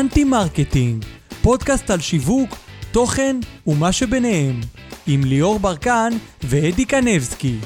anti 0.00 0.24
marketing, 0.24 1.04
פודקאסט 1.42 1.90
על 1.90 2.00
שיווק, 2.00 2.56
תוכן 2.92 3.36
ומה 3.66 3.92
שביניהם, 3.92 4.60
עם 5.06 5.24
ליאור 5.24 5.58
ברקן 5.58 6.12
ואדי 6.44 6.84
קנבסקי. 6.84 7.56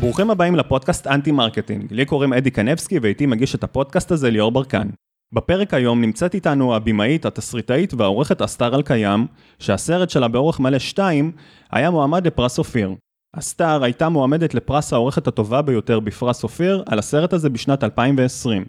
ברוכים 0.00 0.30
הבאים 0.30 0.56
לפודקאסט 0.56 1.06
anti 1.06 1.32
marketing. 1.32 1.86
לי 1.90 2.04
קוראים 2.04 2.32
אדי 2.32 2.50
קנבסקי 2.50 2.98
ואיתי 2.98 3.26
מגיש 3.26 3.54
את 3.54 3.64
הפודקאסט 3.64 4.10
הזה 4.10 4.30
ליאור 4.30 4.52
ברקן. 4.52 4.88
בפרק 5.34 5.74
היום 5.74 6.00
נמצאת 6.00 6.34
איתנו 6.34 6.76
הבמאית, 6.76 7.26
התסריטאית 7.26 7.94
והעורכת 7.94 8.42
אסתר 8.42 8.74
אלקיים, 8.74 9.26
שהסרט 9.58 10.10
שלה 10.10 10.28
באורך 10.28 10.60
מלא 10.60 10.78
2 10.78 11.32
היה 11.70 11.90
מועמד 11.90 12.26
לפרס 12.26 12.58
אופיר. 12.58 12.94
אסתר 13.32 13.84
הייתה 13.84 14.08
מועמדת 14.08 14.54
לפרס 14.54 14.92
העורכת 14.92 15.26
הטובה 15.26 15.62
ביותר 15.62 16.00
בפרס 16.00 16.42
אופיר 16.42 16.82
על 16.86 16.98
הסרט 16.98 17.32
הזה 17.32 17.50
בשנת 17.50 17.84
2020. 17.84 18.64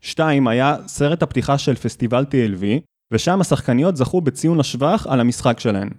2 0.00 0.48
היה 0.48 0.76
סרט 0.86 1.22
הפתיחה 1.22 1.58
של 1.58 1.74
פסטיבל 1.74 2.24
TLV, 2.30 2.64
ושם 3.12 3.40
השחקניות 3.40 3.96
זכו 3.96 4.20
בציון 4.20 4.58
לשבח 4.58 5.06
על 5.10 5.20
המשחק 5.20 5.60
שלהן. 5.60 5.90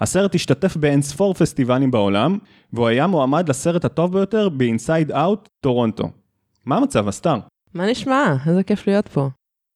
הסרט 0.00 0.34
השתתף 0.34 0.76
באין 0.76 1.02
ספור 1.02 1.34
פסטיבלים 1.34 1.90
בעולם, 1.90 2.38
והוא 2.72 2.88
היה 2.88 3.06
מועמד 3.06 3.48
לסרט 3.48 3.84
הטוב 3.84 4.12
ביותר 4.12 4.48
ב-Inside 4.48 5.10
Out, 5.10 5.48
טורונטו. 5.60 6.08
מה 6.66 6.76
המצב, 6.76 7.08
אסתר? 7.08 7.36
מה 7.74 7.90
נשמע? 7.90 8.36
איזה 8.46 8.62
כיף 8.62 8.86
להיות 8.86 9.08
פה. 9.08 9.28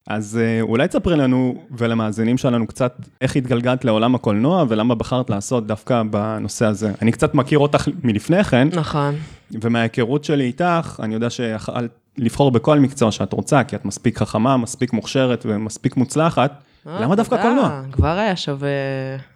אז 0.08 0.38
אה, 0.42 0.60
אולי 0.60 0.88
תספרי 0.88 1.16
לנו 1.16 1.64
ולמאזינים 1.70 2.38
שלנו 2.38 2.66
קצת 2.66 2.96
איך 3.20 3.36
התגלגלת 3.36 3.84
לעולם 3.84 4.14
הקולנוע 4.14 4.64
ולמה 4.68 4.94
בחרת 4.94 5.30
לעשות 5.30 5.66
דווקא 5.66 6.02
בנושא 6.10 6.66
הזה. 6.66 6.92
אני 7.02 7.12
קצת 7.12 7.34
מכיר 7.34 7.58
אותך 7.58 7.88
מלפני 8.02 8.44
כן, 8.44 8.68
נכון. 8.72 9.14
ומההיכרות 9.62 10.24
שלי 10.24 10.44
איתך, 10.44 11.00
אני 11.02 11.14
יודע 11.14 11.30
שיכולת 11.30 11.90
לבחור 12.18 12.50
בכל 12.50 12.78
מקצוע 12.78 13.12
שאת 13.12 13.32
רוצה, 13.32 13.64
כי 13.64 13.76
את 13.76 13.84
מספיק 13.84 14.18
חכמה, 14.18 14.56
מספיק 14.56 14.92
מוכשרת 14.92 15.46
ומספיק 15.48 15.96
מוצלחת. 15.96 16.62
אה, 16.86 17.00
למה 17.00 17.16
דווקא. 17.16 17.42
קולנוע? 17.42 17.82
כבר 17.92 18.18
היה 18.18 18.36
שווה 18.36 18.68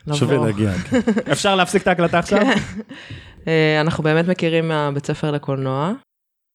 לבוא. 0.07 0.19
שווה 0.19 0.37
להגיע. 0.37 0.73
כן. 0.91 1.01
אפשר 1.33 1.55
להפסיק 1.55 1.83
את 1.83 1.89
ההקלטה 1.89 2.19
עכשיו? 2.19 2.41
אה, 3.49 3.81
אנחנו 3.81 4.05
באמת 4.05 4.29
מכירים 4.29 4.69
מהבית 4.69 5.07
ספר 5.07 5.31
לקולנוע. 5.31 5.93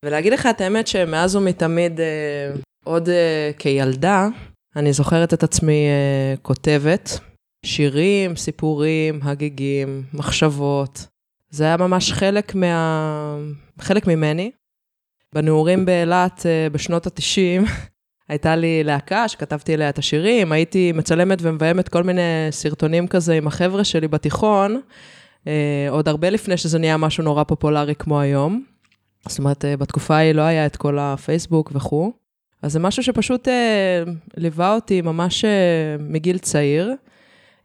ולהגיד 0.05 0.33
לך 0.33 0.45
את 0.45 0.61
האמת 0.61 0.88
שמאז 0.88 1.36
ומתמיד, 1.36 2.00
עוד 2.84 3.09
אה, 3.09 3.52
כילדה, 3.58 4.28
אני 4.76 4.94
זוכרת 4.94 5.34
את 5.34 5.44
עצמי 5.44 5.86
אה, 5.88 6.36
כותבת 6.42 7.20
שירים, 7.66 8.36
סיפורים, 8.36 9.20
הגיגים, 9.23 10.03
מחשבות. 10.14 11.08
זה 11.50 11.64
היה 11.64 11.78
ממש 11.78 12.11
חלק 12.11 12.56
מה... 12.56 13.38
חלק 13.81 14.08
ממני. 14.08 14.52
בנעורים 15.34 15.86
באילת 15.86 16.45
אה, 16.45 16.70
בשנות 16.70 17.08
ה-90, 17.08 17.70
הייתה 18.30 18.56
לי 18.56 18.84
להקה 18.84 19.28
שכתבתי 19.28 19.73
אליה 19.73 19.89
את 19.89 19.98
השירים, 19.98 20.52
הייתי 20.52 20.92
מצלמת 20.92 21.39
ומביימת 21.42 21.89
כל 21.89 22.04
מיני 22.04 22.22
סרטונים 22.52 23.08
כזה 23.08 23.34
עם 23.34 23.48
החבר'ה 23.48 23.84
שלי 23.84 24.08
בתיכון, 24.08 24.81
אה, 25.48 25.88
עוד 25.89 26.08
הרבה 26.08 26.30
לפני 26.30 26.58
שזה 26.58 26.80
נהיה 26.80 26.98
משהו 26.98 27.23
נורא 27.23 27.44
פופולרי 27.44 27.95
כמו 27.95 28.20
היום. 28.20 28.64
זאת 29.28 29.39
אומרת, 29.39 29.66
בתקופה 29.80 30.16
ההיא 30.16 30.31
לא 30.31 30.42
היה 30.42 30.66
את 30.66 30.76
כל 30.76 31.00
הפייסבוק 31.00 31.72
וכו'. 31.76 32.22
אז 32.64 32.72
זה 32.72 32.80
משהו 32.80 33.03
שפשוט 33.03 33.47
אה, 33.47 34.03
ליווה 34.38 34.75
אותי 34.75 35.02
ממש 35.02 35.45
אה, 35.45 35.50
מגיל 36.00 36.38
צעיר. 36.38 36.94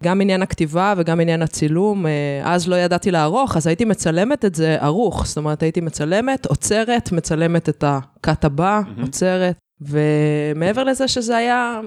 גם 0.04 0.20
עניין 0.20 0.42
הכתיבה 0.42 0.94
וגם 0.96 1.20
עניין 1.20 1.42
הצילום, 1.42 2.06
אה, 2.06 2.40
אז 2.44 2.68
לא 2.68 2.76
ידעתי 2.76 3.10
לערוך, 3.10 3.56
אז 3.56 3.66
הייתי 3.66 3.84
מצלמת 3.84 4.44
את 4.44 4.54
זה 4.54 4.76
ערוך. 4.80 5.26
זאת 5.26 5.36
אומרת, 5.36 5.62
הייתי 5.62 5.80
מצלמת, 5.80 6.46
עוצרת, 6.46 7.12
מצלמת 7.12 7.68
את 7.68 7.84
הקאט 7.86 8.44
הבא, 8.44 8.80
מהמם. 8.86 9.02
עוצרת. 9.02 9.56
ומעבר 9.80 10.84
לזה 10.84 11.08
שזה 11.08 11.36
היה 11.36 11.80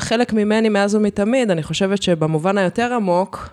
חלק 0.00 0.32
ממני 0.32 0.68
מאז 0.68 0.94
ומתמיד, 0.94 1.50
אני 1.50 1.62
חושבת 1.62 2.02
שבמובן 2.02 2.58
היותר 2.58 2.94
עמוק, 2.94 3.48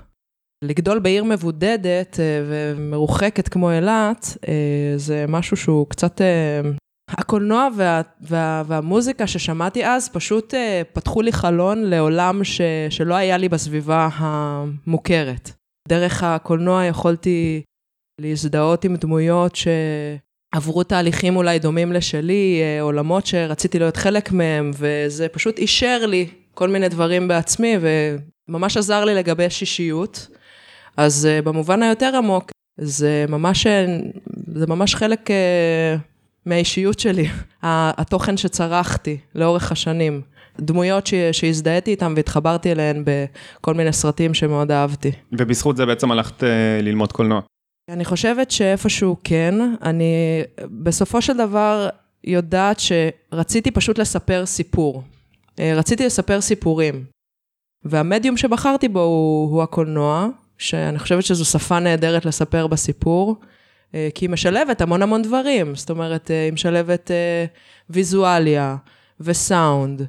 לגדול 0.63 0.99
בעיר 0.99 1.23
מבודדת 1.23 2.19
אה, 2.19 2.25
ומרוחקת 2.49 3.47
כמו 3.47 3.71
אילת, 3.71 4.37
אה, 4.47 4.93
זה 4.95 5.25
משהו 5.27 5.57
שהוא 5.57 5.87
קצת... 5.87 6.21
הקולנוע 7.17 7.67
וה, 7.77 8.01
וה, 8.21 8.63
והמוזיקה 8.67 9.27
ששמעתי 9.27 9.85
אז 9.85 10.09
פשוט 10.09 10.53
אה, 10.53 10.81
פתחו 10.93 11.21
לי 11.21 11.31
חלון 11.31 11.83
לעולם 11.83 12.43
ש, 12.43 12.61
שלא 12.89 13.13
היה 13.15 13.37
לי 13.37 13.49
בסביבה 13.49 14.09
המוכרת. 14.13 15.51
דרך 15.87 16.23
הקולנוע 16.23 16.85
יכולתי 16.85 17.61
להזדהות 18.21 18.85
עם 18.85 18.95
דמויות 18.95 19.55
שעברו 19.55 20.83
תהליכים 20.83 21.35
אולי 21.35 21.59
דומים 21.59 21.93
לשלי, 21.93 22.59
אה, 22.61 22.81
עולמות 22.81 23.25
שרציתי 23.25 23.79
להיות 23.79 23.97
חלק 23.97 24.31
מהם, 24.31 24.71
וזה 24.73 25.27
פשוט 25.27 25.57
אישר 25.57 26.05
לי 26.05 26.27
כל 26.53 26.69
מיני 26.69 26.89
דברים 26.89 27.27
בעצמי, 27.27 27.75
וממש 27.81 28.77
עזר 28.77 29.05
לי 29.05 29.15
לגבש 29.15 29.61
אישיות. 29.61 30.27
אז 30.97 31.25
אה, 31.25 31.41
במובן 31.41 31.83
היותר 31.83 32.15
עמוק, 32.15 32.51
זה 32.77 33.25
ממש, 33.29 33.67
זה 34.55 34.67
ממש 34.67 34.95
חלק 34.95 35.31
אה, 35.31 35.95
מהאישיות 36.45 36.99
שלי, 36.99 37.27
התוכן 37.63 38.37
שצרכתי 38.37 39.17
לאורך 39.35 39.71
השנים. 39.71 40.21
דמויות 40.59 41.07
ש- 41.07 41.13
שהזדהיתי 41.31 41.91
איתן 41.91 42.13
והתחברתי 42.15 42.71
אליהן 42.71 43.03
בכל 43.05 43.73
מיני 43.73 43.93
סרטים 43.93 44.33
שמאוד 44.33 44.71
אהבתי. 44.71 45.11
ובזכות 45.31 45.77
זה 45.77 45.85
בעצם 45.85 46.11
הלכת 46.11 46.43
אה, 46.43 46.49
ללמוד 46.81 47.11
קולנוע. 47.11 47.41
אני 47.89 48.05
חושבת 48.05 48.51
שאיפשהו 48.51 49.15
כן, 49.23 49.55
אני 49.83 50.41
בסופו 50.83 51.21
של 51.21 51.37
דבר 51.37 51.89
יודעת 52.23 52.77
שרציתי 52.79 53.71
פשוט 53.71 53.97
לספר 53.97 54.45
סיפור. 54.45 55.03
אה, 55.59 55.73
רציתי 55.75 56.05
לספר 56.05 56.41
סיפורים. 56.41 57.03
והמדיום 57.83 58.37
שבחרתי 58.37 58.87
בו 58.87 58.99
הוא, 58.99 59.51
הוא 59.51 59.63
הקולנוע, 59.63 60.27
שאני 60.57 60.99
חושבת 60.99 61.23
שזו 61.23 61.45
שפה 61.45 61.79
נהדרת 61.79 62.25
לספר 62.25 62.67
בסיפור, 62.67 63.35
כי 63.91 64.25
היא 64.25 64.29
משלבת 64.29 64.81
המון 64.81 65.01
המון 65.01 65.21
דברים. 65.21 65.75
זאת 65.75 65.89
אומרת, 65.89 66.31
אה, 66.31 66.43
היא 66.45 66.53
משלבת 66.53 67.11
אה, 67.11 67.45
ויזואליה 67.89 68.75
וסאונד 69.19 70.01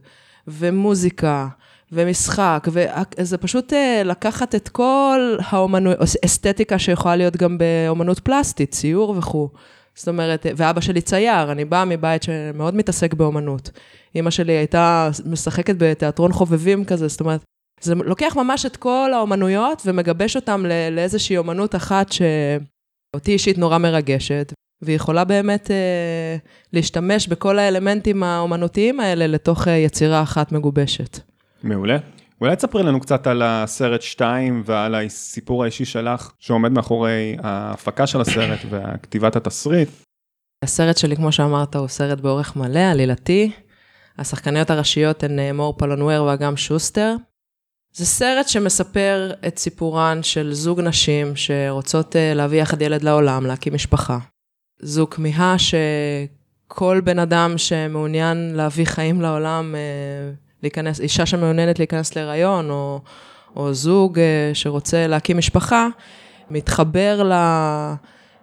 ומוזיקה. 0.49 1.49
ומשחק, 1.93 2.69
וזה 2.73 3.39
פשוט 3.39 3.73
אה, 3.73 4.03
לקחת 4.05 4.55
את 4.55 4.69
כל 4.69 5.37
האומנות, 5.51 5.97
אסתטיקה 6.25 6.79
שיכולה 6.79 7.17
להיות 7.17 7.37
גם 7.37 7.59
באומנות 7.59 8.19
פלסטית, 8.19 8.71
ציור 8.71 9.15
וכו'. 9.19 9.49
זאת 9.95 10.09
אומרת, 10.09 10.47
ואבא 10.57 10.81
שלי 10.81 11.01
צייר, 11.01 11.53
אני 11.53 11.65
באה 11.65 11.85
מבית 11.85 12.23
שמאוד 12.23 12.75
מתעסק 12.75 13.15
באומנות. 13.15 13.71
אימא 14.15 14.31
שלי 14.31 14.53
הייתה 14.53 15.11
משחקת 15.27 15.75
בתיאטרון 15.79 16.33
חובבים 16.33 16.85
כזה, 16.85 17.09
זאת 17.09 17.21
אומרת, 17.21 17.41
זה 17.81 17.95
לוקח 17.95 18.37
ממש 18.37 18.67
את 18.67 18.77
כל 18.77 19.11
האומנויות 19.15 19.83
ומגבש 19.87 20.37
אותם 20.37 20.67
ל- 20.67 20.95
לאיזושהי 20.97 21.37
אומנות 21.37 21.75
אחת 21.75 22.13
שאותי 23.17 23.33
אישית 23.33 23.59
נורא 23.59 23.79
מרגשת, 23.79 24.53
והיא 24.83 24.97
יכולה 24.97 25.25
באמת 25.25 25.71
אה, 25.71 26.37
להשתמש 26.73 27.29
בכל 27.29 27.59
האלמנטים 27.59 28.23
האומנותיים 28.23 29.01
האלה 29.01 29.27
לתוך 29.27 29.69
אה, 29.69 29.73
יצירה 29.73 30.23
אחת 30.23 30.53
מגובשת. 30.53 31.19
מעולה. 31.63 31.97
אולי 32.41 32.57
תספרי 32.57 32.83
לנו 32.83 33.01
קצת 33.01 33.27
על 33.27 33.43
הסרט 33.45 34.03
2 34.03 34.63
ועל 34.67 34.95
הסיפור 34.95 35.63
האישי 35.63 35.85
שלך 35.85 36.33
שעומד 36.39 36.73
מאחורי 36.73 37.37
ההפקה 37.43 38.07
של 38.07 38.21
הסרט 38.21 38.59
וכתיבת 38.71 39.37
התסריט. 39.37 39.89
הסרט 40.65 40.97
שלי, 40.97 41.17
כמו 41.17 41.33
שאמרת, 41.33 41.77
הוא 41.77 41.89
סרט 41.89 42.21
באורך 42.21 42.57
מלא, 42.57 42.91
עלילתי. 42.91 43.51
השחקניות 44.19 44.71
הראשיות 44.71 45.23
הן 45.23 45.39
אה, 45.39 45.53
מור 45.53 45.75
פלנואר 45.79 46.25
ואגם 46.25 46.57
שוסטר. 46.57 47.15
זה 47.95 48.07
סרט 48.07 48.49
שמספר 48.49 49.33
את 49.47 49.59
סיפורן 49.59 50.23
של 50.23 50.53
זוג 50.53 50.81
נשים 50.81 51.37
שרוצות 51.37 52.17
אה, 52.17 52.35
להביא 52.35 52.61
יחד 52.63 52.83
ילד 52.83 53.03
לעולם, 53.03 53.47
להקים 53.47 53.75
משפחה. 53.75 54.19
זו 54.81 55.07
כמיהה 55.11 55.57
שכל 55.59 57.01
בן 57.05 57.19
אדם 57.19 57.59
שמעוניין 57.59 58.53
להביא 58.55 58.85
חיים 58.87 59.21
לעולם, 59.21 59.75
אה, 59.75 60.33
להיכנס, 60.63 61.01
אישה 61.01 61.27
שמעוניינת 61.27 61.79
להיכנס 61.79 62.17
להיריון, 62.17 62.71
או, 62.71 63.01
או 63.57 63.75
זוג 63.75 64.19
אה, 64.19 64.51
שרוצה 64.55 65.07
להקים 65.07 65.39
משפחה, 65.39 65.89
מתחבר 66.51 67.23
ל... 67.23 67.33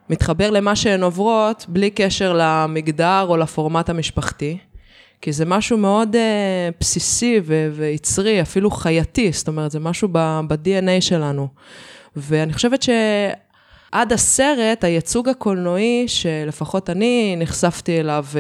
מתחבר 0.10 0.50
למה 0.50 0.75
שהן 0.75 1.04
עוברות 1.04 1.66
בלי 1.68 1.90
קשר 1.90 2.34
למגדר 2.38 3.25
או 3.30 3.38
לפורמט 3.38 3.90
המשפחתי. 3.90 4.57
כי 5.21 5.31
זה 5.31 5.45
משהו 5.45 5.77
מאוד 5.77 6.16
uh, 6.16 6.19
בסיסי 6.80 7.39
ו- 7.44 7.69
ויצרי, 7.74 8.42
אפילו 8.42 8.71
חייתי, 8.71 9.31
זאת 9.31 9.48
אומרת, 9.48 9.71
זה 9.71 9.80
משהו 9.80 10.07
ב-DNA 10.12 11.01
שלנו. 11.01 11.48
ואני 12.16 12.54
חושבת 12.54 12.83
שעד 12.83 14.13
הסרט, 14.13 14.83
הייצוג 14.83 15.30
הקולנועי, 15.30 16.04
שלפחות 16.07 16.89
אני 16.89 17.36
נחשפתי 17.38 18.00
אליו 18.00 18.25
uh, 18.31 18.36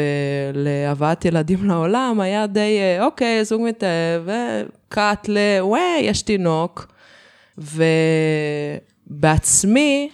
להבאת 0.53 1.25
ילדים 1.25 1.63
לעולם, 1.69 2.19
היה 2.21 2.47
די, 2.47 2.79
uh, 2.99 3.03
אוקיי, 3.03 3.45
זוג 3.45 3.61
מתאהב, 3.61 4.21
וקאט 4.25 5.29
ל, 5.29 5.37
וואי, 5.59 5.99
יש 6.01 6.21
תינוק. 6.21 6.87
ובעצמי, 9.09 10.09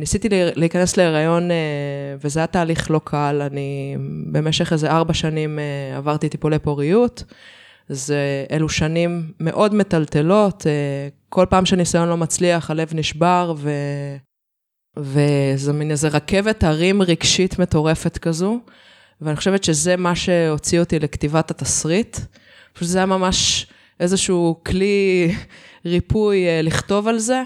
ניסיתי 0.00 0.28
להיכנס 0.30 0.96
להיריון, 0.96 1.50
אה, 1.50 1.56
וזה 2.20 2.40
היה 2.40 2.46
תהליך 2.46 2.90
לא 2.90 3.00
קל, 3.04 3.42
אני 3.50 3.96
במשך 4.32 4.72
איזה 4.72 4.90
ארבע 4.90 5.14
שנים 5.14 5.58
אה, 5.58 5.96
עברתי 5.96 6.28
טיפולי 6.28 6.58
פוריות. 6.58 7.24
זה, 7.88 8.46
אלו 8.50 8.68
שנים 8.68 9.32
מאוד 9.40 9.74
מטלטלות, 9.74 10.66
אה, 10.66 11.08
כל 11.28 11.46
פעם 11.50 11.66
שניסיון 11.66 12.08
לא 12.08 12.16
מצליח, 12.16 12.70
הלב 12.70 12.90
נשבר, 12.94 13.54
ו... 13.56 13.70
וזה 14.96 15.72
מין 15.72 15.90
איזה 15.90 16.08
רכבת 16.08 16.64
הרים 16.64 17.02
רגשית 17.02 17.58
מטורפת 17.58 18.18
כזו, 18.18 18.58
ואני 19.20 19.36
חושבת 19.36 19.64
שזה 19.64 19.96
מה 19.96 20.16
שהוציא 20.16 20.80
אותי 20.80 20.98
לכתיבת 20.98 21.50
התסריט. 21.50 22.16
פשוט 22.72 22.88
זה 22.88 22.98
היה 22.98 23.06
ממש 23.06 23.66
איזשהו 24.00 24.60
כלי 24.66 25.34
ריפוי 25.86 26.46
לכתוב 26.62 27.08
על 27.08 27.18
זה. 27.18 27.42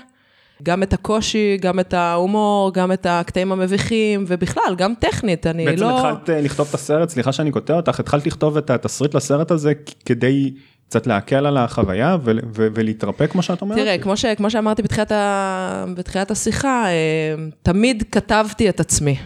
גם 0.62 0.82
את 0.82 0.92
הקושי, 0.92 1.56
גם 1.60 1.80
את 1.80 1.94
ההומור, 1.94 2.72
גם 2.74 2.92
את 2.92 3.06
הקטעים 3.10 3.52
המביכים, 3.52 4.24
ובכלל, 4.28 4.74
גם 4.76 4.94
טכנית, 4.98 5.46
אני 5.46 5.64
בעצם 5.64 5.80
לא... 5.80 5.92
בעצם 5.92 6.06
התחלת 6.06 6.30
אה, 6.30 6.40
לכתוב 6.40 6.66
את 6.68 6.74
הסרט, 6.74 7.08
סליחה 7.08 7.32
שאני 7.32 7.50
קוטע 7.50 7.76
אותך, 7.76 8.00
התחלת 8.00 8.26
לכתוב 8.26 8.56
את 8.56 8.70
התסריט 8.70 9.14
לסרט 9.14 9.50
הזה 9.50 9.72
כדי 10.04 10.54
קצת 10.88 11.06
להקל 11.06 11.46
על 11.46 11.56
החוויה 11.56 12.16
ו- 12.24 12.30
ו- 12.56 12.68
ולהתרפא 12.74 13.26
כמו 13.26 13.42
שאת 13.42 13.62
אומרת? 13.62 13.78
תראה, 13.78 13.98
כמו, 13.98 14.16
ש- 14.16 14.24
כמו 14.36 14.50
שאמרתי 14.50 14.82
בתחילת, 14.82 15.12
ה- 15.12 15.84
בתחילת 15.96 16.30
השיחה, 16.30 16.86
אה, 16.86 17.34
תמיד 17.62 18.04
כתבתי 18.12 18.68
את 18.68 18.80
עצמי. 18.80 19.16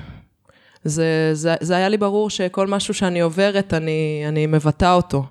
זה, 0.85 1.31
זה, 1.33 1.55
זה 1.61 1.77
היה 1.77 1.89
לי 1.89 1.97
ברור 1.97 2.31
שכל 2.31 2.67
משהו 2.67 2.95
שאני 2.95 3.21
עוברת, 3.21 3.75
אני, 3.75 4.25
אני 4.29 4.47
מבטא 4.47 4.93
אותו. 4.95 5.25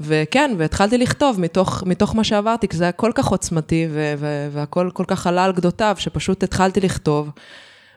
וכן, 0.00 0.54
והתחלתי 0.58 0.98
לכתוב 0.98 1.40
מתוך, 1.40 1.82
מתוך 1.86 2.16
מה 2.16 2.24
שעברתי, 2.24 2.68
כי 2.68 2.76
זה 2.76 2.84
היה 2.84 2.92
כל 2.92 3.12
כך 3.14 3.26
עוצמתי, 3.26 3.86
ו- 3.90 4.14
ו- 4.18 4.48
והכל 4.52 4.90
כל 4.92 5.04
כך 5.08 5.26
עלה 5.26 5.44
על 5.44 5.52
גדותיו, 5.52 5.96
שפשוט 5.98 6.42
התחלתי 6.42 6.80
לכתוב. 6.80 7.30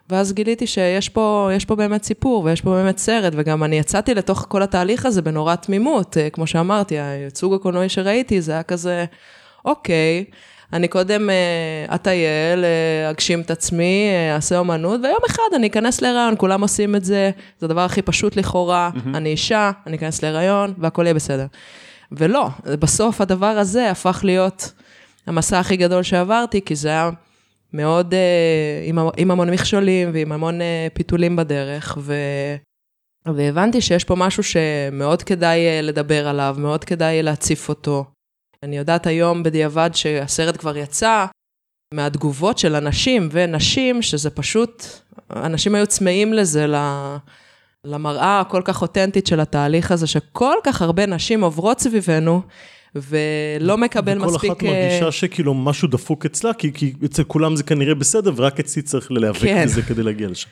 ואז 0.10 0.34
גיליתי 0.34 0.68
שיש 0.68 1.10
פה, 1.10 1.50
פה 1.68 1.76
באמת 1.76 2.04
סיפור, 2.04 2.44
ויש 2.44 2.62
פה 2.62 2.70
באמת 2.70 2.98
סרט, 2.98 3.34
וגם 3.36 3.64
אני 3.64 3.80
יצאתי 3.80 4.14
לתוך 4.14 4.46
כל 4.50 4.62
התהליך 4.62 5.06
הזה 5.06 5.22
בנורא 5.22 5.56
תמימות. 5.56 6.18
אה, 6.18 6.30
כמו 6.30 6.48
שאמרתי, 6.48 7.00
הייצוג 7.00 7.54
הקולנועי 7.54 7.90
שראיתי, 7.90 8.42
זה 8.42 8.52
היה 8.52 8.64
כזה, 8.64 9.06
אוקיי, 9.66 10.26
אני 10.74 10.88
קודם 10.88 11.30
אה, 11.30 11.96
אטייל, 11.96 12.66
אה, 12.66 13.10
אגשים 13.10 13.42
את 13.42 13.52
עצמי, 13.52 14.10
אעשה 14.36 14.58
אומנות, 14.58 15.02
ויום 15.04 15.20
אחד 15.30 15.56
אני 15.56 15.68
אכנס 15.68 16.02
להיריון, 16.02 16.34
כולם 16.38 16.62
עושים 16.62 16.96
את 16.96 17.06
זה, 17.06 17.32
זה 17.60 17.66
הדבר 17.66 17.82
הכי 17.82 18.02
פשוט 18.02 18.36
לכאורה, 18.36 18.90
mm-hmm. 18.94 19.18
אני 19.18 19.30
אישה, 19.30 19.72
אני 19.88 19.98
אכנס 19.98 20.24
להיריון, 20.24 20.74
והכל 20.78 21.04
יהיה 21.04 21.14
בסדר. 21.14 21.46
ולא, 22.12 22.48
בסוף 22.66 23.22
הדבר 23.22 23.46
הזה 23.46 23.92
הפך 23.92 24.22
להיות 24.24 24.72
המסע 25.28 25.60
הכי 25.60 25.78
גדול 25.78 26.04
שעברתי, 26.04 26.62
כי 26.62 26.76
זה 26.76 26.90
היה 26.90 27.10
מאוד, 27.74 28.14
uh, 28.14 28.90
עם, 28.90 28.98
עם 29.18 29.32
המון 29.32 29.50
מכשולים 29.50 30.10
ועם 30.14 30.32
המון 30.32 30.62
uh, 30.62 30.64
פיתולים 30.94 31.36
בדרך, 31.36 31.98
ו... 32.02 32.16
והבנתי 33.36 33.82
שיש 33.82 34.04
פה 34.04 34.16
משהו 34.16 34.44
שמאוד 34.44 35.24
כדאי 35.24 35.60
לדבר 35.84 36.28
עליו, 36.28 36.56
מאוד 36.60 36.84
כדאי 36.84 37.24
להציף 37.24 37.70
אותו. 37.70 38.06
אני 38.64 38.78
יודעת 38.78 39.08
היום 39.08 39.44
בדיעבד 39.44 39.90
שהסרט 39.94 40.58
כבר 40.58 40.78
יצא, 40.78 41.26
מהתגובות 41.94 42.58
של 42.58 42.76
אנשים 42.76 43.30
ונשים, 43.32 44.02
שזה 44.02 44.30
פשוט, 44.30 44.86
אנשים 45.32 45.76
היו 45.76 45.88
צמאים 45.88 46.34
לזה, 46.34 46.66
למראה 47.86 48.40
הכל 48.40 48.62
כך 48.66 48.82
אותנטית 48.82 49.28
של 49.28 49.40
התהליך 49.40 49.92
הזה, 49.92 50.08
שכל 50.08 50.56
כך 50.64 50.82
הרבה 50.82 51.06
נשים 51.06 51.44
עוברות 51.44 51.80
סביבנו, 51.80 52.42
ולא 52.96 53.78
מקבל 53.78 54.18
וכל 54.18 54.28
מספיק... 54.28 54.52
וכל 54.52 54.54
אחת 54.54 54.64
מרגישה 54.64 55.06
אה, 55.06 55.12
שכאילו 55.12 55.54
משהו 55.54 55.88
דפוק 55.88 56.26
אצלה, 56.26 56.54
כי, 56.54 56.74
כי 56.74 56.94
אצל 57.06 57.24
כולם 57.24 57.56
זה 57.56 57.64
כנראה 57.64 57.96
בסדר, 57.96 58.32
ורק 58.36 58.60
אצלי 58.60 58.82
צריך 58.82 59.12
להיאבק 59.12 59.42
כן. 59.42 59.66
בזה 59.66 59.82
כדי 59.82 60.04
להגיע 60.04 60.28
לשם. 60.28 60.50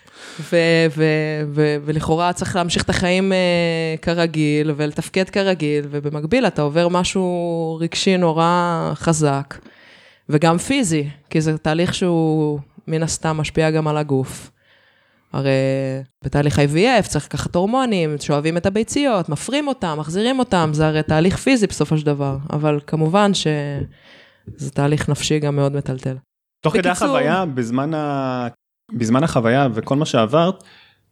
ולכאורה 1.85 2.33
צריך 2.33 2.55
להמשיך 2.55 2.83
את 2.83 2.89
החיים 2.89 3.31
uh, 3.31 4.01
כרגיל, 4.01 4.71
ולתפקד 4.75 5.29
כרגיל, 5.29 5.85
ובמקביל 5.91 6.47
אתה 6.47 6.61
עובר 6.61 6.87
משהו 6.87 7.77
רגשי 7.81 8.17
נורא 8.17 8.91
חזק, 8.95 9.57
וגם 10.29 10.57
פיזי, 10.57 11.07
כי 11.29 11.41
זה 11.41 11.57
תהליך 11.57 11.93
שהוא 11.93 12.59
מן 12.87 13.03
הסתם 13.03 13.37
משפיע 13.37 13.71
גם 13.71 13.87
על 13.87 13.97
הגוף. 13.97 14.51
הרי 15.35 15.51
בתהליך 16.23 16.59
IVF 16.59 17.07
צריך 17.07 17.25
לקחת 17.25 17.55
הורמונים, 17.55 18.15
שואבים 18.19 18.57
את 18.57 18.65
הביציות, 18.65 19.29
מפרים 19.29 19.67
אותם, 19.67 19.95
מחזירים 19.99 20.39
אותם, 20.39 20.69
זה 20.73 20.87
הרי 20.87 21.03
תהליך 21.03 21.37
פיזי 21.37 21.67
בסופו 21.67 21.97
של 21.97 22.05
דבר, 22.05 22.37
אבל 22.53 22.79
כמובן 22.87 23.31
שזה 23.33 24.71
תהליך 24.73 25.09
נפשי 25.09 25.39
גם 25.39 25.55
מאוד 25.55 25.75
מטלטל. 25.75 26.15
תוך 26.63 26.73
כדי 26.73 26.89
החוויה, 26.89 27.45
בזמן, 27.45 27.93
ה... 27.93 28.47
בזמן 28.93 29.23
החוויה 29.23 29.67
וכל 29.73 29.95
מה 29.95 30.05
שעברת, 30.05 30.63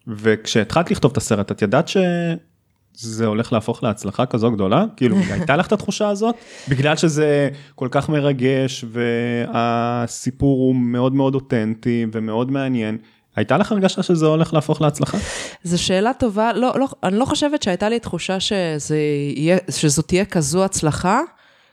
וכשהתחלת 0.08 0.92
לכתוב 0.92 1.12
את 1.12 1.18
הסרט, 1.18 1.52
את 1.52 1.62
ידעת 1.62 1.88
שזה 1.88 3.26
הולך 3.26 3.54
להפוך 3.54 3.84
להצלחה 3.84 4.26
כזו 4.26 4.52
גדולה? 4.52 4.86
כאילו, 4.98 5.18
הייתה 5.18 5.56
לך 5.56 5.68
את 5.68 5.72
התחושה 5.72 6.10
הזאת? 6.10 6.36
בגלל 6.70 6.96
שזה 6.96 7.50
כל 7.76 7.88
כך 7.92 8.10
מרגש, 8.10 8.86
והסיפור 8.92 10.60
הוא 10.60 10.76
מאוד 10.76 11.14
מאוד 11.14 11.36
אותנטי 11.36 12.06
ומאוד 12.12 12.52
מעניין. 12.52 12.98
הייתה 13.36 13.58
לך 13.58 13.72
הרגשה 13.72 14.04
שזה 14.04 14.26
הולך 14.26 14.54
להפוך 14.54 14.82
להצלחה? 14.82 15.18
זו 15.64 15.84
שאלה 15.84 16.14
טובה, 16.14 16.54
לא, 16.54 16.80
לא, 16.80 16.88
אני 17.04 17.20
לא 17.20 17.26
חושבת 17.26 17.64
שהייתה 17.64 17.90
לי 17.90 18.00
תחושה 18.00 18.40
שזה 18.40 18.98
יהיה, 19.36 19.58
שזו 19.70 20.02
תהיה 20.02 20.26
כזו 20.26 20.66
הצלחה, 20.66 21.22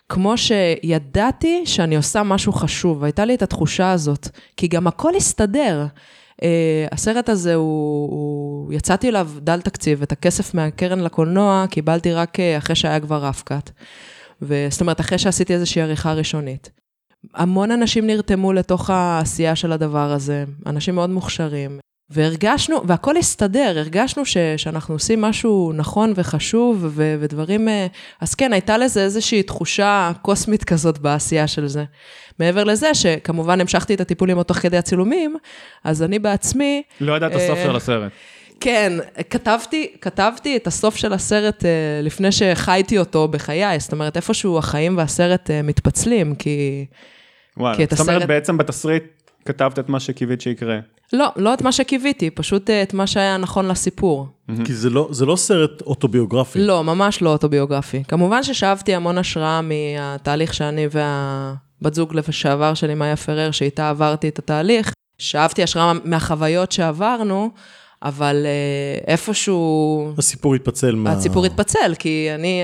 כמו 0.09 0.35
שידעתי 0.39 1.63
שאני 1.67 1.97
עושה 1.97 2.23
משהו 2.23 2.53
חשוב, 2.53 3.05
הייתה 3.05 3.25
לי 3.25 3.35
את 3.35 3.43
התחושה 3.43 3.91
הזאת, 3.93 4.29
כי 4.57 4.69
גם 4.69 4.87
הכל 4.87 5.15
הסתדר. 5.15 5.87
Uh, 6.41 6.43
הסרט 6.93 7.29
הזה, 7.29 7.55
הוא, 7.55 8.11
הוא, 8.11 8.73
יצאתי 8.73 9.09
אליו 9.09 9.31
דל 9.39 9.61
תקציב, 9.61 10.03
את 10.03 10.13
הכסף 10.13 10.55
מהקרן 10.55 11.01
לקולנוע 11.01 11.65
קיבלתי 11.71 12.13
רק 12.13 12.37
uh, 12.37 12.59
אחרי 12.59 12.77
שהיה 12.77 13.01
כבר 13.01 13.25
רף-קאט. 13.25 13.71
זאת 14.71 14.81
אומרת, 14.81 15.01
אחרי 15.01 15.19
שעשיתי 15.19 15.55
איזושהי 15.55 15.83
עריכה 15.83 16.13
ראשונית. 16.13 16.71
המון 17.35 17.71
אנשים 17.71 18.07
נרתמו 18.07 18.53
לתוך 18.53 18.91
העשייה 18.91 19.57
של 19.57 19.73
הדבר 19.73 20.13
הזה, 20.13 20.45
אנשים 20.67 20.95
מאוד 20.95 21.11
מוכשרים. 21.11 21.79
והרגשנו, 22.11 22.83
והכל 22.87 23.17
הסתדר, 23.17 23.75
הרגשנו 23.79 24.25
ש, 24.25 24.37
שאנחנו 24.57 24.95
עושים 24.95 25.21
משהו 25.21 25.73
נכון 25.75 26.13
וחשוב 26.17 26.79
ו, 26.89 27.17
ודברים... 27.21 27.69
אה, 27.69 27.87
אז 28.21 28.35
כן, 28.35 28.53
הייתה 28.53 28.79
לזה 28.79 29.03
איזושהי 29.03 29.43
תחושה 29.43 30.13
קוסמית 30.23 30.65
כזאת 30.65 30.99
בעשייה 30.99 31.47
של 31.47 31.67
זה. 31.67 31.85
מעבר 32.39 32.65
לזה 32.65 32.95
שכמובן 32.95 33.61
המשכתי 33.61 33.95
את 33.95 34.01
הטיפולים 34.01 34.37
עוד 34.37 34.47
תוך 34.47 34.57
כדי 34.57 34.77
הצילומים, 34.77 35.37
אז 35.85 36.03
אני 36.03 36.19
בעצמי... 36.19 36.83
לא 37.01 37.17
ידעת 37.17 37.35
הסוף 37.35 37.59
אה, 37.59 37.65
של 37.65 37.77
הסרט. 37.77 38.13
כן, 38.61 38.93
כתבתי, 39.31 39.93
כתבתי 40.01 40.57
את 40.57 40.67
הסוף 40.67 40.97
של 40.97 41.13
הסרט 41.13 41.65
אה, 41.65 41.71
לפני 42.03 42.33
שחייתי 42.33 42.99
אותו 42.99 43.29
בחיי, 43.29 43.81
זאת 43.81 43.93
אומרת, 43.93 44.17
איפשהו 44.17 44.59
החיים 44.59 44.97
והסרט 44.99 45.51
אה, 45.51 45.63
מתפצלים, 45.63 46.35
כי... 46.35 46.87
וואלה, 47.57 47.77
כי 47.77 47.85
את 47.85 47.91
זאת 47.91 48.01
הסרט... 48.01 48.09
אומרת, 48.09 48.29
בעצם 48.29 48.59
בתסריט 48.59 49.05
כתבת 49.45 49.79
את 49.79 49.89
מה 49.89 50.01
שקיווית 50.01 50.41
שיקרה. 50.41 50.79
לא, 51.13 51.27
לא 51.37 51.55
את 51.55 51.63
מה 51.63 51.73
שקיוויתי, 51.73 52.31
פשוט 52.31 52.71
אה, 52.71 52.83
את 52.83 52.95
מה 52.95 53.07
שהיה 53.07 53.37
נכון 53.37 53.69
לסיפור. 53.69 54.27
כי 54.65 54.75
זה 54.75 54.91
לא, 54.91 55.09
זה 55.11 55.27
לא 55.27 55.37
סרט 55.37 55.83
אוטוביוגרפי. 55.83 56.59
לא, 56.59 56.85
ממש 56.85 57.23
לא 57.23 57.33
אוטוביוגרפי. 57.33 58.03
כמובן 58.09 58.43
ששאבתי 58.43 58.95
המון 58.95 59.19
השראה 59.19 59.61
מהתהליך 59.63 60.55
שאני 60.55 60.87
והבת 60.91 61.95
זוג 61.95 62.15
לשעבר 62.15 62.75
שלי, 62.75 62.95
מאיה 62.95 63.17
פרר, 63.17 63.51
שאיתה 63.51 63.91
עברתי 63.91 64.29
את 64.29 64.39
התהליך. 64.39 64.93
שאבתי 65.19 65.63
השראה 65.63 65.93
מהחוויות 66.05 66.73
שעברנו, 66.73 67.51
אבל 68.03 68.47
אה, 68.47 69.13
איפשהו... 69.13 70.13
הסיפור 70.19 70.55
התפצל 70.55 70.95
מה... 70.95 71.13
הסיפור 71.13 71.47
התפצל, 71.47 71.95
כי 71.99 72.29
אני... 72.35 72.63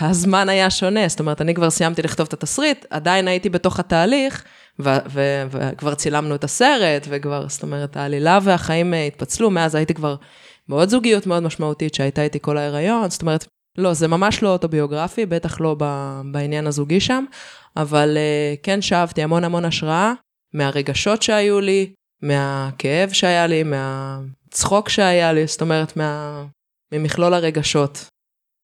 הזמן 0.00 0.48
היה 0.48 0.70
שונה, 0.70 1.08
זאת 1.08 1.20
אומרת, 1.20 1.40
אני 1.40 1.54
כבר 1.54 1.70
סיימתי 1.70 2.02
לכתוב 2.02 2.26
את 2.26 2.32
התסריט, 2.32 2.86
עדיין 2.90 3.28
הייתי 3.28 3.48
בתוך 3.48 3.80
התהליך, 3.80 4.44
וכבר 4.78 5.94
צילמנו 5.94 6.34
את 6.34 6.44
הסרט, 6.44 7.06
וכבר, 7.08 7.48
זאת 7.48 7.62
אומרת, 7.62 7.96
העלילה 7.96 8.38
והחיים 8.42 8.94
אה, 8.94 9.06
התפצלו, 9.06 9.50
מאז 9.50 9.74
הייתי 9.74 9.94
כבר 9.94 10.16
מאוד 10.68 10.88
זוגיות 10.88 11.26
מאוד 11.26 11.42
משמעותית 11.42 11.94
שהייתה 11.94 12.22
איתי 12.22 12.38
כל 12.40 12.58
ההיריון, 12.58 13.10
זאת 13.10 13.22
אומרת, 13.22 13.46
לא, 13.78 13.94
זה 13.94 14.08
ממש 14.08 14.42
לא 14.42 14.52
אוטוביוגרפי, 14.52 15.26
בטח 15.26 15.60
לא 15.60 15.76
בעניין 16.32 16.66
הזוגי 16.66 17.00
שם, 17.00 17.24
אבל 17.76 18.16
אה, 18.16 18.54
כן 18.62 18.82
שאבתי 18.82 19.22
המון 19.22 19.44
המון 19.44 19.64
השראה 19.64 20.12
מהרגשות 20.54 21.22
שהיו 21.22 21.60
לי, 21.60 21.92
מהכאב 22.22 23.10
שהיה 23.12 23.46
לי, 23.46 23.62
מהצחוק 24.48 24.88
שהיה 24.88 25.32
לי, 25.32 25.46
זאת 25.46 25.60
אומרת, 25.60 25.96
מה... 25.96 26.44
ממכלול 26.94 27.34
הרגשות. 27.34 28.08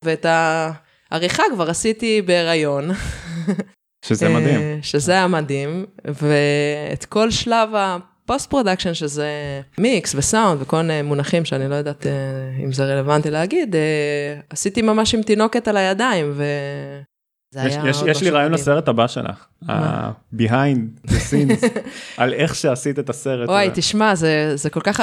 ואת 0.04 0.26
העריכה 0.28 1.42
כבר 1.54 1.70
עשיתי 1.70 2.22
בהיריון. 2.22 2.90
שזה 4.06 4.28
מדהים. 4.28 4.60
אה, 4.60 4.78
שזה 4.82 5.12
היה 5.12 5.26
מדהים, 5.26 5.86
ואת 6.04 7.04
כל 7.04 7.30
שלב 7.30 7.68
ה 7.74 7.89
post 7.89 8.50
production, 8.50 8.94
שזה 8.94 9.60
מיקס 9.78 10.14
וסאונד 10.14 10.62
וכל 10.62 10.76
מיני 10.76 11.02
מונחים 11.02 11.44
שאני 11.44 11.68
לא 11.68 11.74
יודעת 11.74 12.06
אה, 12.06 12.12
אם 12.64 12.72
זה 12.72 12.84
רלוונטי 12.84 13.30
להגיד, 13.30 13.76
אה, 13.76 14.40
עשיתי 14.50 14.82
ממש 14.82 15.14
עם 15.14 15.22
תינוקת 15.22 15.68
על 15.68 15.76
הידיים, 15.76 16.32
זה 16.32 16.44
יש, 17.56 17.74
יש, 17.86 18.02
לי 18.02 18.10
משהו 18.10 18.34
רעיון. 18.34 18.52
לסרט 18.52 18.88
הבא 18.88 19.06
שלך, 19.06 19.46
ה-behind 19.68 21.08
the 21.08 21.10
scenes, 21.10 21.66
על 22.16 22.32
איך 22.32 22.54
שעשית 22.54 22.98
את 22.98 23.10
הסרט. 23.10 23.48
וואי, 23.48 23.66
הזה. 23.66 23.74
תשמע, 23.74 24.14
זה, 24.14 24.52
זה 24.54 24.70
כל, 24.70 24.80
כך, 24.80 25.02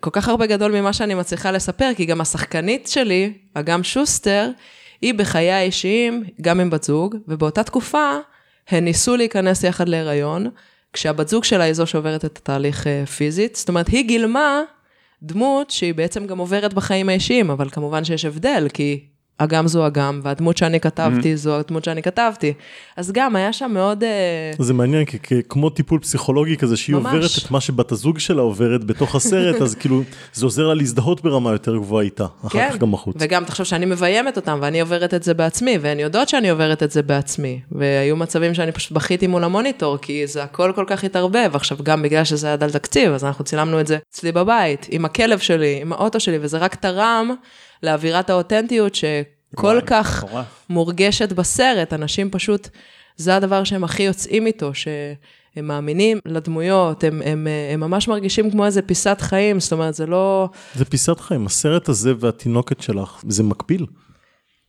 כל 0.00 0.10
כך 0.12 0.28
הרבה 0.28 0.46
גדול 0.46 0.80
ממה 0.80 0.92
שאני 0.92 1.14
מצליחה 1.14 1.50
לספר, 1.50 1.90
כי 1.96 2.04
גם 2.04 2.20
השחקנית 2.20 2.88
שלי, 2.88 3.32
אגם 3.54 3.82
שוסטר, 3.82 4.50
היא 5.02 5.14
בחיי 5.14 5.52
האישיים, 5.52 6.24
גם 6.40 6.60
עם 6.60 6.70
בת 6.70 6.82
זוג, 6.82 7.16
ובאותה 7.28 7.62
תקופה 7.62 8.10
הן 8.68 8.84
ניסו 8.84 9.16
להיכנס 9.16 9.64
יחד 9.64 9.88
להיריון, 9.88 10.50
כשהבת 10.92 11.28
זוג 11.28 11.44
שלה 11.44 11.64
היא 11.64 11.72
זו 11.72 11.86
שעוברת 11.86 12.24
את 12.24 12.38
התהליך 12.38 12.86
אה, 12.86 13.06
פיזית. 13.06 13.56
זאת 13.56 13.68
אומרת, 13.68 13.88
היא 13.88 14.06
גילמה 14.06 14.60
דמות 15.22 15.70
שהיא 15.70 15.94
בעצם 15.94 16.26
גם 16.26 16.38
עוברת 16.38 16.74
בחיים 16.74 17.08
האישיים, 17.08 17.50
אבל 17.50 17.70
כמובן 17.70 18.04
שיש 18.04 18.24
הבדל, 18.24 18.66
כי 18.72 19.06
אגם 19.44 19.68
זו 19.68 19.86
אגם, 19.86 20.20
והדמות 20.22 20.56
שאני 20.56 20.80
כתבתי 20.80 21.36
זו 21.36 21.56
הדמות 21.56 21.84
שאני 21.84 22.02
כתבתי. 22.02 22.52
אז 22.96 23.12
גם 23.12 23.36
היה 23.36 23.52
שם 23.52 23.70
מאוד... 23.74 24.04
אה, 24.04 24.52
זה 24.58 24.74
מעניין, 24.74 25.04
כי 25.04 25.18
כי 25.22 25.40
כמו 25.48 25.70
טיפול 25.70 26.00
פסיכולוגי 26.00 26.56
כזה, 26.56 26.76
שהיא 26.76 26.96
ממש. 26.96 27.14
עוברת 27.14 27.30
את 27.44 27.50
מה 27.50 27.60
שבת 27.60 27.92
הזוג 27.92 28.18
שלה 28.18 28.42
עוברת 28.42 28.84
בתוך 28.84 29.14
הסרט, 29.14 29.62
אז 29.62 29.74
כאילו, 29.74 30.02
זה 30.34 30.46
עוזר 30.46 30.68
לה 30.68 30.74
להזדהות 30.74 31.22
ברמה 31.22 31.52
יותר 31.52 31.76
גבוהה 31.76 32.04
איתה, 32.04 32.26
אחר 32.46 32.70
כך 32.70 32.76
גם 32.76 32.92
בחוץ. 32.92 33.16
כן. 33.16 33.24
וגם 33.24 33.44
תחשוב 33.44 33.66
שאני 33.66 33.86
מביימת 33.86 34.36
אותם, 34.36 34.58
ואני 34.62 34.80
עוברת 34.80 35.14
את 35.14 35.22
זה 35.22 35.34
בעצמי, 35.34 35.78
והן 35.80 36.00
יודעות 36.00 36.28
שאני 36.28 36.50
עוברת 36.50 36.82
את 36.82 36.90
זה 36.90 37.02
בעצמי. 37.02 37.60
והיו 37.72 38.16
מצבים 38.16 38.54
שאני 38.54 38.72
פשוט 38.72 38.92
בכיתי 38.92 39.26
מול 39.26 39.44
המוניטור, 39.44 39.98
כי 39.98 40.26
זה 40.26 40.42
הכל 40.42 40.72
כל 40.74 40.84
כך 40.86 41.04
התערבב. 41.04 41.50
עכשיו, 41.54 41.78
גם 41.82 42.02
בגלל 42.02 42.24
שזה 42.24 42.46
היה 42.46 42.56
דל 42.56 42.70
תקציב, 42.70 43.12
אז 43.12 43.24
אנחנו 43.24 43.44
צילמנו 43.44 43.80
את 43.80 43.86
זה 43.86 43.98
אצלי 44.10 44.32
בבית, 44.32 44.86
עם 44.90 45.04
הכלב 45.04 45.38
שלי, 45.38 45.78
עם 45.82 45.92
האוטו 45.92 46.20
שלי, 46.20 46.38
וזה 46.40 46.58
רק 46.58 46.74
תרם 46.74 47.30
לאווירת 47.82 48.30
האותנטיות 48.30 48.94
שכל 48.94 49.16
וואי, 49.66 49.80
כך 49.86 50.24
מטורף. 50.24 50.46
מורגשת 50.70 51.32
בסרט. 51.32 51.92
אנשים 51.92 52.30
פשוט, 52.30 52.68
זה 53.16 53.36
הדבר 53.36 53.64
שהם 53.64 53.84
הכי 53.84 54.02
יוצאים 54.02 54.46
איתו, 54.46 54.74
שהם 54.74 55.14
מאמינים 55.68 56.18
לדמויות, 56.26 57.04
הם, 57.04 57.22
הם, 57.24 57.46
הם 57.72 57.80
ממש 57.80 58.08
מרגישים 58.08 58.50
כמו 58.50 58.66
איזה 58.66 58.82
פיסת 58.82 59.16
חיים, 59.20 59.60
זאת 59.60 59.72
אומרת, 59.72 59.94
זה 59.94 60.06
לא... 60.06 60.48
זה 60.74 60.84
פיסת 60.84 61.20
חיים, 61.20 61.46
הסרט 61.46 61.88
הזה 61.88 62.12
והתינוקת 62.20 62.80
שלך, 62.80 63.22
זה 63.28 63.42
מקביל. 63.42 63.86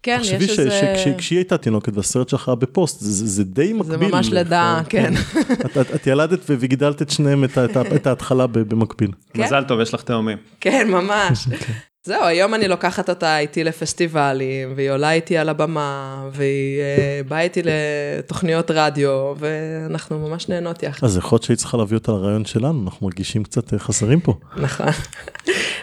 כן, 0.05 0.17
תחשבי 0.17 0.43
יש 0.43 0.51
ש- 0.55 0.59
איזה... 0.59 0.93
ש- 0.97 1.17
כשהיא 1.17 1.39
הייתה 1.39 1.57
תינוקת 1.57 1.95
והסרט 1.97 2.29
שלך 2.29 2.47
היה 2.47 2.55
בפוסט, 2.55 2.99
זה- 2.99 3.11
זה 3.11 3.25
זה 3.27 3.43
די 3.43 3.73
מקביל. 3.73 3.91
זה 3.99 4.15
ממש. 4.15 4.29
לידה, 4.29 4.81
כן. 4.89 5.13
את- 5.65 5.77
את- 5.77 5.95
את 5.95 6.07
ילדת 6.07 6.39
וגידלת 6.47 7.01
את 7.01 7.09
שניהם, 7.09 7.43
את 7.43 7.57
את 7.57 7.77
את 7.95 8.07
ההתחלה 8.07 8.47
במקביל. 8.47 9.11
כן. 9.33 9.43
מזל 9.43 9.63
טוב, 9.63 9.79
יש 9.79 9.93
לך 9.93 10.01
תאומים. 10.03 10.37
כן, 10.59 10.87
ממש. 10.91 11.47
זהו, 12.05 12.23
היום 12.23 12.53
אני 12.53 12.67
לוקחת 12.67 13.09
אותה 13.09 13.39
איתי 13.39 13.63
לפסטיבלים, 13.63 14.73
והיא 14.75 14.91
עולה 14.91 15.11
איתי 15.11 15.37
על 15.37 15.49
הבמה, 15.49 16.23
והיא 16.31 16.79
אה, 16.81 17.21
באה 17.27 17.41
איתי 17.41 17.61
לתוכניות 17.63 18.71
רדיו, 18.71 19.33
ואנחנו 19.39 20.29
ממש 20.29 20.49
נהנות 20.49 20.83
יחד. 20.83 21.07
אז 21.07 21.17
יכול 21.17 21.35
להיות 21.35 21.43
שהיית 21.43 21.59
צריכה 21.59 21.77
להביא 21.77 21.97
אותה 21.97 22.11
לרעיון 22.11 22.45
שלנו, 22.45 22.83
אנחנו 22.83 23.07
מרגישים 23.07 23.43
קצת 23.43 23.73
אה, 23.73 23.79
חסרים 23.79 24.19
פה. 24.19 24.33
נכון. 24.57 24.87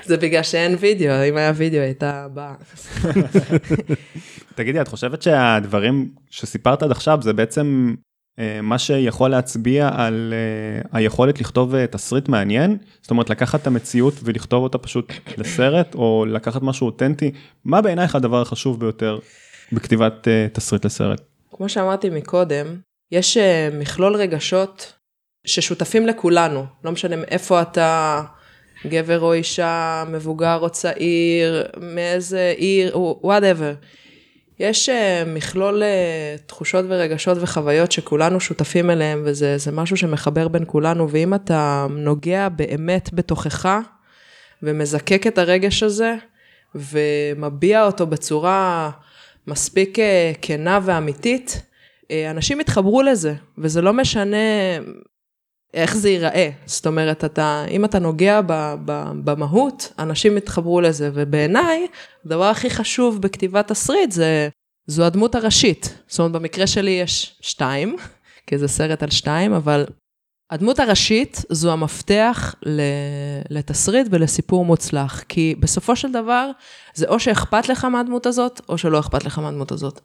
זה 0.09 0.17
בגלל 0.17 0.43
שאין 0.43 0.77
וידאו, 0.81 1.25
אם 1.29 1.37
היה 1.37 1.53
וידאו 1.57 1.81
הייתה 1.81 2.27
באה. 2.35 2.55
תגידי, 4.55 4.81
את 4.81 4.89
חושבת 4.89 5.23
שהדברים 5.23 6.09
שסיפרת 6.31 6.83
עד 6.83 6.91
עכשיו 6.91 7.19
זה 7.23 7.33
בעצם 7.33 7.95
מה 8.63 8.79
שיכול 8.79 9.31
להצביע 9.31 9.91
על 9.93 10.35
אה, 10.37 10.99
היכולת 10.99 11.41
לכתוב 11.41 11.75
אה, 11.75 11.87
תסריט 11.87 12.29
מעניין? 12.29 12.77
זאת 13.03 13.11
אומרת, 13.11 13.31
לקחת 13.31 13.63
את 13.63 13.67
המציאות 13.67 14.15
ולכתוב 14.25 14.63
אותה 14.63 14.79
פשוט 14.79 15.13
לסרט, 15.39 15.95
או 15.95 16.25
לקחת 16.29 16.63
משהו 16.63 16.87
אותנטי? 16.87 17.31
מה 17.65 17.81
בעינייך 17.83 18.15
הדבר 18.15 18.41
החשוב 18.41 18.81
ביותר 18.81 19.19
בכתיבת 19.73 20.29
אה, 20.29 20.47
תסריט 20.53 20.85
לסרט? 20.85 21.21
כמו 21.57 21.69
שאמרתי 21.69 22.11
מקודם, 22.11 22.67
יש 23.13 23.37
אה, 23.37 23.69
מכלול 23.79 24.17
רגשות 24.17 24.93
ששותפים 25.47 26.07
לכולנו, 26.07 26.65
לא 26.85 26.93
משנה 26.93 27.17
מאיפה 27.17 27.63
אתה, 27.63 28.23
גבר 28.87 29.21
או 29.21 29.33
אישה, 29.33 30.05
מבוגר 30.09 30.59
או 30.61 30.71
צעיר, 30.71 31.67
מאיזה 31.81 32.55
עיר, 32.57 32.99
וואטאבר. 32.99 33.73
יש 34.61 34.89
אה, 34.89 35.23
מכלול 35.27 35.83
אה, 35.83 36.37
תחושות 36.47 36.85
ורגשות 36.89 37.39
וחוויות 37.41 37.93
שכולנו 37.93 38.41
שותפים 38.41 38.91
אליהם, 38.91 39.23
וזה 39.25 39.59
זה 39.59 39.73
משהו 39.73 39.97
שמחבר 39.97 40.49
בין 40.49 40.65
כולנו, 40.67 41.11
ואם 41.11 41.35
אתה 41.35 41.87
נוגע 41.91 42.49
באמת 42.49 43.11
בתוכך, 43.13 43.79
ומזקק 44.63 45.27
את 45.27 45.39
הרגש 45.39 45.83
הזה, 45.83 46.15
ומביע 46.75 47.85
אותו 47.85 48.07
בצורה 48.07 48.91
מספיק 49.47 49.99
אה, 49.99 50.33
כנה 50.43 50.79
ואמיתית, 50.83 51.63
אנשים 52.31 52.61
יתחברו 52.61 53.03
לזה, 53.03 53.35
וזה 53.59 53.83
לא 53.83 53.93
משנה 53.93 54.37
איך 55.75 55.97
זה 55.97 56.11
ייראה. 56.11 56.51
זאת 56.67 56.87
אומרת, 56.87 57.25
אתה, 57.25 57.65
אם 57.71 57.85
אתה 57.85 57.99
נוגע 57.99 58.41
ב, 58.47 58.75
ב, 58.85 59.05
במהות, 59.25 59.93
אנשים 59.99 60.37
יתחברו 60.37 60.81
לזה, 60.81 61.11
ובעיניי, 61.15 61.87
הדבר 62.25 62.45
הכי 62.45 62.71
חשוב 62.71 63.23
בכתיבת 63.23 63.69
תסריט 63.69 64.13
זה, 64.13 64.49
זו 64.87 65.05
הדמות 65.05 65.35
הראשית. 65.35 65.95
זאת 66.09 66.19
אומרת, 66.19 66.33
במקרה 66.33 66.67
שלי 66.67 66.91
יש 66.91 67.37
שתיים, 67.41 67.97
כי 68.47 68.59
זה 68.59 68.69
סרט 68.69 69.03
על 69.03 69.11
שתיים, 69.11 69.53
אבל 69.53 69.87
הדמות 70.51 70.81
הראשית 70.81 71.45
זו 71.49 71.73
המפתח 71.73 72.55
לתסריט 73.51 74.07
ולסיפור 74.11 74.65
מוצלח, 74.65 75.23
כי 75.29 75.55
בסופו 75.59 75.97
של 75.97 76.13
דבר, 76.13 76.51
זה 76.95 77.07
או 77.07 77.21
שאכפת 77.21 77.69
לך 77.69 77.85
מהדמות 77.85 78.27
הזאת, 78.27 78.61
או 78.69 78.79
שלא 78.79 79.01
אכפת 79.01 79.25
לך 79.25 79.39
מהדמות 79.39 79.73
הזאת. 79.73 80.01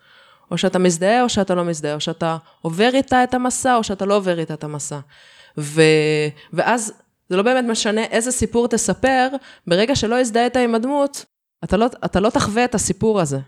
או 0.52 0.58
שאתה 0.58 0.80
מזדהה 0.80 1.24
או 1.24 1.30
שאתה 1.30 1.56
לא 1.56 1.64
מזדהה, 1.64 1.96
או 1.96 2.00
שאתה 2.00 2.38
עובר 2.62 2.90
איתה 2.94 3.24
את 3.24 3.34
המסע, 3.34 3.76
או 3.76 3.84
שאתה 3.84 4.06
לא 4.06 4.16
עובר 4.16 4.40
איתה 4.40 4.54
את 4.54 4.64
המסע. 4.64 5.00
ו... 5.58 5.82
ואז 6.54 6.94
זה 7.30 7.38
לא 7.38 7.44
באמת 7.44 7.66
משנה 7.66 8.04
איזה 8.04 8.32
סיפור 8.32 8.68
תספר, 8.68 9.28
ברגע 9.68 9.96
שלא 9.96 10.20
הזדהית 10.20 10.58
עם 10.58 10.76
הדמות, 10.76 11.26
אתה 11.64 11.78
לא, 11.78 11.86
אתה 12.06 12.20
לא 12.20 12.30
תחווה 12.30 12.66
את 12.66 12.76
הסיפור 12.76 13.22
הזה. 13.22 13.40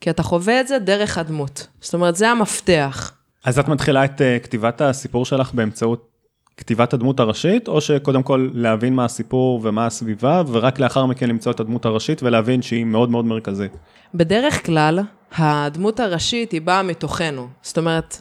כי 0.00 0.10
אתה 0.10 0.22
חווה 0.22 0.60
את 0.60 0.68
זה 0.68 0.78
דרך 0.78 1.18
הדמות. 1.18 1.66
זאת 1.80 1.94
אומרת, 1.94 2.16
זה 2.16 2.30
המפתח. 2.30 3.12
אז 3.44 3.58
את 3.58 3.68
מתחילה 3.68 4.04
את 4.04 4.22
אה, 4.22 4.38
כתיבת 4.38 4.80
הסיפור 4.80 5.24
שלך 5.24 5.54
באמצעות 5.54 6.10
כתיבת 6.56 6.92
הדמות 6.92 7.20
הראשית, 7.20 7.68
או 7.68 7.80
שקודם 7.80 8.22
כל 8.22 8.48
להבין 8.54 8.94
מה 8.94 9.04
הסיפור 9.04 9.60
ומה 9.62 9.86
הסביבה, 9.86 10.42
ורק 10.48 10.78
לאחר 10.78 11.06
מכן 11.06 11.28
למצוא 11.28 11.52
את 11.52 11.60
הדמות 11.60 11.84
הראשית 11.84 12.22
ולהבין 12.22 12.62
שהיא 12.62 12.84
מאוד 12.84 13.10
מאוד 13.10 13.24
מרכזית. 13.24 13.72
בדרך 14.14 14.66
כלל, 14.66 15.00
הדמות 15.32 16.00
הראשית 16.00 16.52
היא 16.52 16.62
באה 16.62 16.82
מתוכנו. 16.82 17.48
זאת 17.62 17.78
אומרת, 17.78 18.20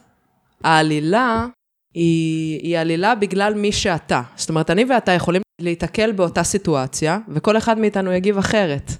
העלילה 0.64 1.46
היא, 1.94 2.60
היא 2.64 2.80
עלילה 2.80 3.16
בגלל 3.16 3.54
מי 3.54 3.72
שאתה. 3.72 4.22
זאת 4.36 4.50
אומרת, 4.50 4.70
אני 4.70 4.86
ואתה 4.86 5.12
יכולים 5.12 5.42
להיתקל 5.62 6.12
באותה 6.12 6.44
סיטואציה, 6.44 7.20
וכל 7.30 7.58
אחד 7.58 7.78
מאיתנו 7.80 8.12
יגיב 8.12 8.38
אחרת. 8.38 8.92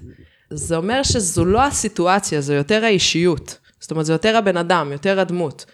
זה 0.50 0.76
אומר 0.76 1.02
שזו 1.02 1.44
לא 1.44 1.62
הסיטואציה, 1.62 2.40
זו 2.40 2.52
יותר 2.52 2.84
האישיות. 2.84 3.58
זאת 3.80 3.90
אומרת, 3.90 4.06
זה 4.06 4.12
יותר 4.12 4.36
הבן 4.36 4.56
אדם, 4.56 4.92
יותר 4.92 5.20
הדמות. 5.20 5.64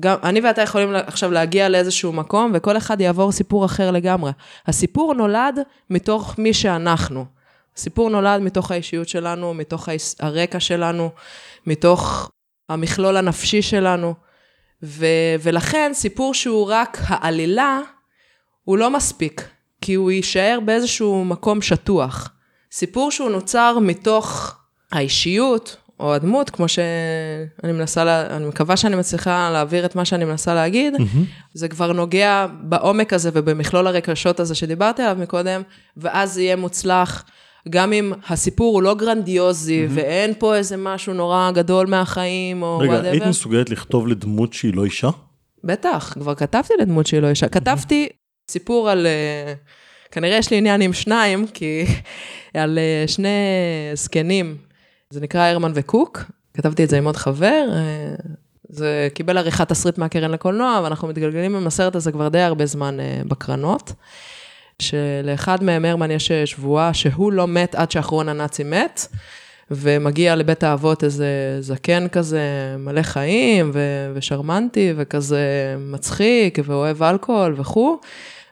גם 0.00 0.16
אני 0.22 0.40
ואתה 0.40 0.62
יכולים 0.62 0.94
עכשיו 0.94 1.30
להגיע 1.30 1.68
לאיזשהו 1.68 2.12
מקום, 2.12 2.52
וכל 2.54 2.76
אחד 2.76 3.00
יעבור 3.00 3.32
סיפור 3.32 3.64
אחר 3.64 3.90
לגמרי. 3.90 4.30
הסיפור 4.66 5.14
נולד 5.14 5.60
מתוך 5.90 6.38
מי 6.38 6.54
שאנחנו. 6.54 7.24
הסיפור 7.76 8.10
נולד 8.10 8.40
מתוך 8.40 8.70
האישיות 8.70 9.08
שלנו, 9.08 9.54
מתוך 9.54 9.88
הרקע 10.20 10.60
שלנו, 10.60 11.10
מתוך 11.66 12.30
המכלול 12.68 13.16
הנפשי 13.16 13.62
שלנו. 13.62 14.14
ו- 14.82 15.36
ולכן 15.42 15.90
סיפור 15.94 16.34
שהוא 16.34 16.66
רק 16.70 16.98
העלילה, 17.06 17.80
הוא 18.64 18.78
לא 18.78 18.90
מספיק, 18.90 19.48
כי 19.80 19.94
הוא 19.94 20.10
יישאר 20.10 20.58
באיזשהו 20.64 21.24
מקום 21.24 21.62
שטוח. 21.62 22.30
סיפור 22.72 23.10
שהוא 23.10 23.30
נוצר 23.30 23.78
מתוך 23.80 24.56
האישיות, 24.92 25.76
או 26.00 26.14
הדמות, 26.14 26.50
כמו 26.50 26.68
שאני 26.68 27.72
מנסה, 27.72 28.04
לה, 28.04 28.36
אני 28.36 28.46
מקווה 28.46 28.76
שאני 28.76 28.96
מצליחה 28.96 29.50
להעביר 29.52 29.86
את 29.86 29.96
מה 29.96 30.04
שאני 30.04 30.24
מנסה 30.24 30.54
להגיד, 30.54 30.94
זה 31.54 31.68
כבר 31.68 31.92
נוגע 31.92 32.46
בעומק 32.60 33.12
הזה 33.12 33.30
ובמכלול 33.32 33.86
הרגשות 33.86 34.40
הזה 34.40 34.54
שדיברתי 34.54 35.02
עליו 35.02 35.16
מקודם, 35.22 35.62
ואז 35.96 36.32
זה 36.32 36.42
יהיה 36.42 36.56
מוצלח. 36.56 37.24
גם 37.70 37.92
אם 37.92 38.12
הסיפור 38.28 38.74
הוא 38.74 38.82
לא 38.82 38.94
גרנדיוזי, 38.94 39.86
ואין 39.90 40.32
פה 40.38 40.56
איזה 40.56 40.76
משהו 40.76 41.14
נורא 41.14 41.50
גדול 41.54 41.86
מהחיים, 41.86 42.62
או 42.62 42.78
רגע, 42.78 42.90
whatever. 42.90 43.10
היית 43.10 43.26
מסוגלת 43.26 43.70
לכתוב 43.70 44.08
לדמות 44.08 44.52
שהיא 44.52 44.74
לא 44.74 44.84
אישה? 44.84 45.10
בטח, 45.64 46.12
כבר 46.12 46.34
כתבתי 46.34 46.74
לדמות 46.80 47.06
שהיא 47.06 47.20
לא 47.20 47.28
אישה. 47.28 47.48
כתבתי 47.48 48.08
סיפור 48.50 48.90
על... 48.90 49.06
אה, 49.06 49.54
כנראה 50.10 50.36
יש 50.36 50.50
לי 50.50 50.56
עניין 50.56 50.80
עם 50.80 50.92
שניים, 50.92 51.46
כי 51.46 51.84
על 52.54 52.78
אה, 52.78 53.04
שני 53.08 53.28
זקנים, 53.94 54.56
זה 55.10 55.20
נקרא 55.20 55.40
הרמן 55.40 55.72
וקוק, 55.74 56.22
כתבתי 56.54 56.84
את 56.84 56.88
זה 56.88 56.98
עם 56.98 57.04
עוד 57.04 57.16
חבר, 57.16 57.68
אה, 57.72 58.14
זה 58.68 59.08
קיבל 59.14 59.38
עריכת 59.38 59.68
תסריט 59.68 59.98
מהקרן 59.98 60.30
לקולנוע, 60.30 60.80
ואנחנו 60.84 61.08
מתגלגלים 61.08 61.56
עם 61.56 61.66
הסרט 61.66 61.96
הזה 61.96 62.12
כבר 62.12 62.28
די 62.28 62.40
הרבה 62.40 62.66
זמן 62.66 62.96
בקרנות. 63.28 63.92
שלאחד 64.82 65.64
מהם, 65.64 65.84
הרמן, 65.84 66.10
יש 66.10 66.30
אה, 66.30 66.46
שבועה 66.46 66.94
שהוא 66.94 67.32
לא 67.32 67.46
מת 67.46 67.74
עד 67.74 67.90
שאחרון 67.90 68.28
הנאצי 68.28 68.64
מת, 68.64 69.06
ומגיע 69.70 70.36
לבית 70.36 70.62
האבות 70.62 71.04
איזה 71.04 71.58
זקן 71.60 72.08
כזה 72.08 72.40
מלא 72.78 73.02
חיים 73.02 73.70
ו- 73.74 74.12
ושרמנטי 74.14 74.92
וכזה 74.96 75.74
מצחיק 75.78 76.58
ואוהב 76.64 77.02
אלכוהול 77.02 77.54
וכו', 77.56 77.98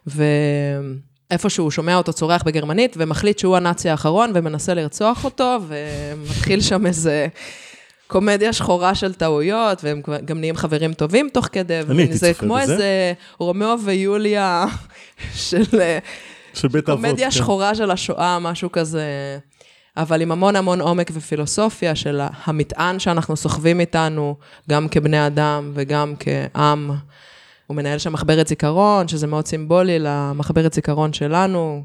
ואיפשהו 0.07 1.71
שומע 1.71 1.97
אותו 1.97 2.13
צורח 2.13 2.43
בגרמנית 2.43 2.97
ומחליט 2.99 3.39
שהוא 3.39 3.57
הנאצי 3.57 3.89
האחרון 3.89 4.33
ומנסה 4.35 4.75
לרצוח 4.75 5.25
אותו 5.25 5.59
ומתחיל 5.69 6.61
שם 6.61 6.87
איזה... 6.87 7.27
קומדיה 8.07 8.53
שחורה 8.53 8.95
של 8.95 9.15
טעויות, 9.15 9.85
והם 9.85 10.01
גם 10.25 10.39
נהיים 10.41 10.57
חברים 10.57 10.93
טובים 10.95 11.29
תוך 11.33 11.49
כדי. 11.53 11.81
אני 11.81 12.03
הייתי 12.03 12.15
צופה 12.15 12.27
בזה. 12.27 12.33
זה 12.33 12.39
כמו 12.39 12.59
איזה 12.59 13.13
רומאו 13.39 13.81
ויוליה 13.85 14.65
של... 15.35 15.63
של 16.55 16.69
בית 16.69 16.89
האבות. 16.89 17.05
קומדיה 17.05 17.27
כן. 17.27 17.31
שחורה 17.31 17.75
של 17.75 17.91
השואה, 17.91 18.39
משהו 18.39 18.73
כזה, 18.73 19.05
אבל 19.97 20.23
עם 20.23 20.33
המון 20.33 20.57
המון 20.57 20.81
עומק 20.81 21.11
ופילוסופיה 21.15 21.95
של 21.95 22.21
המטען 22.45 22.99
שאנחנו 22.99 23.37
סוחבים 23.37 23.81
איתנו, 23.81 24.37
גם 24.71 24.89
כבני 24.89 25.27
אדם 25.27 25.73
וגם 25.75 26.15
כעם. 26.21 26.91
הוא 27.67 27.77
מנהל 27.77 27.99
שם 27.99 28.13
מחברת 28.13 28.47
זיכרון, 28.49 29.09
שזה 29.09 29.27
מאוד 29.27 29.47
סימבולי 29.47 29.99
למחברת 29.99 30.73
זיכרון 30.73 31.13
שלנו. 31.13 31.83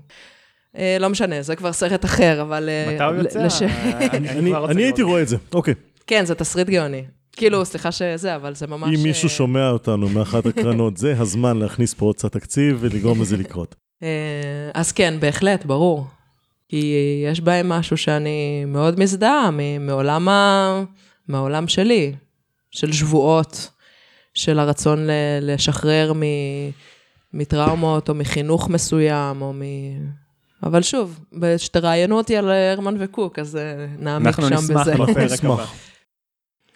אה, 0.77 0.97
לא 0.99 1.09
משנה, 1.09 1.41
זה 1.41 1.55
כבר 1.55 1.73
סרט 1.73 2.05
אחר, 2.05 2.41
אבל... 2.41 2.69
אה, 2.69 2.93
מתי 2.95 3.03
הוא 3.03 3.15
יוצא? 3.15 3.39
לש- 3.39 3.61
אני- 3.61 4.83
הייתי. 4.83 5.01
רואה 5.01 5.21
את 5.21 5.27
זה, 5.27 5.37
אוקיי. 5.53 5.73
כן, 6.09 6.25
זה 6.25 6.35
תסריט 6.35 6.69
גאוני. 6.69 7.03
כאילו, 7.31 7.65
סליחה 7.65 7.91
שזה, 7.91 8.35
אבל 8.35 8.55
זה 8.55 8.67
ממש... 8.67 8.97
אם 8.97 9.03
מישהו 9.03 9.29
אה, 9.29 9.33
שומע 9.33 9.69
אותנו 9.69 10.09
מאחת 10.09 10.45
הקרנות, 10.45 10.97
זה 10.97 11.13
הזמן 11.17 11.57
להכניס 11.57 11.93
פה 11.93 12.05
עוד 12.05 12.15
קצת 12.15 12.31
תקציב 12.31 12.77
ולגרום 12.79 13.21
לזה 13.21 13.37
לקרות. 13.37 13.75
אה, 14.03 14.07
אז 14.73 14.91
כן, 14.91 15.13
בהחלט, 15.19 15.65
ברור. 15.65 16.07
כי 16.69 16.95
יש 17.31 17.41
בהם 17.41 17.69
משהו 17.69 17.97
שאני 17.97 18.65
מאוד 18.67 18.99
מזדהה 18.99 19.49
מעולם, 19.79 20.29
ה... 20.29 20.83
מהעולם 21.27 21.67
שלי, 21.67 22.13
של 22.71 22.91
שבועות, 22.91 23.69
של 24.33 24.59
הרצון 24.59 25.07
ל- 25.07 25.11
לשחרר 25.41 26.13
מ... 26.13 26.23
מטראומות 27.33 28.09
או 28.09 28.15
מחינוך 28.15 28.69
מסוים, 28.69 29.41
או 29.41 29.53
מ... 29.53 29.61
אבל 30.63 30.81
שוב, 30.81 31.19
שתראיינו 31.57 32.17
אותי 32.17 32.37
על 32.37 32.51
הרמן 32.51 32.95
וקוק, 32.99 33.39
אז 33.39 33.55
אה, 33.55 33.85
נעמיק 33.99 34.27
אנחנו 34.27 34.47
שם 34.47 34.73
בזה. 34.73 34.93
בפרק 34.93 35.17
נשמח. 35.31 35.59
הבא. 35.59 35.65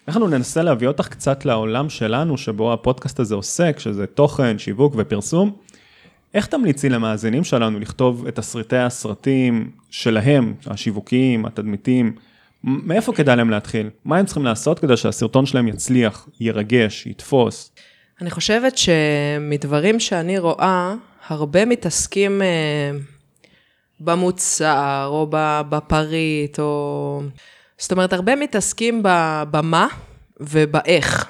אנחנו 0.07 0.27
ננסה 0.27 0.63
להביא 0.63 0.87
אותך 0.87 1.07
קצת 1.07 1.45
לעולם 1.45 1.89
שלנו, 1.89 2.37
שבו 2.37 2.73
הפודקאסט 2.73 3.19
הזה 3.19 3.35
עוסק, 3.35 3.79
שזה 3.79 4.07
תוכן, 4.07 4.59
שיווק 4.59 4.93
ופרסום. 4.97 5.55
איך 6.33 6.45
תמליצי 6.45 6.89
למאזינים 6.89 7.43
שלנו 7.43 7.79
לכתוב 7.79 8.27
את 8.27 8.35
תסריטי 8.35 8.77
הסרטים 8.77 9.71
שלהם, 9.89 10.53
השיווקיים, 10.67 11.45
התדמיתיים? 11.45 12.15
מאיפה 12.63 13.13
כדאי 13.13 13.35
להם 13.35 13.49
להתחיל? 13.49 13.89
מה 14.05 14.17
הם 14.17 14.25
צריכים 14.25 14.45
לעשות 14.45 14.79
כדי 14.79 14.97
שהסרטון 14.97 15.45
שלהם 15.45 15.67
יצליח, 15.67 16.27
ירגש, 16.39 17.07
יתפוס? 17.07 17.71
אני 18.21 18.31
חושבת 18.31 18.77
שמדברים 18.77 19.99
שאני 19.99 20.39
רואה, 20.39 20.95
הרבה 21.27 21.65
מתעסקים 21.65 22.41
אה, 22.41 22.91
במוצר, 23.99 25.05
או 25.07 25.27
בפריט, 25.69 26.59
או... 26.59 27.21
זאת 27.83 27.91
אומרת, 27.91 28.13
הרבה 28.13 28.35
מתעסקים 28.35 29.01
במה 29.51 29.87
ובאיך. 30.39 31.25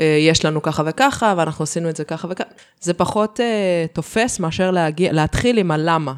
אה, 0.00 0.16
יש 0.20 0.44
לנו 0.44 0.62
ככה 0.62 0.82
וככה, 0.86 1.34
ואנחנו 1.36 1.62
עשינו 1.62 1.90
את 1.90 1.96
זה 1.96 2.04
ככה 2.04 2.28
וככה. 2.30 2.48
זה 2.80 2.94
פחות 2.94 3.40
אה, 3.40 3.86
תופס 3.92 4.40
מאשר 4.40 4.70
להגיע, 4.70 5.12
להתחיל 5.12 5.58
עם 5.58 5.70
הלמה. 5.70 6.14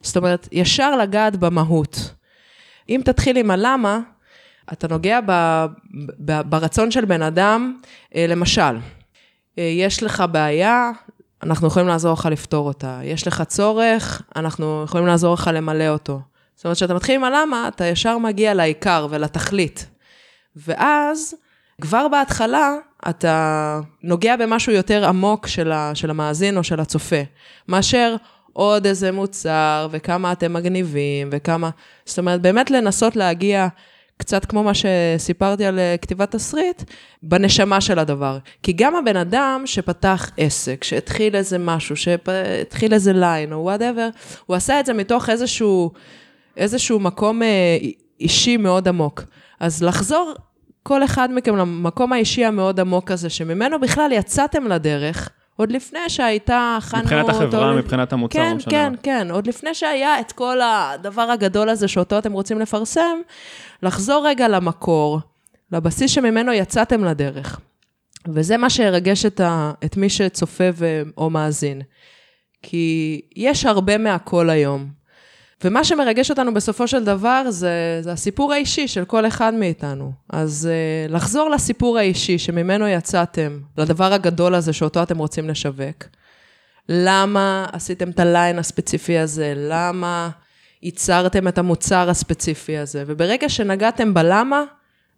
זאת 0.00 0.16
אומרת, 0.16 0.48
ישר 0.52 0.96
לגעת 0.96 1.36
במהות. 1.36 2.14
אם 2.88 3.00
תתחיל 3.04 3.36
עם 3.36 3.50
הלמה, 3.50 4.00
אתה 4.72 4.88
נוגע 4.88 5.20
ב, 5.26 5.66
ב, 6.24 6.40
ברצון 6.40 6.90
של 6.90 7.04
בן 7.04 7.22
אדם, 7.22 7.78
אה, 8.14 8.26
למשל, 8.28 8.76
אה, 9.58 9.62
יש 9.62 10.02
לך 10.02 10.24
בעיה, 10.32 10.90
אנחנו 11.42 11.66
יכולים 11.66 11.88
לעזור 11.88 12.12
לך 12.12 12.28
לפתור 12.30 12.66
אותה. 12.66 13.00
יש 13.02 13.26
לך 13.26 13.42
צורך, 13.42 14.22
אנחנו 14.36 14.82
יכולים 14.84 15.06
לעזור 15.06 15.34
לך 15.34 15.50
למלא 15.54 15.88
אותו. 15.88 16.20
זאת 16.62 16.64
אומרת, 16.64 16.76
כשאתה 16.76 16.94
מתחיל 16.94 17.14
עם 17.14 17.24
הלמה, 17.24 17.68
אתה 17.68 17.86
ישר 17.86 18.18
מגיע 18.18 18.54
לעיקר 18.54 19.06
ולתכלית. 19.10 19.86
ואז, 20.56 21.34
כבר 21.80 22.08
בהתחלה, 22.08 22.74
אתה 23.08 23.80
נוגע 24.02 24.36
במשהו 24.36 24.72
יותר 24.72 25.08
עמוק 25.08 25.46
של, 25.46 25.72
ה, 25.72 25.94
של 25.94 26.10
המאזין 26.10 26.56
או 26.56 26.64
של 26.64 26.80
הצופה, 26.80 27.22
מאשר 27.68 28.16
עוד 28.52 28.86
איזה 28.86 29.12
מוצר, 29.12 29.88
וכמה 29.90 30.32
אתם 30.32 30.52
מגניבים, 30.52 31.28
וכמה... 31.32 31.70
זאת 32.04 32.18
אומרת, 32.18 32.40
באמת 32.40 32.70
לנסות 32.70 33.16
להגיע 33.16 33.68
קצת 34.16 34.44
כמו 34.44 34.62
מה 34.62 34.72
שסיפרתי 34.74 35.64
על 35.64 35.78
אה, 35.78 35.96
כתיבת 36.02 36.30
תסריט, 36.30 36.82
בנשמה 37.22 37.80
של 37.80 37.98
הדבר. 37.98 38.38
כי 38.62 38.72
גם 38.72 38.96
הבן 38.96 39.16
אדם 39.16 39.62
שפתח 39.66 40.30
עסק, 40.36 40.84
שהתחיל 40.84 41.36
איזה 41.36 41.58
משהו, 41.58 41.96
שהתחיל 41.96 42.94
איזה 42.94 43.12
line 43.12 43.52
או 43.52 43.58
whatever, 43.58 44.08
הוא 44.46 44.56
עשה 44.56 44.80
את 44.80 44.86
זה 44.86 44.92
מתוך 44.92 45.30
איזשהו, 45.30 45.90
איזשהו 46.56 47.00
מקום 47.00 47.42
אה, 47.42 47.78
אישי 48.20 48.56
מאוד 48.56 48.88
עמוק. 48.88 49.22
אז 49.60 49.82
לחזור 49.82 50.34
כל 50.82 51.04
אחד 51.04 51.28
מכם 51.32 51.56
למקום 51.56 52.12
האישי 52.12 52.44
המאוד 52.44 52.80
עמוק 52.80 53.10
הזה, 53.10 53.30
שממנו 53.30 53.80
בכלל 53.80 54.12
יצאתם 54.12 54.64
לדרך, 54.66 55.28
עוד 55.56 55.72
לפני 55.72 56.08
שהייתה 56.08 56.78
חנות... 56.80 57.04
מבחינת 57.04 57.28
החברה, 57.28 57.70
או- 57.70 57.76
מבחינת 57.76 58.12
המוצר, 58.12 58.38
כן, 58.38 58.56
משנה 58.56 58.70
כן. 58.70 58.92
כן, 59.02 59.30
עוד 59.30 59.46
לפני 59.46 59.74
שהיה 59.74 60.20
את 60.20 60.32
כל 60.32 60.58
הדבר 60.60 61.22
הגדול 61.22 61.68
הזה 61.68 61.88
שאותו 61.88 62.18
אתם 62.18 62.32
רוצים 62.32 62.58
לפרסם, 62.58 63.18
לחזור 63.82 64.26
רגע 64.28 64.48
למקור, 64.48 65.20
לבסיס 65.72 66.10
שממנו 66.10 66.52
יצאתם 66.52 67.04
לדרך. 67.04 67.60
וזה 68.28 68.56
מה 68.56 68.70
שירגש 68.70 69.26
את, 69.26 69.40
ה, 69.40 69.72
את 69.84 69.96
מי 69.96 70.08
שצופה 70.08 70.64
ו, 70.74 71.02
או 71.16 71.30
מאזין. 71.30 71.82
כי 72.62 73.20
יש 73.36 73.66
הרבה 73.66 73.98
מהכל 73.98 74.50
היום. 74.50 75.01
ומה 75.64 75.84
שמרגש 75.84 76.30
אותנו 76.30 76.54
בסופו 76.54 76.88
של 76.88 77.04
דבר 77.04 77.50
זה, 77.50 77.98
זה 78.02 78.12
הסיפור 78.12 78.52
האישי 78.52 78.88
של 78.88 79.04
כל 79.04 79.26
אחד 79.26 79.54
מאיתנו. 79.54 80.12
אז 80.28 80.68
uh, 81.08 81.12
לחזור 81.12 81.50
לסיפור 81.50 81.98
האישי 81.98 82.38
שממנו 82.38 82.86
יצאתם, 82.86 83.60
לדבר 83.78 84.12
הגדול 84.12 84.54
הזה 84.54 84.72
שאותו 84.72 85.02
אתם 85.02 85.18
רוצים 85.18 85.48
לשווק. 85.48 86.04
למה 86.88 87.66
עשיתם 87.72 88.10
את 88.10 88.20
הליין 88.20 88.58
הספציפי 88.58 89.18
הזה? 89.18 89.52
למה 89.56 90.30
ייצרתם 90.82 91.48
את 91.48 91.58
המוצר 91.58 92.10
הספציפי 92.10 92.78
הזה? 92.78 93.04
וברגע 93.06 93.48
שנגעתם 93.48 94.14
בלמה, 94.14 94.64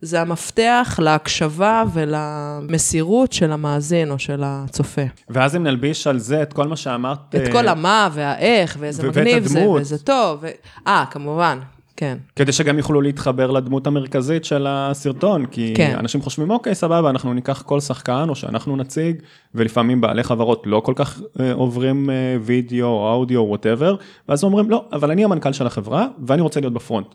זה 0.01 0.21
המפתח 0.21 0.99
להקשבה 1.03 1.85
ולמסירות 1.93 3.33
של 3.33 3.53
המאזין 3.53 4.11
או 4.11 4.19
של 4.19 4.43
הצופה. 4.45 5.03
ואז 5.31 5.57
אם 5.57 5.63
נלביש 5.63 6.07
על 6.07 6.19
זה 6.19 6.43
את 6.43 6.53
כל 6.53 6.69
מה 6.69 6.77
שאמרת... 6.77 7.19
את 7.29 7.41
אה, 7.41 7.53
כל 7.53 7.69
המה 7.69 8.09
והאיך, 8.13 8.77
ואיזה 8.81 9.09
מגניב 9.09 9.47
זה. 9.47 9.69
ואיזה 9.69 9.99
טוב. 9.99 10.39
ו- 10.43 10.49
אה, 10.87 11.05
כמובן, 11.11 11.59
כן. 11.97 12.19
כדי 12.37 12.53
שגם 12.53 12.79
יוכלו 12.79 13.01
להתחבר 13.01 13.51
לדמות 13.51 13.87
המרכזית 13.87 14.45
של 14.45 14.67
הסרטון, 14.69 15.47
כי 15.47 15.75
כן. 15.77 15.97
אנשים 15.99 16.23
חושבים, 16.23 16.51
אוקיי, 16.51 16.75
סבבה, 16.75 17.11
אנחנו 17.11 17.35
ניקח 17.35 17.63
כל 17.63 17.81
שחקן 17.81 18.27
או 18.29 18.35
שאנחנו 18.35 18.77
נציג, 18.77 19.17
ולפעמים 19.55 20.01
בעלי 20.01 20.23
חברות 20.23 20.63
לא 20.67 20.81
כל 20.85 20.93
כך 20.97 21.21
אה, 21.41 21.53
עוברים 21.53 22.11
אה, 22.11 22.37
וידאו 22.43 22.87
או 22.87 23.13
אודיו 23.13 23.41
או 23.41 23.49
whatever, 23.49 23.97
ואז 24.29 24.45
אומרים, 24.45 24.71
לא, 24.71 24.85
אבל 24.93 25.11
אני 25.11 25.25
המנכ"ל 25.25 25.53
של 25.53 25.67
החברה 25.67 26.07
ואני 26.27 26.43
רוצה 26.43 26.61
להיות 26.61 26.73
ב 26.73 26.77
front. 26.77 27.07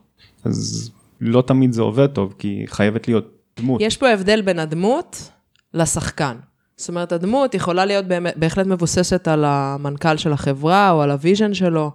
אז 0.46 0.92
לא 1.22 1.44
תמיד 1.48 1.72
זה 1.72 1.82
עובד 1.82 2.08
טוב, 2.08 2.36
כי 2.38 2.64
חייבת 2.68 3.08
להיות 3.08 3.26
דמות. 3.60 3.82
יש 3.82 3.98
פה 3.98 4.10
הבדל 4.10 4.42
בין 4.42 4.60
הדמות 4.60 5.32
לשחקן. 5.74 6.38
זאת 6.78 6.90
אומרת, 6.90 7.12
הדמות 7.12 7.54
יכולה 7.54 7.86
להיות 7.86 8.06
באמת, 8.06 8.38
בהחלט 8.38 8.68
מבוססת 8.68 9.28
על 9.28 9.46
המנכ"ל 9.46 10.18
של 10.18 10.34
החברה 10.34 10.92
או 10.92 11.02
על 11.02 11.12
ה 11.12 11.18
vision 11.18 11.54
שלו, 11.54 11.92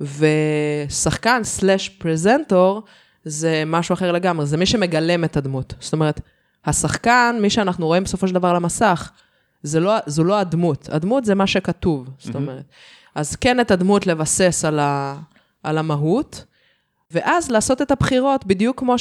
ושחקן 0.00 1.40
slash 1.44 1.88
פרזנטור 1.88 2.82
זה 3.24 3.62
משהו 3.66 3.92
אחר 3.92 4.12
לגמרי, 4.12 4.46
זה 4.46 4.56
מי 4.56 4.66
שמגלם 4.66 5.24
את 5.24 5.36
הדמות. 5.36 5.74
זאת 5.80 5.92
אומרת, 5.92 6.20
השחקן, 6.64 7.36
מי 7.40 7.50
שאנחנו 7.50 7.86
רואים 7.86 8.04
בסופו 8.04 8.28
של 8.28 8.34
דבר 8.34 8.48
על 8.48 8.56
המסך, 8.56 9.10
זה 9.62 9.80
לא, 9.80 9.94
זו 10.06 10.24
לא 10.24 10.38
הדמות, 10.38 10.88
הדמות 10.92 11.24
זה 11.24 11.34
מה 11.34 11.46
שכתוב, 11.46 12.10
זאת 12.18 12.34
אומרת. 12.34 12.64
אז 13.14 13.36
כן 13.36 13.60
את 13.60 13.70
הדמות 13.70 14.06
לבסס 14.06 14.64
על, 14.64 14.78
ה, 14.78 15.16
על 15.62 15.78
המהות, 15.78 16.44
ואז 17.14 17.50
לעשות 17.50 17.82
את 17.82 17.90
הבחירות 17.90 18.46
בדיוק 18.46 18.78
כמו 18.78 18.94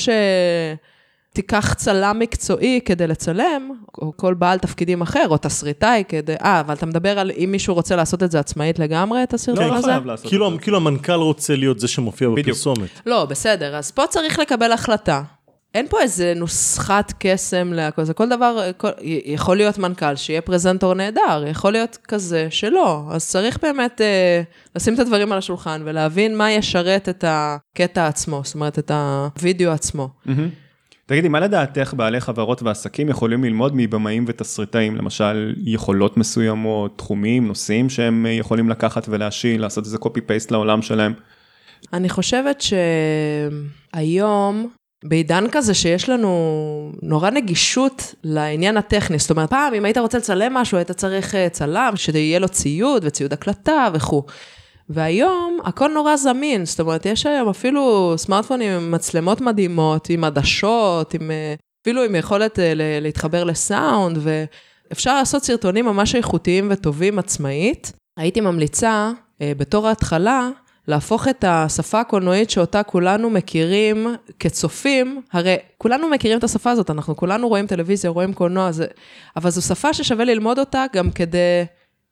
שתיקח 1.32 1.74
צלם 1.74 2.20
מקצועי 2.20 2.80
כדי 2.86 3.08
לצלם, 3.08 3.72
או 3.98 4.14
כל 4.18 4.34
בעל 4.34 4.60
תפקידים 4.60 5.02
אחר, 5.02 5.26
או 5.30 5.38
תסריטאי 5.38 6.04
כדי... 6.08 6.36
אה, 6.44 6.60
אבל 6.60 6.74
אתה 6.74 6.86
מדבר 6.86 7.20
על 7.20 7.32
אם 7.38 7.50
מישהו 7.52 7.74
רוצה 7.74 7.96
לעשות 7.96 8.24
את 8.24 8.32
זה 8.32 8.40
עצמאית 8.40 8.80
לגמרי, 8.80 9.24
את 9.24 9.34
הסרטון 9.34 9.64
לא, 9.64 9.70
לא 9.70 9.76
הזה? 9.76 9.88
חייב 9.88 10.06
לעשות 10.06 10.30
כאילו, 10.30 10.48
את 10.48 10.54
זה. 10.54 10.60
כאילו 10.60 10.78
המנכ"ל 10.78 11.14
רוצה 11.14 11.56
להיות 11.56 11.80
זה 11.80 11.88
שמופיע 11.88 12.30
בדיוק. 12.30 12.48
בפרסומת. 12.48 12.90
לא, 13.06 13.26
בסדר. 13.26 13.76
אז 13.76 13.92
פה 13.92 14.08
צריך 14.08 14.40
לקבל 14.40 14.72
החלטה. 14.72 15.22
אין 15.74 15.88
פה 15.88 16.02
איזה 16.02 16.34
נוסחת 16.36 17.14
קסם 17.20 17.74
להכל, 17.74 18.04
זה 18.04 18.14
כל 18.14 18.30
דבר, 18.30 18.72
כל, 18.78 18.90
יכול 19.26 19.58
להיות 19.58 19.78
מנכ"ל 19.78 20.16
שיהיה 20.16 20.42
פרזנטור 20.42 20.94
נהדר, 20.94 21.44
יכול 21.48 21.72
להיות 21.72 21.98
כזה 22.08 22.48
שלא, 22.50 23.04
אז 23.12 23.28
צריך 23.28 23.60
באמת 23.62 24.02
אה, 24.02 24.42
לשים 24.76 24.94
את 24.94 25.00
הדברים 25.00 25.32
על 25.32 25.38
השולחן 25.38 25.82
ולהבין 25.86 26.38
מה 26.38 26.52
ישרת 26.52 27.10
את 27.10 27.24
הקטע 27.28 28.08
עצמו, 28.08 28.42
זאת 28.44 28.56
אומרת, 28.56 28.80
את 28.80 28.92
הווידאו 28.92 29.72
עצמו. 29.72 30.10
Mm-hmm. 30.28 30.30
תגידי, 31.06 31.28
מה 31.28 31.40
לדעתך 31.40 31.94
בעלי 31.98 32.20
חברות 32.20 32.64
ועסקים 32.64 33.10
יכולים 33.10 33.44
ללמוד 33.44 33.74
מבמאים 33.76 34.26
ותסריטאים, 34.28 34.96
למשל 34.96 35.54
יכולות 35.66 36.18
מסוימות, 36.18 36.98
תחומים, 36.98 37.48
נושאים 37.48 37.90
שהם 37.90 38.26
יכולים 38.30 38.70
לקחת 38.70 39.06
ולהשיל, 39.10 39.62
לעשות 39.62 39.86
איזה 39.86 39.98
קופי 39.98 40.22
פייסט 40.22 40.52
לעולם 40.52 40.82
שלהם? 40.82 41.14
אני 41.94 42.10
חושבת 42.10 42.64
שהיום 43.92 44.70
בעידן 45.04 45.46
כזה 45.52 45.74
שיש 45.74 46.10
לנו 46.10 46.92
נורא 47.02 47.30
נגישות 47.30 48.16
לעניין 48.24 48.78
הטכני, 48.78 49.20
זאת 49.20 49.32
אומרת, 49.32 49.50
פעם 49.50 49.74
אם 49.74 49.86
היית 49.86 49.98
רוצה 49.98 50.18
לצלם 50.18 50.54
משהו, 50.54 50.78
היית 50.78 50.92
צריך 50.92 51.36
אה, 51.36 51.50
צלם, 51.50 51.94
שיהיה 51.96 52.40
לו 52.40 52.50
ציוד 52.50 53.04
וציוד 53.06 53.34
הקלטה 53.34 53.88
וכו'. 53.94 54.24
והיום 54.90 55.60
הכל 55.64 55.88
נורא 55.88 56.16
זמין, 56.16 56.66
זאת 56.66 56.80
אומרת, 56.80 57.06
יש 57.06 57.26
היום 57.26 57.50
אפילו 57.50 58.14
סמארטפונים 58.18 58.72
עם 58.72 58.92
מצלמות 58.92 59.42
מדהימות, 59.42 60.10
עם 60.10 60.24
עדשות, 60.24 61.14
עם, 61.14 61.32
אה, 61.32 61.54
אפילו 61.82 62.04
עם 62.04 62.16
יכולת 62.16 62.60
אה, 62.60 62.74
להתחבר 63.02 63.44
לסאונד, 63.44 64.18
ואפשר 64.22 65.16
לעשות 65.16 65.44
סרטונים 65.44 65.86
ממש 65.86 66.16
איכותיים 66.16 66.68
וטובים 66.72 67.20
עצמאית. 67.20 67.92
הייתי 68.18 68.42
ממליצה, 68.42 69.12
בתור 69.58 69.88
ההתחלה, 69.88 70.50
להפוך 70.88 71.28
את 71.28 71.46
השפה 71.48 72.00
הקולנועית 72.00 72.50
שאותה 72.50 72.84
כולנו 72.84 73.30
מכירים 73.30 74.08
כצופים, 74.40 75.22
הרי 75.32 75.56
כולנו 75.78 76.10
מכירים 76.10 76.38
את 76.40 76.44
השפה 76.44 76.72
הזאת, 76.72 76.90
אנחנו 76.90 77.16
כולנו 77.16 77.48
רואים 77.48 77.68
טלוויזיה, 77.68 78.10
רואים 78.10 78.34
קולנוע, 78.34 78.72
זה, 78.72 78.86
אבל 79.36 79.50
זו 79.50 79.62
שפה 79.62 79.94
ששווה 79.94 80.26
ללמוד 80.26 80.60
אותה 80.60 80.86
גם 80.94 81.12
כדי 81.12 81.66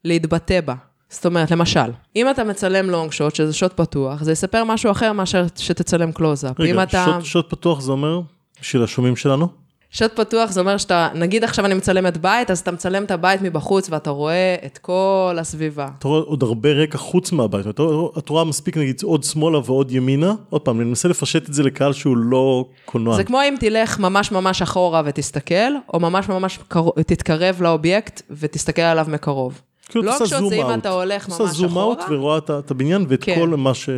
להתבטא 0.05 0.61
בה. 0.61 0.73
זאת 1.09 1.25
אומרת, 1.25 1.51
למשל, 1.51 1.91
אם 2.15 2.29
אתה 2.29 2.43
מצלם 2.43 2.89
long 2.89 3.11
shot, 3.11 3.35
שזה 3.35 3.53
shot 3.53 3.73
פתוח, 3.73 4.23
זה 4.23 4.31
יספר 4.31 4.63
משהו 4.63 4.91
אחר 4.91 5.13
מאשר 5.13 5.45
שתצלם 5.55 6.11
קלוזאפ. 6.11 6.59
רגע, 6.59 6.83
אתה... 6.83 7.05
shot, 7.05 7.25
shot 7.25 7.49
פתוח 7.49 7.81
זה 7.81 7.91
אומר, 7.91 8.21
בשביל 8.61 8.83
השומעים 8.83 9.15
שלנו? 9.15 9.60
shot 9.93 10.19
פתוח 10.19 10.51
זה 10.51 10.59
אומר 10.59 10.77
שאתה, 10.77 11.09
נגיד 11.15 11.43
עכשיו 11.43 11.65
אני 11.65 11.73
מצלמת 11.73 12.17
בית, 12.17 12.51
אז 12.51 12.59
אתה 12.59 12.71
מצלם 12.71 13.03
את 13.03 13.11
הבית 13.11 13.41
מבחוץ 13.41 13.89
ואתה 13.89 14.09
רואה 14.09 14.55
את 14.65 14.77
כל 14.77 15.37
הסביבה. 15.39 15.87
אתה 15.99 16.07
רואה 16.07 16.21
עוד 16.21 16.43
הרבה 16.43 16.69
רקע 16.69 16.97
חוץ 16.97 17.31
מהבית, 17.31 17.67
אתה, 17.67 17.83
את 18.17 18.29
רואה 18.29 18.43
מספיק 18.43 18.77
נגיד 18.77 19.01
עוד 19.03 19.23
שמאלה 19.23 19.57
ועוד 19.65 19.91
ימינה, 19.91 20.33
עוד 20.49 20.61
פעם, 20.61 20.79
אני 20.79 20.89
מנסה 20.89 21.07
לפשט 21.07 21.49
את 21.49 21.53
זה 21.53 21.63
לקהל 21.63 21.93
שהוא 21.93 22.17
לא 22.17 22.65
קולנוען. 22.85 23.17
זה 23.17 23.23
כמו 23.23 23.39
אם 23.41 23.55
תלך 23.59 23.99
ממש 23.99 24.31
ממש 24.31 24.61
אחורה 24.61 25.01
ותסתכל, 25.05 25.75
או 25.93 25.99
ממש 25.99 26.29
ממש 26.29 26.59
תתקרב 27.07 27.61
לאובייקט 27.61 28.21
ותסתכל 28.29 28.81
עליו 28.81 29.05
מקרוב. 29.09 29.61
כאילו 29.91 30.05
לא 30.05 30.15
עושה 30.15 30.25
zoom 30.25 30.53
אם 30.53 30.73
אתה 30.73 30.89
הולך 30.89 31.29
ממש 31.29 31.33
אחורה. 31.33 31.49
עושה 31.49 31.59
zoom 31.59 31.77
out 31.77 31.99
ורואה 32.09 32.37
את 32.37 32.71
הבניין 32.71 33.05
ואת 33.09 33.23
כן. 33.23 33.35
כל 33.35 33.47
מה 33.47 33.73
ש... 33.73 33.89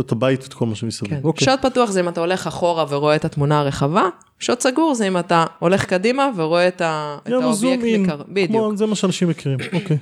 את 0.00 0.12
הבית 0.12 0.42
ואת 0.42 0.54
כל 0.54 0.66
מה 0.66 0.74
שמסביב. 0.74 1.10
כן. 1.10 1.20
אוקיי. 1.24 1.44
shot 1.44 1.66
פתוח 1.66 1.90
זה 1.90 2.00
אם 2.00 2.08
אתה 2.08 2.20
הולך 2.20 2.46
אחורה 2.46 2.84
ורואה 2.88 3.16
את 3.16 3.24
התמונה 3.24 3.60
הרחבה, 3.60 4.02
shot 4.38 4.60
סגור 4.60 4.94
זה 4.94 5.08
אם 5.08 5.18
אתה 5.18 5.44
הולך 5.58 5.84
קדימה 5.84 6.30
ורואה 6.36 6.68
את, 6.68 6.80
ה... 6.80 7.16
את 7.22 7.28
יאללה, 7.28 7.52
zoom 7.52 7.72
האובייקט 7.72 8.00
מקרוב. 8.00 8.26
בדיוק. 8.28 8.50
כמו, 8.50 8.76
זה 8.76 8.86
מה 8.86 8.94
שאנשים 8.94 9.28
מכירים, 9.28 9.58
אוקיי. 9.72 9.98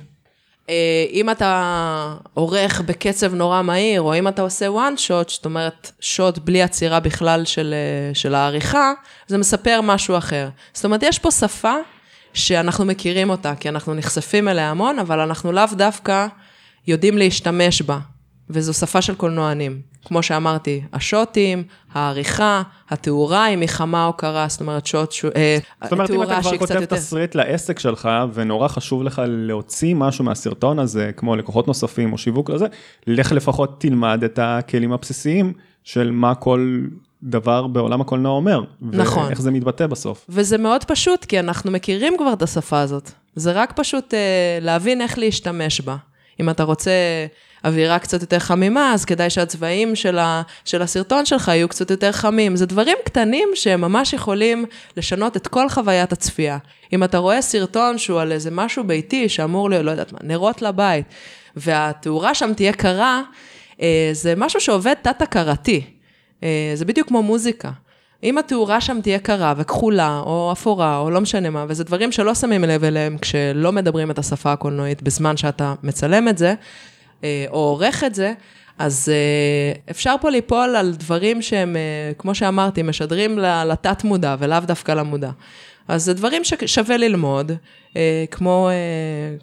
אה, 0.69 1.05
אם 1.11 1.29
אתה 1.29 2.15
עורך 2.33 2.81
בקצב 2.81 3.33
נורא 3.33 3.61
מהיר, 3.61 4.01
או 4.01 4.15
אם 4.15 4.27
אתה 4.27 4.41
עושה 4.41 4.67
one 4.67 4.97
shot, 5.07 5.31
זאת 5.31 5.45
אומרת, 5.45 5.91
שוט 5.99 6.37
בלי 6.37 6.61
עצירה 6.61 6.99
בכלל 6.99 7.45
של, 7.45 7.73
אה, 7.73 8.15
של 8.15 8.35
העריכה, 8.35 8.93
זה 9.27 9.37
מספר 9.37 9.79
משהו 9.83 10.17
אחר. 10.17 10.49
זאת 10.73 10.85
אומרת, 10.85 11.03
יש 11.03 11.19
פה 11.19 11.31
שפה 11.31 11.73
שאנחנו 12.33 12.85
מכירים 12.85 13.29
אותה, 13.29 13.55
כי 13.55 13.69
אנחנו 13.69 13.93
נחשפים 13.93 14.47
אליה 14.47 14.71
המון, 14.71 14.99
אבל 14.99 15.19
אנחנו 15.19 15.51
לאו 15.51 15.63
דווקא 15.73 16.27
יודעים 16.87 17.17
להשתמש 17.17 17.81
בה. 17.81 17.99
וזו 18.49 18.73
שפה 18.73 19.01
של 19.01 19.15
קולנוענים. 19.15 19.81
כמו 20.05 20.23
שאמרתי, 20.23 20.81
השוטים, 20.93 21.63
העריכה, 21.93 22.61
התאורה, 22.89 23.47
אם 23.47 23.59
היא 23.59 23.69
חמה 23.69 24.05
או 24.05 24.13
קרה, 24.13 24.45
זאת 24.49 24.61
אומרת, 24.61 24.85
שוט, 24.85 25.11
ש... 25.11 25.25
אה, 25.25 25.57
זאת 25.83 25.91
אומרת, 25.91 26.11
אם 26.11 26.23
אתה 26.23 26.39
כבר 26.41 26.57
כותב 26.57 26.75
יותר... 26.81 26.95
תסריט 26.95 27.35
לעסק 27.35 27.79
שלך, 27.79 28.09
ונורא 28.33 28.67
חשוב 28.67 29.03
לך 29.03 29.21
להוציא 29.27 29.95
משהו 29.95 30.25
מהסרטון 30.25 30.79
הזה, 30.79 31.11
כמו 31.17 31.35
לקוחות 31.35 31.67
נוספים 31.67 32.13
או 32.13 32.17
שיווק 32.17 32.49
לזה, 32.49 32.65
לך 33.07 33.31
לפחות 33.31 33.81
תלמד 33.81 34.23
את 34.23 34.39
הכלים 34.41 34.93
הבסיסיים 34.93 35.53
של 35.83 36.11
מה 36.11 36.35
כל 36.35 36.81
דבר 37.23 37.67
בעולם 37.67 38.01
הקולנוע 38.01 38.31
אומר. 38.31 38.61
נכון. 38.81 39.25
ואיך 39.27 39.41
זה 39.41 39.51
מתבטא 39.51 39.87
בסוף. 39.87 40.25
וזה 40.29 40.57
מאוד 40.57 40.83
פשוט, 40.83 41.25
כי 41.25 41.39
אנחנו 41.39 41.71
מכירים 41.71 42.17
כבר 42.17 42.33
את 42.33 42.41
השפה 42.41 42.79
הזאת. 42.79 43.11
זה 43.35 43.51
רק 43.51 43.73
פשוט 43.75 44.13
אה, 44.13 44.19
להבין 44.61 45.01
איך 45.01 45.17
להשתמש 45.17 45.81
בה. 45.81 45.95
אם 46.39 46.49
אתה 46.49 46.63
רוצה 46.63 46.91
אווירה 47.65 47.99
קצת 47.99 48.21
יותר 48.21 48.39
חמימה, 48.39 48.93
אז 48.93 49.05
כדאי 49.05 49.29
שהצבעים 49.29 49.95
של, 49.95 50.19
ה, 50.19 50.41
של 50.65 50.81
הסרטון 50.81 51.25
שלך 51.25 51.47
יהיו 51.47 51.67
קצת 51.67 51.91
יותר 51.91 52.11
חמים. 52.11 52.55
זה 52.55 52.65
דברים 52.65 52.97
קטנים 53.05 53.49
שהם 53.55 53.81
ממש 53.81 54.13
יכולים 54.13 54.65
לשנות 54.97 55.37
את 55.37 55.47
כל 55.47 55.69
חוויית 55.69 56.11
הצפייה. 56.11 56.57
אם 56.93 57.03
אתה 57.03 57.17
רואה 57.17 57.41
סרטון 57.41 57.97
שהוא 57.97 58.19
על 58.19 58.31
איזה 58.31 58.51
משהו 58.51 58.83
ביתי 58.83 59.29
שאמור 59.29 59.69
להיות, 59.69 59.85
לא 59.85 59.91
יודעת 59.91 60.13
מה, 60.13 60.19
נרות 60.23 60.61
לבית, 60.61 61.05
והתאורה 61.55 62.35
שם 62.35 62.53
תהיה 62.53 62.73
קרה, 62.73 63.21
אה, 63.81 64.09
זה 64.11 64.33
משהו 64.37 64.59
שעובד 64.59 64.93
תת-הכרתי. 65.01 65.81
אה, 66.43 66.71
זה 66.75 66.85
בדיוק 66.85 67.07
כמו 67.07 67.23
מוזיקה. 67.23 67.71
אם 68.23 68.37
התאורה 68.37 68.81
שם 68.81 68.99
תהיה 69.01 69.19
קרה 69.19 69.53
וכחולה, 69.57 70.21
או 70.25 70.51
אפורה, 70.51 70.97
או 70.97 71.09
לא 71.09 71.21
משנה 71.21 71.49
מה, 71.49 71.65
וזה 71.67 71.83
דברים 71.83 72.11
שלא 72.11 72.35
שמים 72.35 72.63
לב 72.63 72.83
אליהם 72.83 73.17
כשלא 73.17 73.71
מדברים 73.71 74.11
את 74.11 74.19
השפה 74.19 74.51
הקולנועית 74.53 75.01
בזמן 75.01 75.37
שאתה 75.37 75.73
מצלם 75.83 76.27
את 76.27 76.37
זה, 76.37 76.53
אה, 77.23 77.45
או 77.49 77.57
עורך 77.57 78.03
את 78.03 78.15
זה, 78.15 78.33
אז 78.79 79.11
אפשר 79.91 80.15
פה 80.21 80.29
ליפול 80.29 80.75
על 80.75 80.93
דברים 80.93 81.41
שהם, 81.41 81.75
כמו 82.17 82.35
שאמרתי, 82.35 82.81
משדרים 82.81 83.39
לתת 83.39 84.03
מודע 84.03 84.35
ולאו 84.39 84.59
דווקא 84.59 84.91
למודע. 84.91 85.29
אז 85.87 86.05
זה 86.05 86.13
דברים 86.13 86.43
ששווה 86.43 86.97
ללמוד, 86.97 87.51
כמו, 88.31 88.69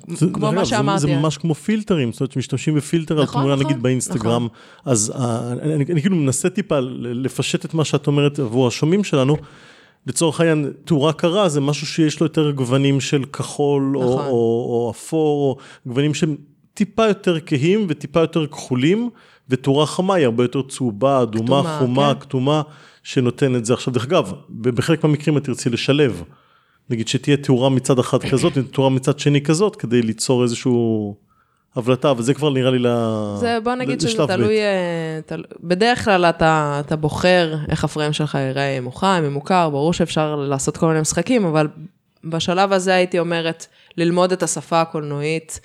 זה, 0.08 0.26
כמו 0.32 0.48
זה, 0.50 0.56
מה 0.56 0.64
שאמרתי. 0.64 1.00
זה, 1.00 1.06
זה 1.06 1.16
ממש 1.16 1.38
כמו 1.38 1.54
פילטרים, 1.54 2.12
זאת 2.12 2.20
אומרת, 2.20 2.36
משתמשים 2.36 2.74
בפילטר 2.74 3.14
נכון, 3.14 3.26
על 3.26 3.32
תמונה 3.32 3.54
נכון, 3.54 3.66
נגיד 3.66 3.82
באינסטגרם, 3.82 4.44
נכון. 4.44 4.92
אז 4.92 5.12
uh, 5.14 5.18
אני, 5.62 5.74
אני, 5.74 5.84
אני 5.90 6.00
כאילו 6.00 6.16
מנסה 6.16 6.50
טיפה 6.50 6.78
לפשט 7.00 7.64
את 7.64 7.74
מה 7.74 7.84
שאת 7.84 8.06
אומרת 8.06 8.38
עבור 8.38 8.66
השומעים 8.66 9.04
שלנו. 9.04 9.36
לצורך 10.06 10.40
העניין, 10.40 10.72
תאורה 10.84 11.12
קרה 11.12 11.48
זה 11.48 11.60
משהו 11.60 11.86
שיש 11.86 12.20
לו 12.20 12.26
יותר 12.26 12.50
גוונים 12.50 13.00
של 13.00 13.24
כחול 13.24 13.92
נכון. 13.94 14.02
או, 14.02 14.20
או, 14.20 14.86
או 14.86 14.90
אפור, 14.90 15.50
או 15.50 15.56
גוונים 15.86 16.14
שהם 16.14 16.36
טיפה 16.74 17.06
יותר 17.06 17.38
כהים 17.46 17.86
וטיפה 17.88 18.20
יותר 18.20 18.46
כחולים, 18.46 19.10
ותאורה 19.50 19.86
חמה 19.86 20.14
היא 20.14 20.24
הרבה 20.24 20.44
יותר 20.44 20.62
צהובה, 20.62 21.22
אדומה, 21.22 21.62
כתומה, 21.62 21.78
חומה, 21.78 22.14
כן. 22.14 22.20
כתומה, 22.20 22.62
שנותן 23.02 23.56
את 23.56 23.64
זה. 23.64 23.74
עכשיו, 23.74 23.94
דרך 23.94 24.04
אגב, 24.04 24.32
בחלק 24.50 25.04
מהמקרים 25.04 25.36
את 25.36 25.44
תרצי 25.44 25.70
לשלב. 25.70 26.22
נגיד 26.90 27.08
שתהיה 27.08 27.36
תאורה 27.36 27.68
מצד 27.68 27.98
אחד 27.98 28.22
כזאת 28.22 28.52
ותאורה 28.58 28.90
מצד 28.90 29.18
שני 29.18 29.40
כזאת 29.40 29.76
כדי 29.76 30.02
ליצור 30.02 30.42
איזשהו 30.42 31.14
הבלטה 31.76 32.12
וזה 32.16 32.34
כבר 32.34 32.50
נראה 32.50 32.70
לי 32.70 32.78
ל... 32.78 32.86
זה 33.36 33.58
בוא 33.64 33.74
נגיד 33.74 34.00
שזה. 34.00 34.26
תלוי, 34.26 34.58
אה, 34.58 35.20
תל... 35.26 35.42
בדרך 35.62 36.04
כלל 36.04 36.24
אתה, 36.24 36.80
אתה 36.86 36.96
בוחר 36.96 37.54
איך 37.68 37.84
הפריים 37.84 38.12
שלך 38.12 38.34
ייראה, 38.34 38.78
אם 38.78 38.84
הוא 38.84 38.92
חם, 38.92 39.22
אם 39.26 39.34
הוא 39.34 39.44
קר, 39.44 39.70
ברור 39.70 39.92
שאפשר 39.92 40.36
לעשות 40.36 40.76
כל 40.76 40.86
מיני 40.86 41.00
משחקים, 41.00 41.44
אבל 41.44 41.68
בשלב 42.24 42.72
הזה 42.72 42.94
הייתי 42.94 43.18
אומרת, 43.18 43.66
ללמוד 43.96 44.32
את 44.32 44.42
השפה 44.42 44.80
הקולנועית, 44.80 45.60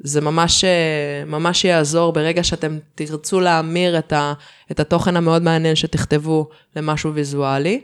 זה 0.00 0.20
ממש, 0.20 0.64
אה, 0.64 1.24
ממש 1.26 1.64
יעזור 1.64 2.12
ברגע 2.12 2.42
שאתם 2.42 2.78
תרצו 2.94 3.40
להמיר 3.40 3.98
את, 3.98 4.12
ה, 4.12 4.32
את 4.70 4.80
התוכן 4.80 5.16
המאוד 5.16 5.42
מעניין 5.42 5.76
שתכתבו 5.76 6.48
למשהו 6.76 7.14
ויזואלי. 7.14 7.80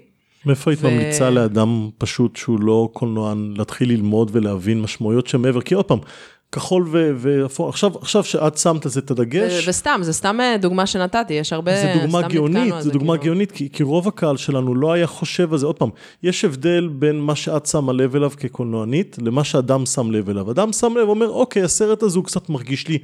מאיפה 0.46 0.70
היית 0.70 0.81
ו- 0.83 0.90
ממליצה 0.90 1.31
לאדם 1.31 1.90
פשוט 1.98 2.37
שהוא 2.37 2.61
לא 2.61 2.88
קולנוען 2.92 3.55
להתחיל 3.57 3.88
ללמוד 3.88 4.31
ולהבין 4.33 4.83
משמעויות 4.83 5.27
שמעבר 5.27 5.61
כי 5.61 5.74
עוד 5.74 5.85
פעם 5.85 5.98
כחול 6.54 6.88
ו- 6.90 7.10
ואפור 7.16 7.68
עכשיו 7.68 7.90
עכשיו 8.00 8.24
שאת 8.24 8.58
שמת 8.58 8.84
על 8.84 8.90
זה 8.90 9.00
את 9.00 9.10
ו- 9.10 9.14
הדגש. 9.14 9.68
וסתם, 9.68 10.00
זה 10.02 10.12
סתם 10.12 10.40
אה, 10.40 10.56
דוגמה 10.60 10.86
שנתתי, 10.86 11.34
יש 11.34 11.52
הרבה, 11.52 11.76
זה 11.76 11.94
דוגמה 12.00 12.28
גאונית, 12.28 12.72
על 12.72 12.82
זה 12.82 12.90
דוגמה 12.90 13.18
כאילו. 13.18 13.24
גאונית, 13.24 13.52
כי, 13.52 13.68
כי 13.72 13.82
רוב 13.82 14.08
הקהל 14.08 14.36
שלנו 14.36 14.74
לא 14.74 14.92
היה 14.92 15.06
חושב 15.06 15.52
על 15.52 15.58
זה. 15.58 15.66
עוד 15.66 15.78
פעם, 15.78 15.90
יש 16.22 16.44
הבדל 16.44 16.88
בין 16.92 17.20
מה 17.20 17.34
שאת 17.34 17.66
שמה 17.66 17.92
לב 17.92 18.16
אליו 18.16 18.30
כקולנוענית, 18.36 19.16
למה 19.22 19.44
שאדם 19.44 19.86
שם 19.86 20.10
לב 20.10 20.30
אליו. 20.30 20.50
אדם 20.50 20.72
שם 20.72 20.96
לב, 20.96 21.08
אומר, 21.08 21.28
אוקיי, 21.28 21.62
הסרט 21.62 22.02
הזה 22.02 22.18
הוא 22.18 22.24
קצת 22.24 22.48
מרגיש 22.48 22.88
לי... 22.88 22.98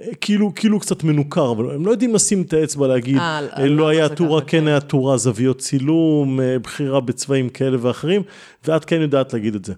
אה, 0.00 0.06
כאילו, 0.20 0.52
כאילו 0.54 0.80
קצת 0.80 1.04
מנוכר, 1.04 1.52
אבל 1.52 1.74
הם 1.74 1.86
לא 1.86 1.90
יודעים 1.90 2.14
לשים 2.14 2.42
את 2.42 2.52
האצבע 2.52 2.86
להגיד, 2.86 3.16
אה, 3.16 3.38
אה, 3.38 3.66
למה 3.66 3.66
לא 3.66 3.88
היה 3.88 4.08
תאורה, 4.08 4.40
ככה, 4.40 4.50
כן 4.50 4.60
כן. 4.60 4.66
היה 4.66 4.80
תאורה, 4.80 5.16
זוויות 5.16 5.58
צילום, 5.58 6.40
בחירה 6.62 7.00
בצבעים 7.00 7.48
כאלה 7.48 7.76
ואחרים, 7.80 8.22
ואת 8.66 8.84
כן 8.84 9.00
יודעת 9.00 9.32
להגיד 9.32 9.54
את 9.54 9.64
זה. 9.64 9.74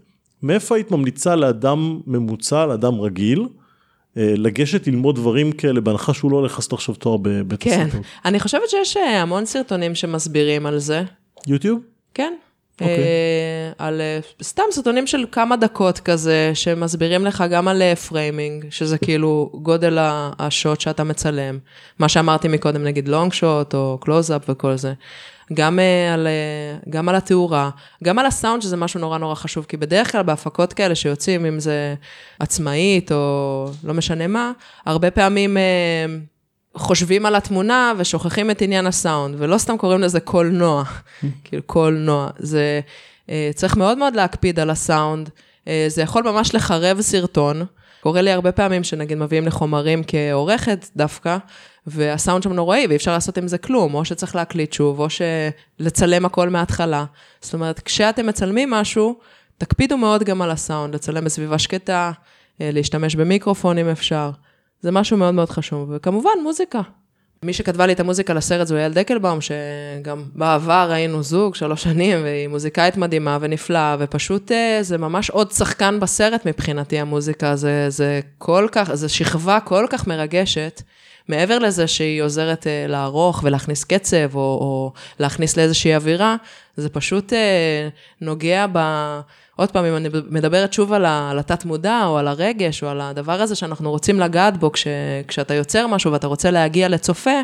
מאיפה 0.47 0.75
היית 0.75 0.91
ממליצה 0.91 1.37
לאדם 1.37 2.01
ממוצע, 2.07 2.67
לאדם 2.67 3.01
רגיל, 3.01 3.47
אה, 4.17 4.35
לגשת 4.37 4.87
ללמוד 4.87 5.15
דברים 5.17 5.53
כאלה, 5.53 5.81
בהנחה 5.81 6.15
שהוא 6.15 6.31
לא 6.31 6.37
הולך 6.37 6.55
לעשות 6.55 6.73
עכשיו 6.73 6.95
תואר 6.95 7.17
בבית 7.17 7.63
כן, 7.63 7.81
הסרטון? 7.81 8.01
אני 8.25 8.41
חושבת 8.41 8.69
שיש 8.69 8.97
אה, 8.97 9.23
המון 9.23 9.47
סרטונים 9.47 9.95
שמסבירים 9.95 10.67
על 10.67 10.79
זה. 10.79 11.03
יוטיוב? 11.47 11.81
כן. 12.15 12.35
אוקיי. 12.81 12.99
אה, 12.99 13.87
על 13.87 14.01
סתם 14.43 14.63
סרטונים 14.71 15.07
של 15.07 15.25
כמה 15.33 15.57
דקות 15.57 15.99
כזה, 15.99 16.51
שמסבירים 16.55 17.25
לך 17.25 17.45
גם 17.51 17.69
על 17.69 17.95
framing, 17.95 18.67
שזה 18.71 18.99
כאילו 18.99 19.51
גודל 19.55 19.99
ה 20.39 20.47
shot 20.47 20.81
שאתה 20.81 21.05
מצלם. 21.05 21.59
מה 21.99 22.09
שאמרתי 22.09 22.49
מקודם, 22.49 22.85
נגיד 22.85 23.09
long 23.09 23.33
shot 23.33 23.75
או 23.75 23.99
קלוז-אפ 24.01 24.43
וכל 24.49 24.77
זה. 24.77 24.93
גם, 25.55 25.79
אה, 25.79 26.15
על, 26.15 26.27
אה, 26.27 26.91
גם 26.91 27.09
על 27.09 27.15
התאורה, 27.15 27.71
גם 28.05 28.19
על 28.19 28.27
הסאונד, 28.27 28.63
שזה 28.63 28.77
משהו 28.77 29.01
נורא 29.01 29.19
נורא 29.19 29.35
חשוב, 29.35 29.65
כי 29.69 29.77
בדרך 29.77 30.13
כלל 30.13 30.23
בהפקות 30.23 30.73
כאלה 30.73 30.95
שיוצאים, 30.95 31.47
אם 31.47 31.61
זה 31.61 31.95
עצמאית 32.39 33.13
או 33.13 33.71
לא 33.85 33.95
משנה 33.95 34.27
מה, 34.27 34.53
הרבה 34.87 35.11
פעמים... 35.11 35.57
אה, 35.57 36.07
חושבים 36.79 37.27
על 37.27 37.35
התמונה 37.37 37.93
ושוכחים 37.97 38.51
את 38.51 38.63
עניין 38.63 38.87
הסאונד, 38.87 39.35
ולא 39.39 39.59
סתם 39.59 39.77
קוראים 39.77 40.01
לזה 40.01 40.21
קולנוע, 40.21 40.85
כאילו 41.45 41.63
קולנוע. 41.63 42.29
זה, 42.39 42.81
צריך 43.55 43.77
מאוד 43.77 43.99
מאוד 43.99 44.17
להקפיד 44.17 44.61
על 44.61 44.71
הסאונד, 44.71 45.31
זה 45.89 46.03
יכול 46.03 46.23
ממש 46.23 46.55
לחרב 46.55 47.01
סרטון. 47.01 47.67
קורה 48.01 48.23
לי 48.23 48.31
הרבה 48.31 48.53
פעמים 48.53 48.85
שנגיד 48.85 49.19
מביאים 49.19 49.45
לי 49.45 49.51
חומרים 49.51 50.03
כעורכת 50.07 50.87
דווקא, 50.97 51.37
והסאונד 51.87 52.43
שם 52.43 52.53
נוראי 52.53 52.87
ואי 52.87 52.97
אפשר 52.97 53.13
לעשות 53.13 53.39
עם 53.39 53.49
זה 53.49 53.59
כלום, 53.59 53.95
או 53.95 54.05
שצריך 54.05 54.37
להקליט 54.37 54.73
שוב, 54.73 55.01
או 55.01 55.07
שלצלם 55.11 56.25
הכל 56.25 56.49
מההתחלה. 56.49 57.05
זאת 57.41 57.55
אומרת, 57.55 57.81
כשאתם 57.81 58.27
מצלמים 58.27 58.71
משהו, 58.71 59.19
תקפידו 59.59 59.97
מאוד 59.97 60.25
גם 60.25 60.43
על 60.43 60.51
הסאונד, 60.51 60.95
לצלם 60.95 61.25
בסביבה 61.25 61.59
שקטה, 61.59 62.13
אה, 62.61 62.71
להשתמש 62.73 63.17
במיקרופון 63.17 63.79
אם 63.79 63.89
אפשר. 63.89 64.31
זה 64.81 64.91
משהו 64.91 65.17
מאוד 65.17 65.35
מאוד 65.35 65.51
חשוב, 65.51 65.91
וכמובן 65.93 66.31
מוזיקה. 66.43 66.81
מי 67.43 67.53
שכתבה 67.53 67.87
לי 67.87 67.93
את 67.93 68.01
המוזיקה 68.01 68.35
לסרט 68.35 68.67
זו 68.67 68.77
יעל 68.77 68.93
דקלבאום, 68.93 69.39
שגם 69.41 70.25
בעבר 70.35 70.89
היינו 70.93 71.23
זוג 71.23 71.55
שלוש 71.55 71.83
שנים, 71.83 72.23
והיא 72.23 72.49
מוזיקאית 72.49 72.97
מדהימה 72.97 73.39
ונפלאה, 73.41 73.97
ופשוט 73.99 74.53
אה, 74.53 74.79
זה 74.83 74.99
ממש 74.99 75.31
עוד 75.31 75.53
שחקן 75.53 76.01
בסרט 76.01 76.47
מבחינתי, 76.47 76.99
המוזיקה. 76.99 77.57
זה, 77.57 77.87
זה 77.89 78.21
כל 78.39 78.69
כך, 78.73 78.95
זו 78.95 79.09
שכבה 79.09 79.61
כל 79.61 79.87
כך 79.91 80.07
מרגשת. 80.07 80.83
מעבר 81.29 81.59
לזה 81.59 81.87
שהיא 81.87 82.23
עוזרת 82.23 82.67
אה, 82.67 82.87
לערוך 82.89 83.41
ולהכניס 83.45 83.85
קצב, 83.85 84.35
או, 84.35 84.41
או 84.41 84.93
להכניס 85.21 85.57
לאיזושהי 85.57 85.97
אווירה, 85.97 86.37
זה 86.77 86.89
פשוט 86.89 87.33
אה, 87.33 87.89
נוגע 88.21 88.67
ב... 88.73 88.79
עוד 89.57 89.71
פעם, 89.71 89.85
אם 89.85 89.97
אני 89.97 90.09
מדברת 90.31 90.73
שוב 90.73 90.93
על, 90.93 91.05
ה, 91.05 91.31
על 91.31 91.39
התת-מודע, 91.39 92.05
או 92.05 92.19
על 92.19 92.29
הרגש, 92.29 92.83
או 92.83 92.89
על 92.89 93.01
הדבר 93.01 93.43
הזה 93.43 93.55
שאנחנו 93.55 93.91
רוצים 93.91 94.21
לגעת 94.21 94.57
בו 94.57 94.73
כש, 94.73 94.87
כשאתה 95.29 95.55
יוצר 95.55 95.87
משהו 95.87 96.13
ואתה 96.13 96.27
רוצה 96.27 96.51
להגיע 96.51 96.89
לצופה, 96.89 97.41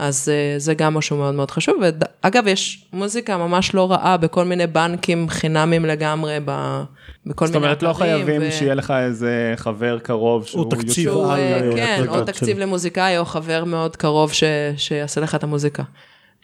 אז 0.00 0.28
uh, 0.28 0.60
זה 0.60 0.74
גם 0.74 0.94
משהו 0.94 1.16
מאוד 1.16 1.34
מאוד 1.34 1.50
חשוב. 1.50 1.74
ואגב, 1.80 2.46
יש 2.46 2.88
מוזיקה 2.92 3.36
ממש 3.36 3.74
לא 3.74 3.90
רעה 3.90 4.16
בכל 4.16 4.44
מיני 4.44 4.66
בנקים 4.66 5.28
חינמים 5.28 5.84
לגמרי, 5.84 6.38
ב, 6.44 6.82
בכל 7.26 7.46
זאת 7.46 7.54
מיני 7.54 7.66
אומרת, 7.66 7.82
לא 7.82 7.92
חייבים 7.92 8.42
ו- 8.44 8.52
שיהיה 8.52 8.74
לך 8.74 8.90
איזה 8.90 9.54
חבר 9.56 9.98
קרוב 9.98 10.46
שהוא... 10.46 10.70
תקציב 10.70 10.88
יוטיוב- 10.88 11.14
שהוא, 11.14 11.32
על, 11.32 11.38
אה, 11.40 11.70
אה, 11.70 11.76
כן, 11.76 12.04
או 12.08 12.24
תקציב 12.24 12.56
שלו. 12.56 12.66
למוזיקאי, 12.66 13.18
או 13.18 13.24
חבר 13.24 13.64
מאוד 13.64 13.96
קרוב 13.96 14.32
ש, 14.32 14.44
שיעשה 14.76 15.20
לך 15.20 15.34
את 15.34 15.42
המוזיקה. 15.44 15.82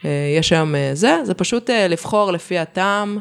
אה, 0.05 0.09
יש 0.39 0.53
היום 0.53 0.75
אה, 0.75 0.89
זה, 0.93 1.17
זה 1.23 1.33
פשוט 1.33 1.69
אה, 1.69 1.87
לבחור 1.87 2.31
לפי 2.31 2.57
הטעם, 2.59 3.17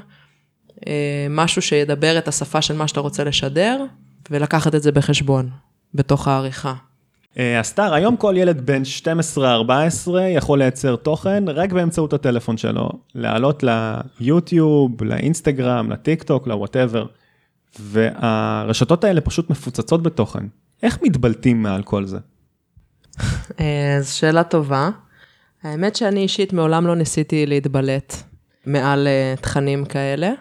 אה, 0.87 0.93
משהו 1.31 1.63
שידבר 1.63 2.19
את 2.19 2.29
השפה 2.29 2.63
של 2.63 2.77
מה 2.77 2.89
שאתה 2.89 3.01
רוצה 3.01 3.25
לשדר, 3.25 3.85
ולקחת 4.31 4.75
את 4.75 4.83
זה 4.83 4.93
בחשבון, 4.93 5.49
בתוך 5.95 6.29
העריכה. 6.29 6.75
אה, 7.39 7.61
הסטאר, 7.61 7.95
היום 7.95 8.17
כל 8.17 8.35
ילד 8.37 8.67
בן 8.67 8.83
12-14 9.37 9.39
יכול 10.37 10.59
לייצר 10.59 10.97
תוכן 10.97 11.45
רק 11.49 11.73
באמצעות 11.73 12.13
הטלפון 12.13 12.57
שלו, 12.57 12.91
לעלות 13.15 13.65
ליוטיוב, 14.21 15.05
לאינסטגרם, 15.05 15.91
לטיק 15.91 16.23
טוק, 16.23 16.47
ל 16.47 16.53
whatever. 16.53 17.07
והרשתות 17.81 19.05
האלה 19.05 19.21
פשוט 19.21 19.51
מפוצצות 19.51 20.03
בתוכן. 20.03 20.45
איך 20.83 20.99
מתבלטים 21.03 21.63
מעל 21.63 21.83
כל 21.83 22.05
זה? 22.05 22.19
אה, 23.61 23.99
זו 24.01 24.17
שאלה 24.17 24.45
טובה. 24.45 24.91
האמת 25.63 25.97
שאני 25.97 26.21
אישית 26.21 26.53
מעולם 26.53 26.87
לא 26.87 26.97
ניסיתי 26.97 27.47
להתבלט 27.47 28.17
מעל 28.67 29.07
אה, 29.07 29.35
תכנים 29.41 29.85
כאלה. 29.85 30.33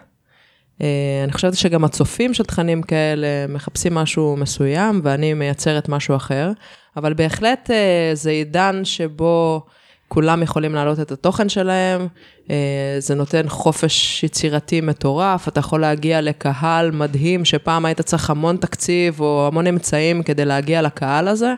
אה, 0.82 1.20
אני 1.24 1.32
חושבת 1.32 1.54
שגם 1.54 1.84
הצופים 1.84 2.34
של 2.34 2.44
תכנים 2.44 2.82
כאלה 2.82 3.46
מחפשים 3.48 3.94
משהו 3.94 4.36
מסוים, 4.36 5.00
ואני 5.04 5.34
מייצרת 5.34 5.88
משהו 5.88 6.16
אחר, 6.16 6.50
אבל 6.96 7.14
בהחלט 7.14 7.70
אה, 7.70 8.10
זה 8.14 8.30
עידן 8.30 8.84
שבו 8.84 9.66
כולם 10.08 10.42
יכולים 10.42 10.74
להעלות 10.74 11.00
את 11.00 11.12
התוכן 11.12 11.48
שלהם, 11.48 12.06
אה, 12.50 12.96
זה 12.98 13.14
נותן 13.14 13.48
חופש 13.48 14.24
יצירתי 14.24 14.80
מטורף, 14.80 15.48
אתה 15.48 15.60
יכול 15.60 15.80
להגיע 15.80 16.20
לקהל 16.20 16.90
מדהים, 16.90 17.44
שפעם 17.44 17.84
היית 17.84 18.00
צריך 18.00 18.30
המון 18.30 18.56
תקציב 18.56 19.20
או 19.20 19.46
המון 19.46 19.66
אמצעים 19.66 20.22
כדי 20.22 20.44
להגיע 20.44 20.82
לקהל 20.82 21.28
הזה, 21.28 21.54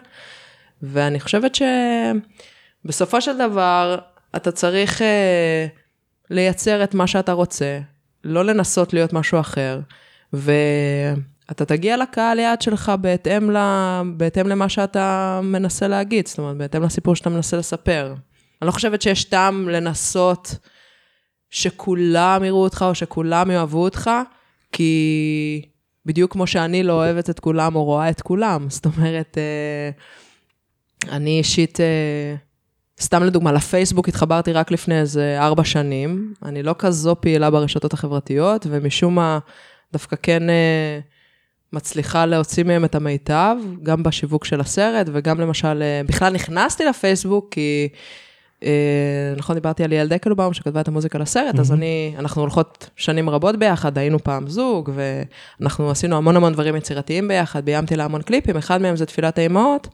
ואני 0.83 1.21
חושבת 1.21 1.59
שבסופו 2.85 3.21
של 3.21 3.39
דבר, 3.39 3.99
אתה 4.37 4.53
צריך 4.53 5.03
לייצר 6.31 6.85
את 6.85 6.95
מה 6.95 7.07
שאתה 7.07 7.33
רוצה, 7.33 7.79
לא 8.25 8.45
לנסות 8.45 8.93
להיות 8.93 9.13
משהו 9.13 9.41
אחר, 9.41 9.81
ואתה 10.33 11.65
תגיע 11.65 11.97
לקהל 11.97 12.39
יעד 12.39 12.63
שלך 12.63 12.93
בהתאם, 13.01 13.51
ל... 13.51 13.57
בהתאם 14.17 14.47
למה 14.47 14.69
שאתה 14.69 15.41
מנסה 15.43 15.89
להגיד, 15.89 16.29
זאת 16.29 16.39
אומרת, 16.39 16.57
בהתאם 16.57 16.83
לסיפור 16.83 17.17
שאתה 17.17 17.31
מנסה 17.31 17.57
לספר. 17.57 18.15
אני 18.63 18.67
לא 18.67 18.73
חושבת 18.73 19.03
שיש 19.03 19.25
טעם 19.25 19.69
לנסות 19.69 20.55
שכולם 21.51 22.45
יראו 22.45 22.63
אותך 22.63 22.85
או 22.89 22.95
שכולם 22.95 23.51
יאהבו 23.51 23.85
אותך, 23.85 24.11
כי 24.73 25.63
בדיוק 26.07 26.33
כמו 26.33 26.47
שאני 26.47 26.83
לא 26.83 26.93
אוהבת 26.93 27.31
את 27.31 27.41
כולם 27.41 27.77
או 27.77 27.85
רואה 27.85 28.11
את 28.11 28.21
כולם, 28.21 28.71
זאת 28.71 28.87
אומרת, 28.87 29.39
אה, 29.39 29.91
אני 31.17 31.39
אישית, 31.39 31.81
אה, 31.81 32.35
סתם 33.01 33.23
לדוגמה, 33.23 33.53
לפייסבוק 33.53 34.09
התחברתי 34.09 34.53
רק 34.53 34.71
לפני 34.71 35.01
איזה 35.01 35.37
ארבע 35.41 35.65
שנים. 35.65 36.35
אני 36.45 36.63
לא 36.63 36.75
כזו 36.79 37.17
פעילה 37.21 37.51
ברשתות 37.51 37.93
החברתיות, 37.93 38.67
ומשום 38.71 39.15
מה 39.15 39.39
דווקא 39.93 40.17
כן 40.23 40.51
אה, 40.51 40.99
מצליחה 41.73 42.27
להוציא 42.27 42.65
מהם 42.65 42.85
את 42.85 42.95
המיטב, 42.95 43.57
גם 43.83 44.03
בשיווק 44.03 44.45
של 44.45 44.61
הסרט, 44.61 45.07
וגם 45.13 45.41
למשל, 45.41 45.83
אה, 45.83 46.01
בכלל 46.07 46.33
נכנסתי 46.33 46.85
לפייסבוק, 46.85 47.49
כי... 47.51 47.89
אה, 48.65 49.35
נכון, 49.37 49.55
דיברתי 49.55 49.85
על 49.85 49.91
ליאל 49.91 50.09
דקלבאום 50.09 50.55
שכתבה 50.55 50.81
את 50.81 50.89
המוזיקה 50.89 51.19
לסרט, 51.19 51.59
אז 51.59 51.73
אני, 51.73 52.15
אנחנו 52.19 52.43
הולכות 52.43 52.91
שנים 52.97 53.31
רבות 53.31 53.57
ביחד, 53.57 53.99
היינו 53.99 54.19
פעם 54.19 54.49
זוג, 54.49 54.91
ואנחנו 54.95 55.91
עשינו 55.91 56.17
המון 56.17 56.37
המון 56.37 56.53
דברים 56.53 56.77
יצירתיים 56.77 57.29
ביחד, 57.29 57.65
ביימתי 57.65 57.97
לה 57.97 58.05
המון 58.05 58.23
קליפים, 58.23 58.57
אחד 58.57 58.83
מהם 58.83 58.97
זה 58.97 59.07
תפילת 59.07 59.39
האימהות, 59.39 59.89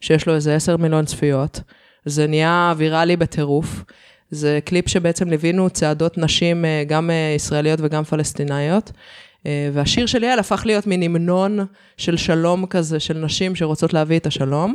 שיש 0.00 0.26
לו 0.26 0.34
איזה 0.34 0.54
10 0.54 0.76
מיליון 0.76 1.04
צפיות. 1.04 1.60
זה 2.04 2.26
נהיה 2.26 2.74
ויראלי 2.76 3.16
בטירוף. 3.16 3.84
זה 4.30 4.58
קליפ 4.64 4.88
שבעצם 4.88 5.30
ליווינו 5.30 5.70
צעדות 5.70 6.18
נשים, 6.18 6.64
אה, 6.64 6.84
גם 6.86 7.10
אה, 7.10 7.32
ישראליות 7.36 7.80
וגם 7.82 8.04
פלסטינאיות. 8.04 8.92
אה, 9.46 9.70
והשיר 9.72 10.06
של 10.06 10.22
יעל 10.22 10.38
הפך 10.38 10.62
להיות 10.66 10.86
מין 10.86 11.02
המנון 11.02 11.58
של 11.96 12.16
שלום 12.16 12.66
כזה, 12.66 13.00
של 13.00 13.18
נשים 13.18 13.54
שרוצות 13.54 13.92
להביא 13.92 14.18
את 14.18 14.26
השלום. 14.26 14.74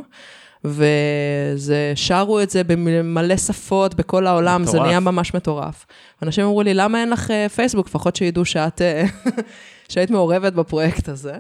וזה, 0.65 1.91
שרו 1.95 2.41
את 2.41 2.49
זה 2.49 2.63
במלא 2.63 3.37
שפות 3.37 3.95
בכל 3.95 4.27
העולם, 4.27 4.65
זה 4.65 4.71
מטורף. 4.71 4.87
נהיה 4.87 4.99
ממש 4.99 5.33
מטורף. 5.33 5.85
אנשים 6.23 6.43
אמרו 6.43 6.61
לי, 6.61 6.73
למה 6.73 7.01
אין 7.01 7.09
לך 7.09 7.31
פייסבוק? 7.55 7.87
לפחות 7.87 8.15
שידעו 8.15 8.45
שאת, 8.45 8.81
שהיית 9.89 10.11
מעורבת 10.11 10.53
בפרויקט 10.53 11.09
הזה. 11.09 11.33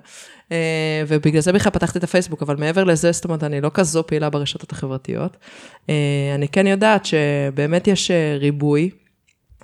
אה, 0.51 1.03
ובגלל 1.07 1.41
זה 1.41 1.53
בכלל 1.53 1.71
פתחתי 1.71 1.97
את 1.97 2.03
הפייסבוק, 2.03 2.41
אבל 2.41 2.55
מעבר 2.55 2.83
לזה, 2.83 3.11
זאת 3.11 3.25
אומרת, 3.25 3.43
אני 3.43 3.61
לא 3.61 3.71
כזו 3.73 4.07
פעילה 4.07 4.29
ברשתות 4.29 4.71
החברתיות. 4.71 5.37
אה, 5.89 6.31
אני 6.35 6.47
כן 6.47 6.67
יודעת 6.67 7.05
שבאמת 7.05 7.87
יש 7.87 8.11
אה, 8.11 8.37
ריבוי, 8.39 8.89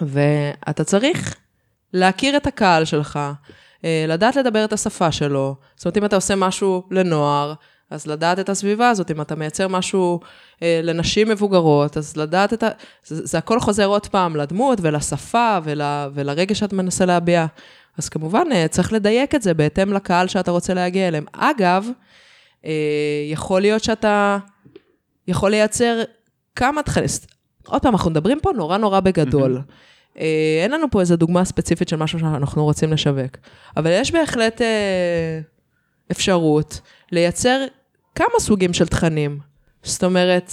ואתה 0.01 0.83
צריך 0.83 1.35
להכיר 1.93 2.37
את 2.37 2.47
הקהל 2.47 2.85
שלך, 2.85 3.19
לדעת 4.07 4.35
לדבר 4.35 4.65
את 4.65 4.73
השפה 4.73 5.11
שלו. 5.11 5.55
זאת 5.75 5.85
אומרת, 5.85 5.97
אם 5.97 6.05
אתה 6.05 6.15
עושה 6.15 6.35
משהו 6.35 6.83
לנוער, 6.91 7.53
אז 7.89 8.07
לדעת 8.07 8.39
את 8.39 8.49
הסביבה 8.49 8.89
הזאת, 8.89 9.11
אם 9.11 9.21
אתה 9.21 9.35
מייצר 9.35 9.67
משהו 9.67 10.19
אה, 10.63 10.79
לנשים 10.83 11.29
מבוגרות, 11.29 11.97
אז 11.97 12.17
לדעת 12.17 12.53
את 12.53 12.63
ה... 12.63 12.69
זה, 13.05 13.25
זה 13.25 13.37
הכל 13.37 13.59
חוזר 13.59 13.85
עוד 13.85 14.07
פעם 14.07 14.35
לדמות 14.35 14.79
ולשפה 14.81 15.57
ול, 15.63 15.81
ולרגע 16.13 16.55
שאת 16.55 16.73
מנסה 16.73 17.05
להביע. 17.05 17.45
אז 17.97 18.09
כמובן, 18.09 18.47
אה, 18.51 18.67
צריך 18.67 18.93
לדייק 18.93 19.35
את 19.35 19.41
זה 19.41 19.53
בהתאם 19.53 19.93
לקהל 19.93 20.27
שאתה 20.27 20.51
רוצה 20.51 20.73
להגיע 20.73 21.07
אליהם. 21.07 21.25
אגב, 21.31 21.87
אה, 22.65 22.71
יכול 23.31 23.61
להיות 23.61 23.83
שאתה 23.83 24.37
יכול 25.27 25.51
לייצר 25.51 26.03
כמה 26.55 26.83
תכנים. 26.83 27.07
עוד 27.67 27.81
פעם, 27.81 27.93
אנחנו 27.93 28.11
מדברים 28.11 28.39
פה 28.41 28.51
נורא 28.51 28.77
נורא 28.77 28.99
בגדול. 28.99 29.61
אה, 30.19 30.59
אין 30.63 30.71
לנו 30.71 30.87
פה 30.91 31.01
איזו 31.01 31.15
דוגמה 31.15 31.45
ספציפית 31.45 31.89
של 31.89 31.95
משהו 31.95 32.19
שאנחנו 32.19 32.63
רוצים 32.63 32.93
לשווק. 32.93 33.37
אבל 33.77 33.91
יש 33.93 34.11
בהחלט 34.11 34.61
אה, 34.61 35.39
אפשרות 36.11 36.81
לייצר 37.11 37.65
כמה 38.15 38.39
סוגים 38.39 38.73
של 38.73 38.87
תכנים. 38.87 39.39
זאת 39.83 40.03
אומרת, 40.03 40.51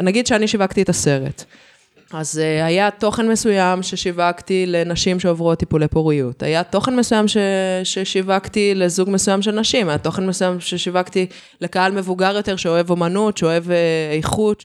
נגיד 0.00 0.26
שאני 0.26 0.48
שיווקתי 0.48 0.82
את 0.82 0.88
הסרט. 0.88 1.44
אז 2.12 2.40
uh, 2.40 2.64
היה 2.64 2.90
תוכן 2.90 3.28
מסוים 3.28 3.82
ששיווקתי 3.82 4.64
לנשים 4.66 5.20
שעוברות 5.20 5.58
טיפולי 5.58 5.88
פוריות. 5.88 6.42
היה 6.42 6.62
תוכן 6.62 6.96
מסוים 6.96 7.28
ש... 7.28 7.36
ששיווקתי 7.84 8.74
לזוג 8.74 9.10
מסוים 9.10 9.42
של 9.42 9.60
נשים. 9.60 9.88
היה 9.88 9.98
תוכן 9.98 10.26
מסוים 10.26 10.60
ששיווקתי 10.60 11.26
לקהל 11.60 11.92
מבוגר 11.92 12.36
יותר 12.36 12.56
שאוהב 12.56 12.90
אומנות, 12.90 13.36
שאוהב 13.36 13.64
uh, 13.64 13.70
איכות. 14.16 14.64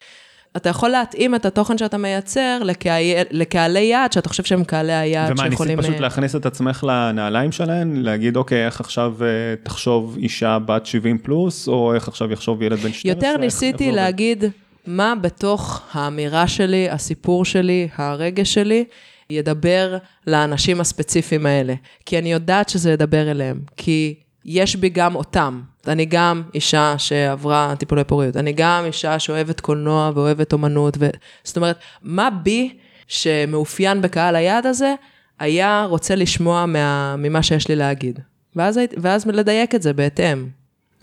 אתה 0.58 0.70
יכול 0.70 0.90
להתאים 0.90 1.36
את 1.36 1.46
התוכן 1.46 1.78
שאתה 1.78 1.98
מייצר 1.98 2.60
לקהל, 2.64 3.24
לקהלי 3.32 3.80
יעד, 3.80 4.12
שאתה 4.12 4.30
חושב 4.30 4.44
שהם 4.44 4.64
קהלי 4.64 4.94
היעד 4.94 5.32
ומה, 5.32 5.50
שיכולים... 5.50 5.74
ומה, 5.74 5.82
ניסית 5.82 5.94
פשוט 5.94 6.02
להכניס 6.02 6.36
את 6.36 6.46
עצמך 6.46 6.86
לנעליים 6.88 7.52
שלהן? 7.52 7.96
להגיד, 7.96 8.36
אוקיי, 8.36 8.66
איך 8.66 8.80
עכשיו 8.80 9.16
תחשוב 9.64 10.18
אישה 10.20 10.58
בת 10.66 10.86
70 10.86 11.18
פלוס, 11.18 11.68
או 11.68 11.94
איך 11.94 12.08
עכשיו 12.08 12.32
יחשוב 12.32 12.62
ילד 12.62 12.80
בן 12.80 12.94
12? 12.94 13.12
יותר 13.12 13.38
ניסיתי 13.38 13.92
להגיד... 13.92 14.44
מה 14.88 15.14
בתוך 15.22 15.82
האמירה 15.92 16.48
שלי, 16.48 16.90
הסיפור 16.90 17.46
שלי, 17.46 17.88
הרגש 17.96 18.54
שלי, 18.54 18.86
ידבר 19.30 19.98
לאנשים 20.28 20.82
הספציפיים 20.82 21.46
האלה. 21.46 21.74
כי 22.06 22.20
אני 22.20 22.32
יודעת 22.32 22.70
שזה 22.70 22.92
ידבר 22.92 23.32
אליהם, 23.32 23.60
כי 23.78 24.16
יש 24.46 24.76
בי 24.76 24.90
גם 24.90 25.16
אותם. 25.16 25.62
אני 25.88 26.06
גם 26.06 26.44
אישה 26.54 26.96
שעברה 26.98 27.74
טיפולי 27.80 28.04
פוריות, 28.04 28.38
אני 28.38 28.54
גם 28.54 28.84
אישה 28.86 29.20
שאוהבת 29.20 29.60
קולנוע 29.60 30.12
ואוהבת 30.16 30.54
אומנות, 30.54 30.98
ו... 31.00 31.10
זאת 31.44 31.58
אומרת, 31.58 31.80
מה 32.02 32.30
בי 32.30 32.78
שמאופיין 33.08 34.02
בקהל 34.02 34.36
היעד 34.36 34.66
הזה, 34.66 34.94
היה 35.40 35.86
רוצה 35.90 36.16
לשמוע 36.16 36.66
מה... 36.66 37.16
ממה 37.18 37.44
שיש 37.44 37.68
לי 37.68 37.76
להגיד. 37.76 38.20
ואז, 38.56 38.80
ואז 38.98 39.28
לדייק 39.28 39.76
את 39.76 39.82
זה 39.82 39.94
בהתאם. 39.94 40.48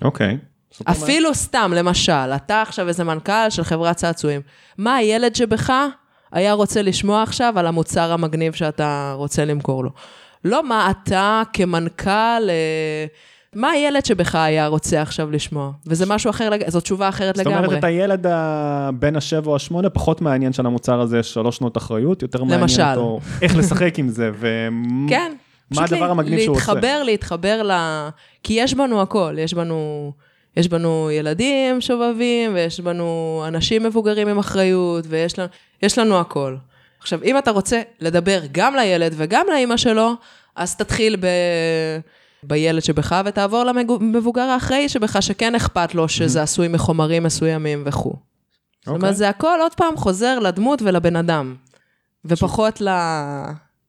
אוקיי. 0.03 0.39
Okay. 0.41 0.54
אפילו. 0.85 1.35
סתם, 1.35 1.73
למשל, 1.77 2.13
אתה 2.13 2.63
עכשיו 2.63 2.89
איזה 2.89 3.05
מנכ"ל 3.05 3.51
של 3.51 3.65
חברת 3.65 3.97
צעצועים. 3.97 4.41
מה 4.79 4.97
הילד 4.97 5.35
שבך 5.35 5.73
היה 6.33 6.53
רוצה 6.53 6.83
לשמוע 6.83 7.23
עכשיו 7.23 7.55
על 7.57 7.67
המוצר 7.67 8.13
המגניב 8.13 8.53
שאתה 8.53 9.13
רוצה 9.17 9.45
למכור 9.45 9.85
לו? 9.85 9.91
לא 10.45 10.69
מה 10.69 10.91
אתה 10.91 11.43
כמנכ"ל, 11.53 12.11
אה, 12.51 13.07
מה 13.55 13.71
הילד 13.71 14.05
שבך 14.05 14.35
היה 14.35 14.67
רוצה 14.67 15.03
עכשיו 15.03 15.31
לשמוע? 15.31 15.71
וזה 15.87 16.07
משהו 16.07 16.31
אחר, 16.31 16.51
זו 16.67 16.81
תשובה 16.81 17.09
אחרת 17.09 17.37
זאת 17.37 17.47
לגמרי. 17.47 17.61
זאת 17.61 17.67
אומרת, 17.67 17.79
את 17.79 17.85
הילד 17.85 18.27
בין 18.99 19.17
השבע 19.17 19.51
או 19.51 19.57
השמונה, 19.57 19.91
פחות 19.91 20.21
מעניין 20.21 20.53
שלמוצר 20.53 21.01
הזה 21.01 21.19
יש 21.19 21.35
שלוש 21.35 21.57
שנות 21.57 21.77
אחריות, 21.77 22.23
יותר 22.23 22.45
מעניין 22.45 22.61
למשל. 22.61 22.83
אותו 22.83 23.21
איך 23.43 23.57
לשחק 23.57 23.99
עם 23.99 24.09
זה, 24.09 24.31
ו... 24.35 24.69
כן. 25.11 25.33
הדבר 25.77 26.11
המגניב 26.11 26.41
שהוא 26.41 26.57
עושה. 26.57 26.73
להתחבר, 26.73 27.03
להתחבר 27.03 27.63
ל... 27.63 27.73
כי 28.43 28.53
יש 28.53 28.75
בנו 28.75 29.03
הכל, 29.03 29.35
יש 29.39 29.55
בנו... 29.55 30.13
יש 30.57 30.69
בנו 30.69 31.11
ילדים 31.11 31.81
שובבים, 31.81 32.55
ויש 32.55 32.81
בנו 32.81 33.45
אנשים 33.49 33.83
מבוגרים 33.83 34.29
עם 34.29 34.39
אחריות, 34.39 35.05
ויש 35.09 35.39
לנו, 35.39 35.49
לנו 35.97 36.21
הכל. 36.21 36.57
עכשיו, 37.01 37.23
אם 37.25 37.39
אתה 37.39 37.51
רוצה 37.51 37.83
לדבר 38.01 38.41
גם 38.53 38.75
לילד 38.75 39.15
וגם 39.17 39.47
לאימא 39.51 39.77
שלו, 39.77 40.13
אז 40.57 40.77
תתחיל 40.77 41.17
ב... 41.17 41.27
בילד 42.47 42.83
שבך 42.83 43.21
ותעבור 43.25 43.65
למבוגר 43.65 44.43
האחראי 44.43 44.89
שבך, 44.89 45.23
שכן 45.23 45.55
אכפת 45.55 45.95
לו 45.95 46.09
שזה 46.09 46.43
עשוי 46.43 46.69
מחומרים 46.69 47.23
מסוימים 47.23 47.83
וכו'. 47.87 48.13
Okay. 48.13 48.17
זאת 48.85 48.89
אומרת, 48.89 49.03
אוקיי. 49.03 49.15
זה 49.15 49.29
הכל 49.29 49.59
עוד 49.61 49.75
פעם 49.75 49.97
חוזר 49.97 50.39
לדמות 50.39 50.83
ולבן 50.83 51.17
אדם, 51.17 51.55
ופחות 52.25 52.81
ל... 52.81 52.89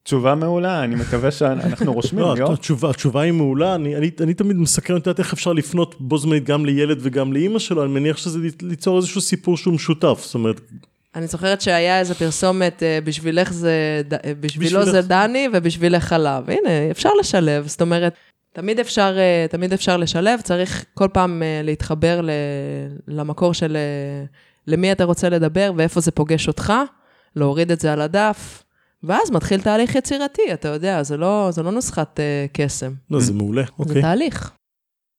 תשובה 0.06 0.36
מעולה, 0.36 0.84
אני 0.84 0.96
מקווה 0.96 1.32
שאנחנו 1.32 1.94
רושמים, 1.94 2.26
לא, 2.26 2.54
התשובה, 2.54 2.90
התשובה 2.90 3.22
היא 3.22 3.32
מעולה, 3.32 3.76
אני, 3.76 3.96
אני, 3.96 4.12
אני 4.22 4.34
תמיד 4.34 4.56
מסקרן 4.56 4.98
אותה 4.98 5.12
איך 5.18 5.34
אפשר 5.34 5.54
לפנות 5.54 5.96
בו 6.00 6.18
זמנית 6.18 6.44
גם 6.44 6.66
לילד 6.66 6.98
וגם 7.02 7.34
לאימא 7.34 7.60
שלו, 7.60 7.84
אני 7.84 7.92
מניח 7.92 8.18
שזה 8.18 8.40
ליצור 8.62 8.98
איזשהו 8.98 9.22
סיפור 9.22 9.58
שהוא 9.58 9.74
משותף, 9.74 10.20
זאת 10.24 10.36
אומרת... 10.36 10.62
אני 11.16 11.28
זוכרת 11.28 11.62
שהיה 11.62 12.00
איזה 12.00 12.16
פרסומת, 12.16 12.84
אה, 12.84 13.00
בשבילך 13.04 13.54
זה, 13.54 14.02
אה, 14.26 14.34
בשבילו 14.40 14.80
בשביל 14.80 14.92
זה 14.92 15.02
דני 15.02 15.48
ובשבילך 15.54 16.04
חלב. 16.04 16.50
הנה, 16.50 16.92
אפשר 16.92 17.10
לשלב, 17.20 17.68
זאת 17.68 17.82
אומרת, 17.82 18.14
תמיד 18.54 18.80
אפשר, 18.80 19.16
אה, 19.18 19.46
תמיד 19.50 19.74
אפשר 19.74 19.98
לשלב, 19.98 20.42
צריך 20.42 20.86
כל 20.94 21.08
פעם 21.14 21.42
להתחבר 21.64 22.22
למקור 23.08 23.54
של 23.54 23.78
למי 24.68 24.92
אתה 24.92 25.04
רוצה 25.04 25.30
לדבר 25.30 25.72
ואיפה 25.76 26.00
זה 26.00 26.12
פוגש 26.12 26.48
אותך, 26.48 26.74
להוריד 27.36 27.72
את 27.72 27.80
זה 27.80 27.94
על 27.94 28.02
הדף. 28.02 28.65
ואז 29.06 29.32
מתחיל 29.32 29.62
תהליך 29.62 29.96
יצירתי, 29.96 30.42
אתה 30.54 30.68
יודע, 30.68 31.04
זה 31.04 31.18
לא, 31.18 31.48
זה 31.52 31.64
לא 31.64 31.72
נוסחת 31.72 32.20
uh, 32.20 32.50
קסם. 32.54 32.94
לא, 33.12 33.20
זה 33.20 33.34
מעולה, 33.34 33.64
אוקיי. 33.80 33.94
זה 33.94 34.02
תהליך. 34.02 34.52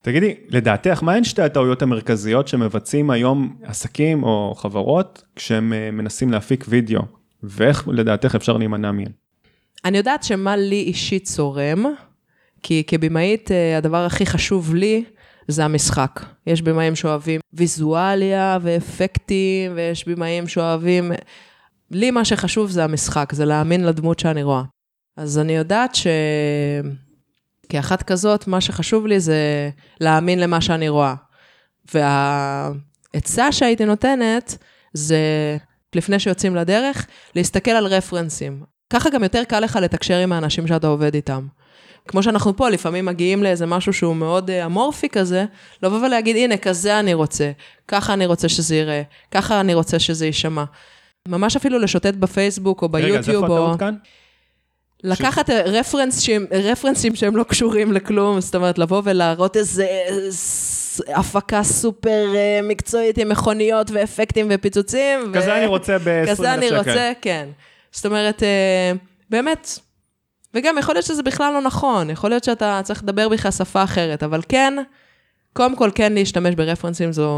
תגידי, 0.03 0.35
לדעתך, 0.49 1.03
מה 1.03 1.15
הן 1.15 1.25
שתי 1.25 1.43
הטעויות 1.43 1.83
המרכזיות 1.83 2.49
שמבצעים 2.49 3.11
היום 3.11 3.57
עסקים 3.63 4.23
או 4.23 4.55
חברות 4.57 5.23
כשהם 5.37 5.73
uh, 5.73 5.95
מנסים 5.95 6.33
להפיק 6.33 6.65
וידאו, 6.69 7.03
ואיך 7.43 7.89
לדעתך 7.89 8.35
אפשר 8.35 8.57
להימנע 8.57 8.93
מהן? 8.93 9.13
אני 9.85 9.99
יודעת 9.99 10.23
שמה 10.23 10.57
לי 10.57 10.83
אישית 10.83 11.25
צורם, 11.25 11.85
כי 12.63 12.83
כבמאית 12.87 13.49
uh, 13.49 13.79
הדבר 13.79 14.05
הכי 14.05 14.27
חשוב 14.27 14.75
לי 14.75 15.05
זה 15.49 15.65
המשחק. 15.65 16.21
יש 16.47 16.63
במאים 16.63 16.97
שאוהבים 16.97 17.41
ויזואליה 17.53 18.59
ואפקטים, 18.63 19.73
ויש 19.75 20.09
במאים 20.09 20.49
שאוהבים... 20.49 21.13
לי 21.91 22.11
מה 22.11 22.25
שחשוב 22.25 22.71
זה 22.71 22.85
המשחק, 22.85 23.33
זה 23.33 23.45
להאמין 23.45 23.87
לדמות 23.87 24.19
שאני 24.19 24.43
רואה. 24.43 24.63
אז 25.17 25.39
אני 25.39 25.57
יודעת 25.57 25.95
ש... 25.95 26.07
כאחת 27.69 28.03
כזאת, 28.03 28.47
מה 28.47 28.61
שחשוב 28.61 29.07
לי 29.07 29.21
זה 29.21 29.71
להאמין 30.01 30.41
למה 30.41 30.61
שאני 30.61 30.89
רואה. 30.89 31.15
והעצה 31.95 33.53
שהייתי 33.53 33.85
נותנת 33.85 34.59
זה, 34.93 35.57
לפני 35.95 36.19
שיוצאים 36.19 36.57
לדרך, 36.57 37.07
להסתכל 37.35 37.71
על 37.71 37.87
רפרנסים. 37.87 38.63
ככה 38.91 39.11
גם 39.11 39.23
יותר 39.23 39.45
קל 39.45 39.61
לך 39.61 39.77
לתקשר 39.77 40.19
עם 40.19 40.33
האנשים 40.33 40.67
שאתה 40.67 40.87
עובד 40.87 41.15
איתם. 41.15 41.47
כמו 42.09 42.23
שאנחנו 42.23 42.57
פה, 42.57 42.69
לפעמים 42.69 43.05
מגיעים 43.05 43.43
לאיזה 43.43 43.67
משהו 43.67 43.93
שהוא 43.93 44.17
מאוד 44.17 44.51
אה, 44.51 44.67
אמורפי 44.67 45.09
כזה, 45.09 45.45
לבוא 45.83 46.07
ולהגיד, 46.07 46.37
הנה, 46.37 46.57
כזה 46.57 47.01
אני 47.01 47.15
רוצה, 47.15 47.53
ככה 47.89 48.13
אני 48.13 48.27
רוצה 48.27 48.49
שזה 48.49 48.77
ייראה, 48.77 49.03
ככה 49.31 49.61
אני 49.61 49.75
רוצה 49.75 49.99
שזה 49.99 50.27
יישמע. 50.27 50.65
ממש 51.29 51.57
אפילו 51.57 51.79
לשוטט 51.79 52.15
בפייסבוק 52.15 52.83
או 52.83 52.89
ביוטיוב. 52.89 53.13
רגע, 53.13 53.21
אז 53.21 53.29
איפה 53.29 53.45
הטעות 53.45 53.79
כאן? 53.79 53.95
לקחת 55.05 55.47
ש... 55.47 55.51
רפרנסים, 55.51 56.47
רפרנסים 56.53 57.15
שהם 57.17 57.37
לא 57.37 57.43
קשורים 57.43 57.93
לכלום, 57.93 58.41
זאת 58.41 58.55
אומרת, 58.55 58.79
לבוא 58.79 59.03
ולהראות 59.05 59.57
איזה 59.57 59.87
הפקה 61.09 61.63
סופר 61.63 62.35
אה, 62.35 62.61
מקצועית 62.63 63.19
עם 63.19 63.29
מכוניות 63.29 63.91
ואפקטים 63.91 64.47
ופיצוצים. 64.51 65.33
כזה 65.35 65.53
ו... 65.53 65.57
אני 65.57 65.67
רוצה 65.67 65.99
ב-20 65.99 66.09
אלף 66.09 66.29
שקל. 66.29 66.37
כזה 66.37 66.55
אני 66.55 66.79
רוצה, 66.79 67.13
כן. 67.21 67.49
זאת 67.93 68.07
אומרת, 68.07 68.43
אה, 68.43 68.93
באמת, 69.31 69.79
וגם 70.55 70.79
יכול 70.79 70.95
להיות 70.95 71.07
שזה 71.07 71.23
בכלל 71.23 71.53
לא 71.53 71.61
נכון, 71.61 72.11
יכול 72.11 72.31
להיות 72.31 72.45
שאתה 72.45 72.81
צריך 72.85 73.03
לדבר 73.03 73.29
בכלל 73.29 73.51
שפה 73.51 73.83
אחרת, 73.83 74.23
אבל 74.23 74.41
כן, 74.49 74.75
קודם 75.53 75.77
כל 75.77 75.91
כן 75.95 76.13
להשתמש 76.13 76.55
ברפרנסים 76.55 77.13
זו, 77.13 77.31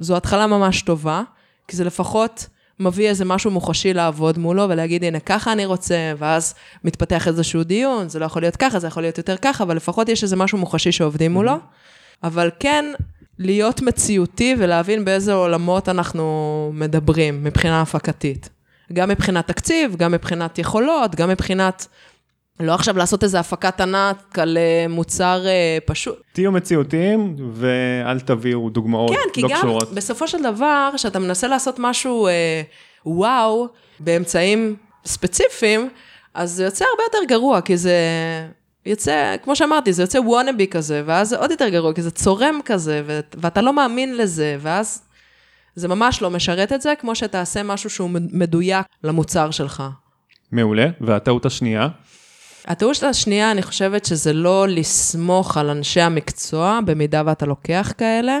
זו 0.00 0.16
התחלה 0.16 0.46
ממש 0.46 0.82
טובה, 0.82 1.22
כי 1.68 1.76
זה 1.76 1.84
לפחות... 1.84 2.46
מביא 2.82 3.08
איזה 3.08 3.24
משהו 3.24 3.50
מוחשי 3.50 3.94
לעבוד 3.94 4.38
מולו 4.38 4.66
ולהגיד, 4.68 5.04
הנה, 5.04 5.20
ככה 5.20 5.52
אני 5.52 5.66
רוצה, 5.66 6.12
ואז 6.18 6.54
מתפתח 6.84 7.28
איזשהו 7.28 7.64
דיון, 7.64 8.08
זה 8.08 8.18
לא 8.18 8.24
יכול 8.24 8.42
להיות 8.42 8.56
ככה, 8.56 8.78
זה 8.78 8.86
יכול 8.86 9.02
להיות 9.02 9.18
יותר 9.18 9.36
ככה, 9.36 9.64
אבל 9.64 9.76
לפחות 9.76 10.08
יש 10.08 10.22
איזה 10.22 10.36
משהו 10.36 10.58
מוחשי 10.58 10.92
שעובדים 10.92 11.32
מולו. 11.32 11.56
אבל 12.22 12.50
כן, 12.60 12.84
להיות 13.38 13.82
מציאותי 13.82 14.56
ולהבין 14.58 15.04
באיזה 15.04 15.32
עולמות 15.32 15.88
אנחנו 15.88 16.70
מדברים 16.74 17.44
מבחינה 17.44 17.82
הפקתית. 17.82 18.48
גם 18.92 19.08
מבחינת 19.08 19.46
תקציב, 19.46 19.96
גם 19.96 20.12
מבחינת 20.12 20.58
יכולות, 20.58 21.14
גם 21.14 21.28
מבחינת... 21.28 21.86
לא 22.60 22.74
עכשיו 22.74 22.96
לעשות 22.98 23.24
איזה 23.24 23.40
הפקת 23.40 23.80
ענק 23.80 24.38
על 24.38 24.58
אה, 24.58 24.86
מוצר 24.88 25.46
אה, 25.46 25.78
פשוט. 25.86 26.22
תהיו 26.32 26.52
מציאותיים 26.52 27.36
ואל 27.52 28.20
תביאו 28.20 28.70
דוגמאות 28.70 29.10
לא 29.10 29.16
קשורות. 29.48 29.82
כן, 29.82 29.88
כי 29.88 29.90
גם 29.90 29.96
בסופו 29.96 30.28
של 30.28 30.42
דבר, 30.42 30.90
כשאתה 30.94 31.18
מנסה 31.18 31.48
לעשות 31.48 31.76
משהו 31.78 32.26
אה, 32.26 32.62
וואו 33.06 33.68
באמצעים 34.00 34.76
ספציפיים, 35.04 35.88
אז 36.34 36.50
זה 36.50 36.64
יוצא 36.64 36.84
הרבה 36.90 37.02
יותר 37.02 37.34
גרוע, 37.34 37.60
כי 37.60 37.76
זה 37.76 37.96
יוצא, 38.86 39.36
כמו 39.44 39.56
שאמרתי, 39.56 39.92
זה 39.92 40.02
יוצא 40.02 40.18
וונאבי 40.18 40.66
כזה, 40.66 41.02
ואז 41.06 41.28
זה 41.28 41.38
עוד 41.38 41.50
יותר 41.50 41.68
גרוע, 41.68 41.92
כי 41.92 42.02
זה 42.02 42.10
צורם 42.10 42.60
כזה, 42.64 43.02
ו- 43.06 43.20
ואתה 43.34 43.62
לא 43.62 43.72
מאמין 43.72 44.16
לזה, 44.16 44.56
ואז 44.60 45.02
זה 45.74 45.88
ממש 45.88 46.22
לא 46.22 46.30
משרת 46.30 46.72
את 46.72 46.82
זה, 46.82 46.94
כמו 46.98 47.14
שתעשה 47.14 47.62
משהו 47.62 47.90
שהוא 47.90 48.10
מדויק 48.32 48.86
למוצר 49.04 49.50
שלך. 49.50 49.82
מעולה, 50.52 50.86
והטעות 51.00 51.46
השנייה? 51.46 51.88
הטעות 52.66 53.02
השנייה, 53.02 53.50
אני 53.50 53.62
חושבת 53.62 54.04
שזה 54.04 54.32
לא 54.32 54.68
לסמוך 54.68 55.56
על 55.56 55.70
אנשי 55.70 56.00
המקצוע, 56.00 56.78
במידה 56.84 57.22
ואתה 57.26 57.46
לוקח 57.46 57.92
כאלה. 57.98 58.38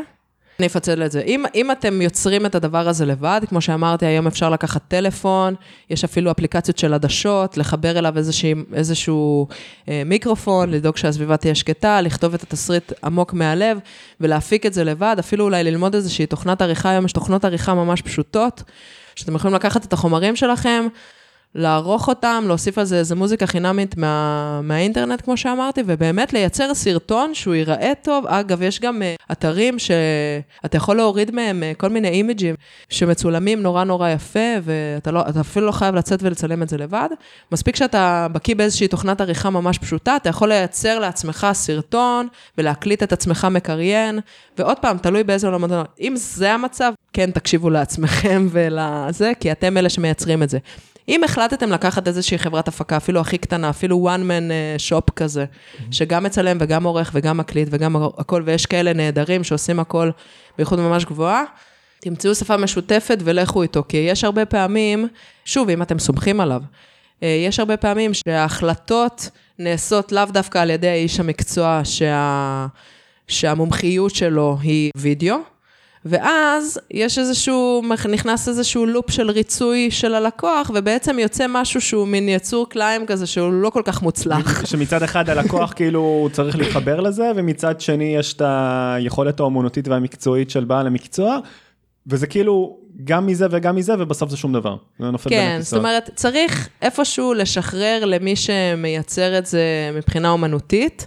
אני 0.58 0.66
אפצל 0.66 1.02
את 1.02 1.12
זה. 1.12 1.20
אם, 1.20 1.44
אם 1.54 1.70
אתם 1.70 2.02
יוצרים 2.02 2.46
את 2.46 2.54
הדבר 2.54 2.88
הזה 2.88 3.06
לבד, 3.06 3.40
כמו 3.48 3.60
שאמרתי, 3.60 4.06
היום 4.06 4.26
אפשר 4.26 4.50
לקחת 4.50 4.82
טלפון, 4.88 5.54
יש 5.90 6.04
אפילו 6.04 6.30
אפליקציות 6.30 6.78
של 6.78 6.94
עדשות, 6.94 7.56
לחבר 7.56 7.98
אליו 7.98 8.18
איזושהי, 8.18 8.54
איזשהו 8.74 9.48
אה, 9.88 10.02
מיקרופון, 10.06 10.70
לדאוג 10.70 10.96
שהסביבה 10.96 11.36
תהיה 11.36 11.54
שקטה, 11.54 12.00
לכתוב 12.00 12.34
את 12.34 12.42
התסריט 12.42 12.92
עמוק 13.04 13.32
מהלב 13.32 13.78
ולהפיק 14.20 14.66
את 14.66 14.72
זה 14.72 14.84
לבד, 14.84 15.16
אפילו 15.18 15.44
אולי 15.44 15.64
ללמוד 15.64 15.94
איזושהי 15.94 16.26
תוכנת 16.26 16.62
עריכה, 16.62 16.90
היום 16.90 17.04
יש 17.04 17.12
תוכנות 17.12 17.44
עריכה 17.44 17.74
ממש 17.74 18.02
פשוטות. 18.02 18.62
שאתם 19.14 19.34
יכולים 19.34 19.54
לקחת 19.54 19.84
את 19.84 19.92
החומרים 19.92 20.36
שלכם, 20.36 20.86
לערוך 21.54 22.08
אותם, 22.08 22.44
להוסיף 22.46 22.78
על 22.78 22.84
זה 22.84 22.98
איזה 22.98 23.14
מוזיקה 23.14 23.46
חינמית 23.46 23.96
מה, 23.96 24.60
מהאינטרנט, 24.62 25.20
כמו 25.20 25.36
שאמרתי, 25.36 25.82
ובאמת 25.86 26.32
לייצר 26.32 26.74
סרטון 26.74 27.34
שהוא 27.34 27.54
ייראה 27.54 27.92
טוב. 28.02 28.26
אגב, 28.26 28.62
יש 28.62 28.80
גם 28.80 29.02
uh, 29.02 29.32
אתרים 29.32 29.78
שאתה 29.78 30.76
יכול 30.76 30.96
להוריד 30.96 31.30
מהם 31.30 31.62
uh, 31.62 31.76
כל 31.76 31.88
מיני 31.88 32.08
אימג'ים 32.08 32.54
שמצולמים 32.88 33.62
נורא 33.62 33.84
נורא 33.84 34.08
יפה, 34.08 34.38
ואתה 34.62 35.10
לא, 35.10 35.22
אפילו 35.40 35.66
לא 35.66 35.72
חייב 35.72 35.94
לצאת 35.94 36.22
ולצלם 36.22 36.62
את 36.62 36.68
זה 36.68 36.78
לבד. 36.78 37.08
מספיק 37.52 37.76
שאתה 37.76 38.26
בקיא 38.32 38.54
באיזושהי 38.54 38.88
תוכנת 38.88 39.20
עריכה 39.20 39.50
ממש 39.50 39.78
פשוטה, 39.78 40.16
אתה 40.16 40.28
יכול 40.28 40.48
לייצר 40.48 40.98
לעצמך 40.98 41.46
סרטון 41.52 42.28
ולהקליט 42.58 43.02
את 43.02 43.12
עצמך 43.12 43.46
מקריין, 43.50 44.20
ועוד 44.58 44.78
פעם, 44.78 44.98
תלוי 44.98 45.24
באיזה 45.24 45.46
עולמות. 45.46 45.70
אם 46.00 46.14
זה 46.16 46.52
המצב, 46.52 46.92
כן, 47.12 47.30
תקשיבו 47.30 47.70
לעצמכם 47.70 48.48
ולזה, 48.50 49.32
כי 49.40 49.52
אתם 49.52 49.76
אלה 49.76 49.88
שמייצרים 49.88 50.42
את 50.42 50.50
זה. 50.50 50.58
אם 51.08 51.24
החלטתם 51.24 51.70
לקחת 51.70 52.08
איזושהי 52.08 52.38
חברת 52.38 52.68
הפקה, 52.68 52.96
אפילו 52.96 53.20
הכי 53.20 53.38
קטנה, 53.38 53.70
אפילו 53.70 54.10
one 54.16 54.20
man 54.20 54.50
אה, 54.50 54.76
shop 54.88 55.12
כזה, 55.16 55.44
mm-hmm. 55.44 55.82
שגם 55.90 56.24
מצלם 56.24 56.56
וגם 56.60 56.84
עורך 56.84 57.10
וגם 57.14 57.36
מקליט 57.36 57.68
וגם 57.70 57.96
הכל, 57.96 58.42
ויש 58.46 58.66
כאלה 58.66 58.92
נהדרים 58.92 59.44
שעושים 59.44 59.80
הכל 59.80 60.10
באיכות 60.58 60.78
ממש 60.78 61.04
גבוהה, 61.04 61.44
תמצאו 62.00 62.34
שפה 62.34 62.56
משותפת 62.56 63.18
ולכו 63.24 63.62
איתו, 63.62 63.82
כי 63.88 63.96
יש 63.96 64.24
הרבה 64.24 64.44
פעמים, 64.44 65.08
שוב, 65.44 65.68
אם 65.68 65.82
אתם 65.82 65.98
סומכים 65.98 66.40
עליו, 66.40 66.62
אה, 67.22 67.28
יש 67.46 67.58
הרבה 67.58 67.76
פעמים 67.76 68.14
שההחלטות 68.14 69.30
נעשות 69.58 70.12
לאו 70.12 70.24
דווקא 70.24 70.58
על 70.58 70.70
ידי 70.70 70.92
איש 70.92 71.20
המקצוע 71.20 71.80
שה... 71.84 72.66
שהמומחיות 73.28 74.14
שלו 74.14 74.58
היא 74.62 74.90
וידאו, 74.96 75.36
ואז 76.04 76.80
יש 76.90 77.18
איזשהו, 77.18 77.82
נכנס 78.08 78.48
איזשהו 78.48 78.86
לופ 78.86 79.10
של 79.10 79.30
ריצוי 79.30 79.90
של 79.90 80.14
הלקוח, 80.14 80.70
ובעצם 80.74 81.18
יוצא 81.18 81.46
משהו 81.48 81.80
שהוא 81.80 82.08
מין 82.08 82.28
יצור 82.28 82.68
קליים 82.68 83.06
כזה, 83.06 83.26
שהוא 83.26 83.52
לא 83.52 83.70
כל 83.70 83.82
כך 83.84 84.02
מוצלח. 84.02 84.64
שמצד 84.70 85.02
אחד 85.02 85.30
הלקוח 85.30 85.72
כאילו 85.76 86.28
צריך 86.32 86.58
להתחבר 86.58 87.00
לזה, 87.00 87.32
ומצד 87.36 87.80
שני 87.80 88.16
יש 88.16 88.32
את 88.32 88.42
היכולת 88.44 89.40
האומנותית 89.40 89.88
והמקצועית 89.88 90.50
של 90.50 90.64
בעל 90.64 90.86
המקצוע, 90.86 91.38
וזה 92.06 92.26
כאילו 92.26 92.78
גם 93.04 93.26
מזה 93.26 93.46
וגם 93.50 93.76
מזה, 93.76 93.94
ובסוף 93.98 94.30
זה 94.30 94.36
שום 94.36 94.52
דבר. 94.52 94.76
זה 94.98 95.10
נופל 95.10 95.30
בין 95.30 95.38
הכיסאות. 95.38 95.58
כן, 95.58 95.62
זאת 95.62 95.78
אומרת, 95.78 96.10
צריך 96.14 96.68
איפשהו 96.82 97.34
לשחרר 97.34 98.04
למי 98.04 98.36
שמייצר 98.36 99.38
את 99.38 99.46
זה 99.46 99.90
מבחינה 99.94 100.30
אומנותית. 100.30 101.06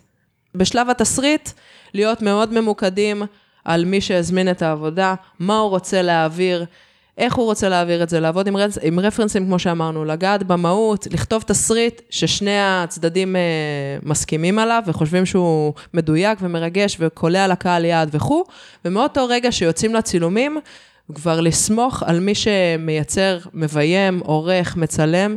בשלב 0.56 0.90
התסריט, 0.90 1.50
להיות 1.94 2.22
מאוד 2.22 2.54
ממוקדים. 2.54 3.24
על 3.66 3.86
מי 3.86 4.02
שהזמין 4.02 4.52
את 4.52 4.62
העבודה, 4.62 5.16
מה 5.40 5.58
הוא 5.58 5.70
רוצה 5.70 6.02
להעביר, 6.02 6.66
איך 7.18 7.36
הוא 7.36 7.46
רוצה 7.46 7.70
להעביר 7.70 8.04
את 8.04 8.10
זה, 8.10 8.20
לעבוד 8.20 8.48
עם, 8.48 8.58
רפ... 8.58 8.78
עם 8.82 9.00
רפרנסים, 9.00 9.46
כמו 9.46 9.60
שאמרנו, 9.60 10.06
לגעת 10.06 10.44
במהות, 10.44 11.08
לכתוב 11.12 11.44
תסריט 11.48 12.02
ששני 12.10 12.60
הצדדים 12.60 13.36
אה, 13.36 13.42
מסכימים 14.04 14.60
עליו 14.60 14.84
וחושבים 14.88 15.26
שהוא 15.26 15.74
מדויק 15.94 16.40
ומרגש 16.42 16.98
וקולע 17.00 17.48
לקהל 17.48 17.86
יעד 17.86 18.10
וכו', 18.12 18.44
ומאותו 18.86 19.28
רגע 19.28 19.52
שיוצאים 19.52 19.96
לצילומים, 19.96 20.60
כבר 21.16 21.42
לסמוך 21.42 22.04
על 22.04 22.20
מי 22.20 22.36
שמייצר, 22.36 23.38
מביים, 23.54 24.20
עורך, 24.20 24.78
מצלם. 24.78 25.36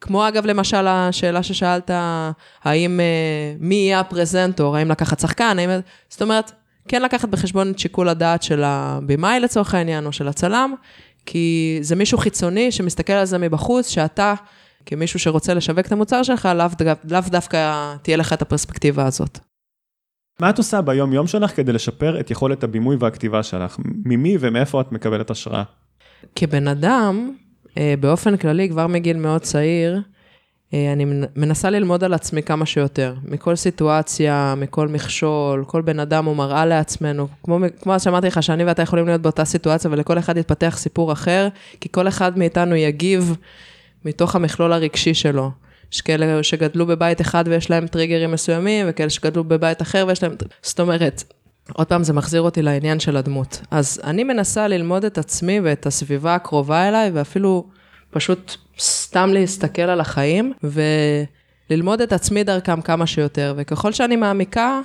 כמו 0.00 0.28
אגב, 0.28 0.46
למשל, 0.46 0.86
השאלה 0.86 1.42
ששאלת, 1.42 1.90
האם, 2.64 3.00
אה, 3.00 3.54
מי 3.60 3.74
יהיה 3.74 4.00
הפרזנטור, 4.00 4.76
האם 4.76 4.90
לקחת 4.90 5.20
שחקן, 5.20 5.58
האם... 5.58 5.70
זאת 6.08 6.22
אומרת, 6.22 6.52
כן 6.88 7.02
לקחת 7.02 7.28
בחשבון 7.28 7.70
את 7.70 7.78
שיקול 7.78 8.08
הדעת 8.08 8.42
של 8.42 8.62
הבמאי 8.64 9.40
לצורך 9.40 9.74
העניין, 9.74 10.06
או 10.06 10.12
של 10.12 10.28
הצלם, 10.28 10.74
כי 11.26 11.78
זה 11.80 11.96
מישהו 11.96 12.18
חיצוני 12.18 12.72
שמסתכל 12.72 13.12
על 13.12 13.24
זה 13.24 13.38
מבחוץ, 13.38 13.88
שאתה, 13.88 14.34
כמישהו 14.86 15.20
שרוצה 15.20 15.54
לשווק 15.54 15.86
את 15.86 15.92
המוצר 15.92 16.22
שלך, 16.22 16.48
לאו 16.54 16.66
לאו 17.10 17.20
דווקא 17.26 17.94
תהיה 18.02 18.16
לך 18.16 18.32
את 18.32 18.42
הפרספקטיבה 18.42 19.06
הזאת. 19.06 19.38
מה 20.40 20.50
את 20.50 20.58
עושה 20.58 20.80
ביום-יום 20.82 21.26
שלך 21.26 21.56
כדי 21.56 21.72
לשפר 21.72 22.20
את 22.20 22.30
יכולת 22.30 22.64
הבימוי 22.64 22.96
והכתיבה 23.00 23.42
שלך? 23.42 23.76
ממי 24.04 24.36
ומאיפה 24.40 24.80
את 24.80 24.92
מקבלת 24.92 25.30
השראה? 25.30 25.62
כבן 26.36 26.68
אדם, 26.68 27.32
אה, 27.78 27.94
באופן 28.00 28.36
כללי, 28.36 28.68
כבר 28.68 28.86
מגיל 28.86 29.16
מאוד 29.16 29.40
צעיר, 29.40 30.00
אני 30.72 31.04
מנסה 31.36 31.70
ללמוד 31.70 32.04
על 32.04 32.14
עצמי 32.14 32.42
כמה 32.42 32.66
שיותר, 32.66 33.14
מכל 33.24 33.56
סיטואציה, 33.56 34.54
מכל 34.56 34.88
מכשול, 34.88 35.64
כל 35.66 35.82
בן 35.82 36.00
אדם 36.00 36.24
הוא 36.24 36.36
מראה 36.36 36.66
לעצמנו, 36.66 37.28
כמו, 37.42 37.58
כמו 37.82 38.00
שאמרתי 38.00 38.26
לך, 38.26 38.42
שאני 38.42 38.64
ואתה 38.64 38.82
יכולים 38.82 39.06
להיות 39.06 39.22
באותה 39.22 39.44
סיטואציה 39.44 39.90
ולכל 39.90 40.18
אחד 40.18 40.36
יתפתח 40.36 40.74
סיפור 40.78 41.12
אחר, 41.12 41.48
כי 41.80 41.88
כל 41.92 42.08
אחד 42.08 42.38
מאיתנו 42.38 42.76
יגיב 42.76 43.36
מתוך 44.04 44.36
המכלול 44.36 44.72
הרגשי 44.72 45.14
שלו. 45.14 45.50
יש 45.92 46.00
כאלה 46.00 46.42
שגדלו 46.42 46.86
בבית 46.86 47.20
אחד 47.20 47.44
ויש 47.46 47.70
להם 47.70 47.86
טריגרים 47.86 48.30
מסוימים, 48.32 48.86
וכאלה 48.88 49.10
שגדלו 49.10 49.44
בבית 49.44 49.82
אחר 49.82 50.04
ויש 50.08 50.22
להם... 50.22 50.34
זאת 50.62 50.80
אומרת, 50.80 51.22
עוד 51.72 51.86
פעם, 51.86 52.04
זה 52.04 52.12
מחזיר 52.12 52.40
אותי 52.40 52.62
לעניין 52.62 53.00
של 53.00 53.16
הדמות. 53.16 53.60
אז 53.70 54.00
אני 54.04 54.24
מנסה 54.24 54.68
ללמוד 54.68 55.04
את 55.04 55.18
עצמי 55.18 55.60
ואת 55.60 55.86
הסביבה 55.86 56.34
הקרובה 56.34 56.88
אליי, 56.88 57.10
ואפילו 57.14 57.66
פשוט 58.10 58.56
סתם 58.78 59.30
להסתכל 59.32 59.82
על 59.82 60.00
החיים 60.00 60.52
וללמוד 61.70 62.00
את 62.00 62.12
עצמי 62.12 62.44
דרכם 62.44 62.80
כמה 62.80 63.06
שיותר. 63.06 63.54
וככל 63.56 63.92
שאני 63.92 64.16
מעמיקה 64.16 64.80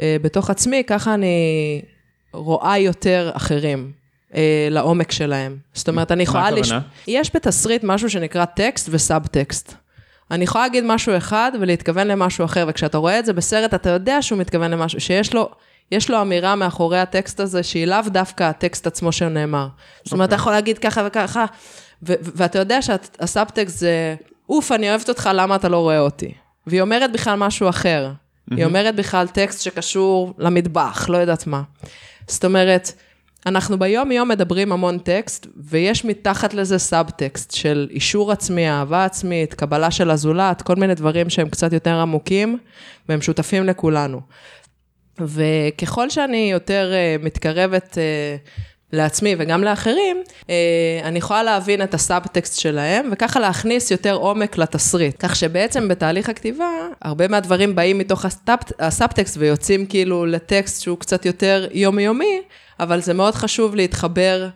אה, 0.00 0.16
בתוך 0.22 0.50
עצמי, 0.50 0.82
ככה 0.86 1.14
אני 1.14 1.82
רואה 2.32 2.78
יותר 2.78 3.30
אחרים. 3.34 4.00
אה, 4.34 4.68
לעומק 4.70 5.12
שלהם. 5.12 5.56
זאת 5.74 5.88
אומרת, 5.88 6.12
אני 6.12 6.22
יכולה... 6.22 6.42
מה 6.42 6.48
הכוונה? 6.48 6.78
לש... 6.78 6.84
יש 7.06 7.30
בתסריט 7.36 7.84
משהו 7.84 8.10
שנקרא 8.10 8.44
טקסט 8.44 8.88
וסאב-טקסט. 8.92 9.74
אני 10.30 10.44
יכולה 10.44 10.64
להגיד 10.64 10.84
משהו 10.86 11.16
אחד 11.16 11.52
ולהתכוון 11.60 12.06
למשהו 12.06 12.44
אחר, 12.44 12.64
וכשאתה 12.68 12.98
רואה 12.98 13.18
את 13.18 13.26
זה 13.26 13.32
בסרט, 13.32 13.74
אתה 13.74 13.90
יודע 13.90 14.22
שהוא 14.22 14.38
מתכוון 14.38 14.70
למשהו, 14.70 15.00
שיש 15.00 15.34
לו, 15.34 15.50
יש 15.92 16.10
לו 16.10 16.20
אמירה 16.20 16.54
מאחורי 16.54 16.98
הטקסט 16.98 17.40
הזה, 17.40 17.62
שהיא 17.62 17.86
לאו 17.86 17.98
דווקא 18.06 18.44
הטקסט 18.44 18.86
עצמו 18.86 19.12
שנאמר. 19.12 19.66
אוקיי. 19.66 20.00
זאת 20.04 20.12
אומרת, 20.12 20.28
אתה 20.28 20.34
אוקיי. 20.34 20.42
יכול 20.42 20.52
להגיד 20.52 20.78
ככה 20.78 21.02
וככה, 21.06 21.44
ואתה 22.02 22.58
יודע 22.58 22.82
שהסאבטקסט 22.82 23.78
זה, 23.78 24.14
אוף, 24.48 24.72
אני 24.72 24.90
אוהבת 24.90 25.08
אותך, 25.08 25.30
למה 25.34 25.56
אתה 25.56 25.68
לא 25.68 25.76
רואה 25.76 25.98
אותי? 25.98 26.32
והיא 26.66 26.80
אומרת 26.80 27.12
בכלל 27.12 27.36
משהו 27.38 27.68
אחר. 27.68 28.10
אמ-הממ. 28.10 28.56
היא 28.56 28.64
אומרת 28.64 28.96
בכלל 28.96 29.26
טקסט 29.26 29.60
שקשור 29.60 30.34
למטבח, 30.38 31.08
לא 31.08 31.16
יודעת 31.16 31.46
מה. 31.46 31.62
זאת 32.26 32.44
אומרת, 32.44 32.92
אנחנו 33.46 33.78
ביום-יום 33.78 34.28
מדברים 34.28 34.72
המון 34.72 34.98
טקסט, 34.98 35.46
ויש 35.56 36.04
מתחת 36.04 36.54
לזה 36.54 36.78
סאבטקסט 36.78 37.50
של 37.50 37.88
אישור 37.90 38.32
עצמי, 38.32 38.70
אהבה 38.70 39.04
עצמית, 39.04 39.54
קבלה 39.54 39.90
של 39.90 40.10
הזולת, 40.10 40.62
כל 40.62 40.76
מיני 40.76 40.94
דברים 40.94 41.30
שהם 41.30 41.48
קצת 41.48 41.72
יותר 41.72 41.94
עמוקים, 41.94 42.58
והם 43.08 43.22
שותפים 43.22 43.66
לכולנו. 43.66 44.20
וככל 45.20 46.10
שאני 46.10 46.48
יותר 46.52 46.92
אה, 46.92 47.24
מתקרבת 47.24 47.98
אה, 47.98 48.48
לעצמי 48.92 49.34
וגם 49.38 49.64
לאחרים, 49.64 50.22
אה, 50.50 51.00
אני 51.04 51.18
יכולה 51.18 51.42
להבין 51.42 51.82
את 51.82 51.94
הסאבטקסט 51.94 52.60
שלהם, 52.60 53.08
וככה 53.12 53.40
להכניס 53.40 53.90
יותר 53.90 54.14
עומק 54.14 54.58
לתסריט. 54.58 55.16
כך 55.18 55.36
שבעצם 55.36 55.88
בתהליך 55.88 56.28
הכתיבה, 56.28 56.70
הרבה 57.02 57.28
מהדברים 57.28 57.74
באים 57.74 57.98
מתוך 57.98 58.24
הסאבטקסט 58.78 59.36
ויוצאים 59.36 59.86
כאילו 59.86 60.26
לטקסט 60.26 60.82
שהוא 60.82 60.98
קצת 60.98 61.26
יותר 61.26 61.66
יומיומי, 61.72 62.40
אבל 62.80 63.00
זה 63.00 63.14
מאוד 63.14 63.34
חשוב 63.34 63.74
להתחבר 63.74 64.48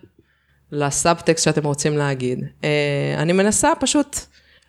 לסאבטקסט 0.73 1.45
שאתם 1.45 1.65
רוצים 1.65 1.99
להגיד. 1.99 2.45
אה, 2.65 3.15
אני 3.19 3.33
מנסה 3.33 3.73
פשוט... 3.81 4.17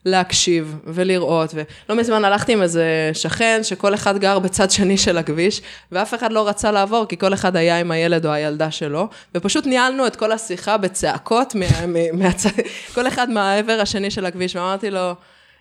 להקשיב 0.05 0.75
ולראות, 0.85 1.53
ולא 1.53 1.95
מזמן 1.95 2.25
הלכתי 2.25 2.53
עם 2.53 2.61
איזה 2.61 3.11
שכן 3.13 3.59
שכל 3.63 3.93
אחד 3.93 4.17
גר 4.17 4.39
בצד 4.39 4.71
שני 4.71 4.97
של 4.97 5.17
הכביש, 5.17 5.61
ואף 5.91 6.13
אחד 6.13 6.31
לא 6.31 6.47
רצה 6.47 6.71
לעבור, 6.71 7.05
כי 7.05 7.17
כל 7.17 7.33
אחד 7.33 7.55
היה 7.55 7.79
עם 7.79 7.91
הילד 7.91 8.25
או 8.25 8.31
הילדה 8.31 8.71
שלו, 8.71 9.07
ופשוט 9.35 9.65
ניהלנו 9.65 10.07
את 10.07 10.15
כל 10.15 10.31
השיחה 10.31 10.77
בצעקות, 10.77 11.55
מה, 11.55 11.65
מהצד, 12.13 12.49
כל 12.95 13.07
אחד 13.07 13.29
מהעבר 13.29 13.79
השני 13.81 14.11
של 14.11 14.25
הכביש, 14.25 14.55
ואמרתי 14.55 14.91
לו, 14.91 15.13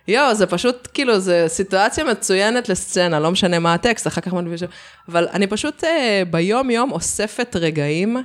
יואו, 0.07 0.35
זה 0.35 0.45
פשוט, 0.45 0.87
כאילו, 0.93 1.19
זו 1.19 1.33
סיטואציה 1.47 2.03
מצוינת 2.03 2.69
לסצנה, 2.69 3.19
לא 3.19 3.31
משנה 3.31 3.59
מה 3.59 3.73
הטקסט, 3.73 4.07
אחר 4.07 4.21
כך 4.21 4.33
מדביש, 4.33 4.63
אבל 5.09 5.27
אני 5.33 5.47
פשוט 5.47 5.83
אה, 5.83 6.23
ביום-יום 6.29 6.91
אוספת 6.91 7.55
רגעים 7.55 8.17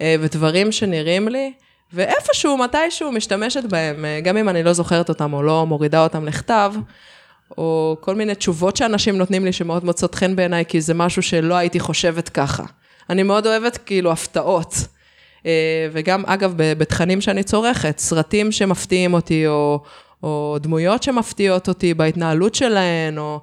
אה, 0.00 0.16
ודברים 0.20 0.72
שנראים 0.72 1.28
לי, 1.28 1.52
ואיפשהו, 1.92 2.56
מתישהו, 2.56 3.12
משתמשת 3.12 3.64
בהם, 3.64 4.04
אה, 4.04 4.20
גם 4.20 4.36
אם 4.36 4.48
אני 4.48 4.62
לא 4.62 4.72
זוכרת 4.72 5.08
אותם 5.08 5.32
או 5.32 5.42
לא 5.42 5.66
מורידה 5.66 6.02
אותם 6.02 6.24
לכתב, 6.24 6.72
או 7.58 7.96
כל 8.00 8.14
מיני 8.14 8.34
תשובות 8.34 8.76
שאנשים 8.76 9.18
נותנים 9.18 9.44
לי 9.44 9.52
שמאוד 9.52 9.84
מוצאות 9.84 10.14
חן 10.14 10.36
בעיניי, 10.36 10.64
כי 10.68 10.80
זה 10.80 10.94
משהו 10.94 11.22
שלא 11.22 11.54
הייתי 11.54 11.80
חושבת 11.80 12.28
ככה. 12.28 12.62
אני 13.10 13.22
מאוד 13.22 13.46
אוהבת 13.46 13.76
כאילו 13.76 14.12
הפתעות. 14.12 14.74
אה, 15.46 15.88
וגם, 15.92 16.22
אגב, 16.26 16.52
בתכנים 16.56 17.20
שאני 17.20 17.42
צורכת, 17.42 17.98
סרטים 17.98 18.52
שמפתיעים 18.52 19.14
אותי, 19.14 19.46
או, 19.46 19.82
או 20.22 20.56
דמויות 20.60 21.02
שמפתיעות 21.02 21.68
אותי 21.68 21.94
בהתנהלות 21.94 22.54
שלהן, 22.54 23.18
או 23.18 23.40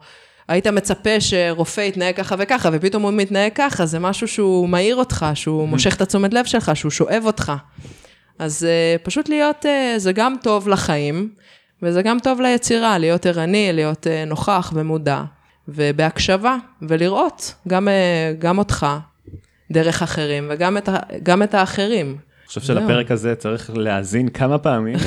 היית 0.47 0.67
מצפה 0.67 1.21
שרופא 1.21 1.81
יתנהג 1.81 2.15
ככה 2.15 2.35
וככה, 2.39 2.69
ופתאום 2.73 3.03
הוא 3.03 3.13
מתנהג 3.13 3.51
ככה, 3.55 3.85
זה 3.85 3.99
משהו 3.99 4.27
שהוא 4.27 4.69
מעיר 4.69 4.95
אותך, 4.95 5.25
שהוא 5.33 5.67
מושך 5.67 5.95
את 5.95 6.01
התשומת 6.01 6.33
לב 6.33 6.45
שלך, 6.45 6.71
שהוא 6.75 6.91
שואב 6.91 7.23
אותך. 7.25 7.51
אז 8.39 8.67
uh, 8.67 9.05
פשוט 9.05 9.29
להיות, 9.29 9.65
uh, 9.65 9.99
זה 9.99 10.11
גם 10.11 10.35
טוב 10.43 10.67
לחיים, 10.67 11.29
וזה 11.81 12.01
גם 12.01 12.17
טוב 12.23 12.41
ליצירה, 12.41 12.97
להיות 12.97 13.25
ערני, 13.25 13.69
להיות 13.73 14.07
uh, 14.07 14.29
נוכח 14.29 14.71
ומודע, 14.75 15.21
ובהקשבה, 15.67 16.57
ולראות 16.81 17.53
גם, 17.67 17.87
uh, 17.87 18.41
גם 18.41 18.57
אותך 18.57 18.87
דרך 19.71 20.03
אחרים, 20.03 20.47
וגם 20.49 20.77
את, 20.77 20.89
גם 21.23 21.43
את 21.43 21.53
האחרים. 21.53 22.07
אני 22.07 22.47
חושב 22.47 22.61
שלפרק 22.61 23.11
הזה 23.11 23.35
צריך 23.35 23.71
להאזין 23.75 24.29
כמה 24.29 24.57
פעמים, 24.57 24.97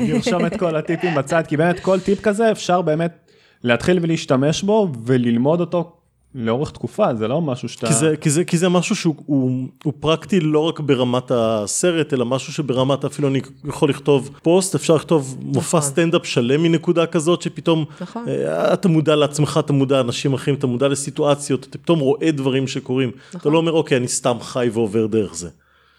ולרשום 0.00 0.46
את 0.46 0.56
כל 0.58 0.76
הטיפים 0.76 1.14
בצד, 1.14 1.42
כי 1.48 1.56
באמת 1.56 1.80
כל 1.80 2.00
טיפ 2.00 2.20
כזה 2.20 2.50
אפשר 2.50 2.82
באמת 2.82 3.30
להתחיל 3.64 3.98
ולהשתמש 4.02 4.62
בו 4.62 4.92
וללמוד 5.06 5.60
אותו 5.60 5.96
לאורך 6.34 6.70
תקופה, 6.70 7.14
זה 7.14 7.28
לא 7.28 7.40
משהו 7.40 7.68
שאתה... 7.68 7.86
כי 7.86 7.94
זה, 7.94 8.16
כי 8.20 8.30
זה, 8.30 8.44
כי 8.44 8.58
זה 8.58 8.68
משהו 8.68 8.96
שהוא 8.96 9.14
הוא, 9.26 9.68
הוא 9.84 9.92
פרקטי 10.00 10.40
לא 10.40 10.58
רק 10.58 10.80
ברמת 10.80 11.30
הסרט, 11.30 12.12
אלא 12.12 12.26
משהו 12.26 12.52
שברמת 12.52 13.04
אפילו 13.04 13.28
אני 13.28 13.40
יכול 13.64 13.90
לכתוב 13.90 14.30
פוסט, 14.42 14.74
אפשר 14.74 14.94
לכתוב 14.94 15.36
נכון. 15.38 15.52
מופע 15.54 15.80
סטנדאפ 15.80 16.26
שלם 16.26 16.62
מנקודה 16.62 17.06
כזאת, 17.06 17.42
שפתאום 17.42 17.84
נכון. 18.00 18.28
אה, 18.28 18.72
אתה 18.72 18.88
מודע 18.88 19.16
לעצמך, 19.16 19.60
אתה 19.64 19.72
מודע 19.72 19.96
לאנשים 19.96 20.34
אחרים, 20.34 20.56
אתה 20.56 20.66
מודע 20.66 20.88
לסיטואציות, 20.88 21.66
אתה 21.70 21.78
פתאום 21.78 21.98
רואה 21.98 22.30
דברים 22.30 22.66
שקורים. 22.66 23.10
נכון. 23.28 23.40
אתה 23.40 23.48
לא 23.48 23.58
אומר, 23.58 23.72
אוקיי, 23.72 23.98
אני 23.98 24.08
סתם 24.08 24.36
חי 24.40 24.70
ועובר 24.72 25.06
דרך 25.06 25.34
זה. 25.34 25.48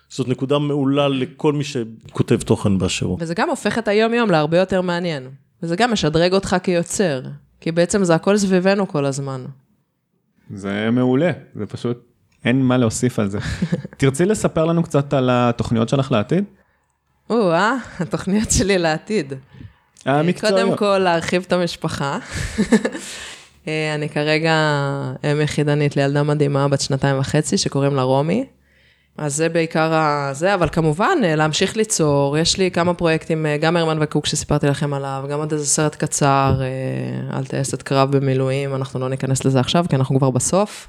זאת 0.10 0.28
נקודה 0.28 0.60
מעולה 0.60 1.08
לכל 1.08 1.54
מי 1.54 1.64
שכותב 1.64 2.42
תוכן 2.42 2.78
באשר 2.78 3.06
הוא. 3.06 3.18
וזה 3.22 3.34
גם 3.34 3.50
הופך 3.50 3.78
את 3.78 3.88
היום-יום 3.88 4.32
להרבה 4.32 4.58
יותר 4.58 4.82
מעניין. 4.82 5.30
וזה 5.64 5.76
גם 5.76 5.92
משדרג 5.92 6.34
אותך 6.34 6.56
כיוצר. 6.64 7.22
כי 7.62 7.72
בעצם 7.72 8.04
זה 8.04 8.16
הכל 8.16 8.38
סביבנו 8.38 8.88
כל 8.88 9.06
הזמן. 9.06 9.46
זה 10.54 10.89
מעולה, 10.91 11.32
זה 11.56 11.66
פשוט, 11.66 11.98
אין 12.46 12.62
מה 12.62 12.78
להוסיף 12.78 13.20
על 13.20 13.30
זה. 13.30 13.39
תרצי 13.98 14.26
לספר 14.26 14.66
לנו 14.66 14.84
קצת 14.84 15.14
על 15.14 15.30
התוכניות 15.34 15.89
שלך 15.89 16.12
לעתיד? 16.12 16.43
או-אה, 17.30 17.76
התוכניות 18.00 18.52
שלי 18.52 18.78
לעתיד. 18.78 19.34
המקצועיות. 20.06 20.60
קודם 20.60 20.78
כל, 20.78 20.98
להרחיב 20.98 21.43
את 21.48 21.54
המשפחה. 21.54 22.18
אה, 23.68 23.96
אני 23.96 24.10
כרגע 24.10 24.54
אם 25.24 25.41
יחידנית 25.41 25.96
לילדה 25.96 26.24
מדהימה 26.24 26.68
בת 26.68 26.82
שנתיים 26.82 27.20
וחצי, 27.20 27.58
שקוראים 27.58 27.96
לה 27.96 28.02
רומי. 28.02 28.46
אז 29.18 29.36
זה 29.36 29.49
בעיקר 29.49 29.91
זה, 30.34 30.53
אבל 30.53 30.70
כמובן, 30.72 31.18
אה, 31.24 31.36
להמשיך 31.36 31.78
ליצור, 31.78 32.38
יש 32.38 32.57
לי 32.57 32.72
כמה 32.72 32.93
פרויקטים, 32.93 33.45
אה, 33.45 33.57
גם 33.57 33.78
הרמן 33.78 33.97
וקוק 34.01 34.26
שסיפרתי 34.26 34.68
לכם 34.68 34.93
עליו, 34.93 35.26
גם 35.30 35.39
עוד 35.39 35.51
איזה 35.51 35.66
סרט 35.66 35.95
קצר, 35.95 36.61
אה, 36.61 37.38
על 37.38 37.45
טייסת 37.45 37.82
קרב 37.82 38.18
במילואים, 38.18 38.76
אנחנו 38.76 38.99
לא 38.99 39.09
ניכנס 39.09 39.45
לזה 39.45 39.59
עכשיו, 39.59 39.86
כי 39.89 39.95
אנחנו 39.95 40.18
כבר 40.18 40.30
בסוף. 40.30 40.88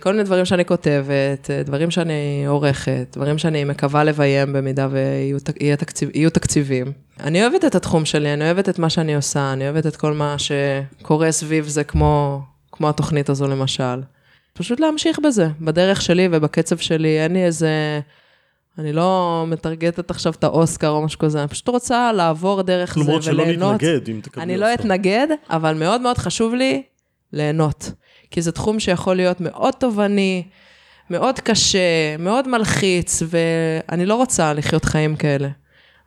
כל 0.00 0.12
מיני 0.12 0.22
דברים 0.22 0.44
שאני 0.44 0.64
כותבת, 0.64 1.50
דברים 1.64 1.90
שאני 1.90 2.44
עורכת, 2.46 3.06
דברים 3.12 3.38
שאני 3.38 3.64
מקווה 3.64 4.04
לביים 4.04 4.52
במידה 4.52 4.88
ויהיו 4.90 5.76
תקציב, 5.76 6.28
תקציבים. 6.28 6.92
אני 7.20 7.42
אוהבת 7.42 7.64
את 7.64 7.74
התחום 7.74 8.04
שלי, 8.04 8.34
אני 8.34 8.44
אוהבת 8.44 8.68
את 8.68 8.78
מה 8.78 8.90
שאני 8.90 9.14
עושה, 9.14 9.52
אני 9.52 9.64
אוהבת 9.64 9.86
את 9.86 9.96
כל 9.96 10.12
מה 10.12 10.36
שקורה 10.38 11.32
סביב 11.32 11.68
זה, 11.68 11.84
כמו, 11.84 12.42
כמו 12.72 12.88
התוכנית 12.88 13.28
הזו 13.28 13.46
למשל. 13.46 14.00
פשוט 14.54 14.80
להמשיך 14.80 15.18
בזה, 15.18 15.48
בדרך 15.60 16.02
שלי 16.02 16.28
ובקצב 16.32 16.76
שלי, 16.76 17.20
אין 17.20 17.32
לי 17.32 17.44
איזה... 17.44 18.00
אני 18.78 18.92
לא 18.92 19.44
מטרגטת 19.48 20.10
עכשיו 20.10 20.32
את 20.32 20.44
האוסקר 20.44 20.88
או 20.88 21.02
משהו 21.02 21.18
כזה, 21.18 21.40
אני 21.40 21.48
פשוט 21.48 21.68
רוצה 21.68 22.12
לעבור 22.12 22.62
דרך 22.62 22.94
זה 22.94 23.00
וליהנות. 23.00 23.26
למרות 23.26 23.50
שלא 23.50 23.76
להתנגד 23.76 24.08
אם 24.08 24.20
תקבלי 24.22 24.44
אני 24.44 24.56
לא 24.56 24.74
אתנגד, 24.74 25.26
אבל 25.50 25.74
מאוד 25.74 26.00
מאוד 26.00 26.18
חשוב 26.18 26.54
לי 26.54 26.82
ליהנות. 27.32 27.92
כי 28.30 28.42
זה 28.42 28.52
תחום 28.52 28.80
שיכול 28.80 29.16
להיות 29.16 29.40
מאוד 29.40 29.74
תובעני, 29.74 30.42
מאוד 31.10 31.40
קשה, 31.40 32.16
מאוד 32.18 32.48
מלחיץ, 32.48 33.22
ואני 33.28 34.06
לא 34.06 34.14
רוצה 34.14 34.52
לחיות 34.52 34.84
חיים 34.84 35.16
כאלה. 35.16 35.48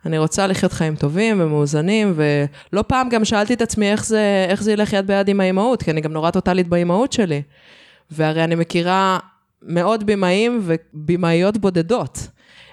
אני 0.06 0.18
רוצה 0.18 0.46
לחיות 0.46 0.72
חיים 0.72 0.96
טובים 0.96 1.40
ומאוזנים, 1.40 2.14
ולא 2.16 2.84
פעם 2.86 3.08
גם 3.08 3.24
שאלתי 3.24 3.54
את 3.54 3.62
עצמי 3.62 3.92
איך 3.92 4.04
זה, 4.04 4.46
איך 4.48 4.62
זה 4.62 4.72
ילך 4.72 4.92
יד 4.92 5.06
ביד 5.06 5.28
עם 5.28 5.40
האימהות, 5.40 5.82
כי 5.82 5.90
אני 5.90 6.00
גם 6.00 6.12
נורא 6.12 6.30
טוטאלית 6.30 6.68
באימהות 6.68 7.12
שלי. 7.12 7.42
והרי 8.10 8.44
אני 8.44 8.54
מכירה 8.54 9.18
מאות 9.62 10.04
במאים 10.04 10.62
ובמאיות 10.62 11.58
בודדות. 11.58 12.28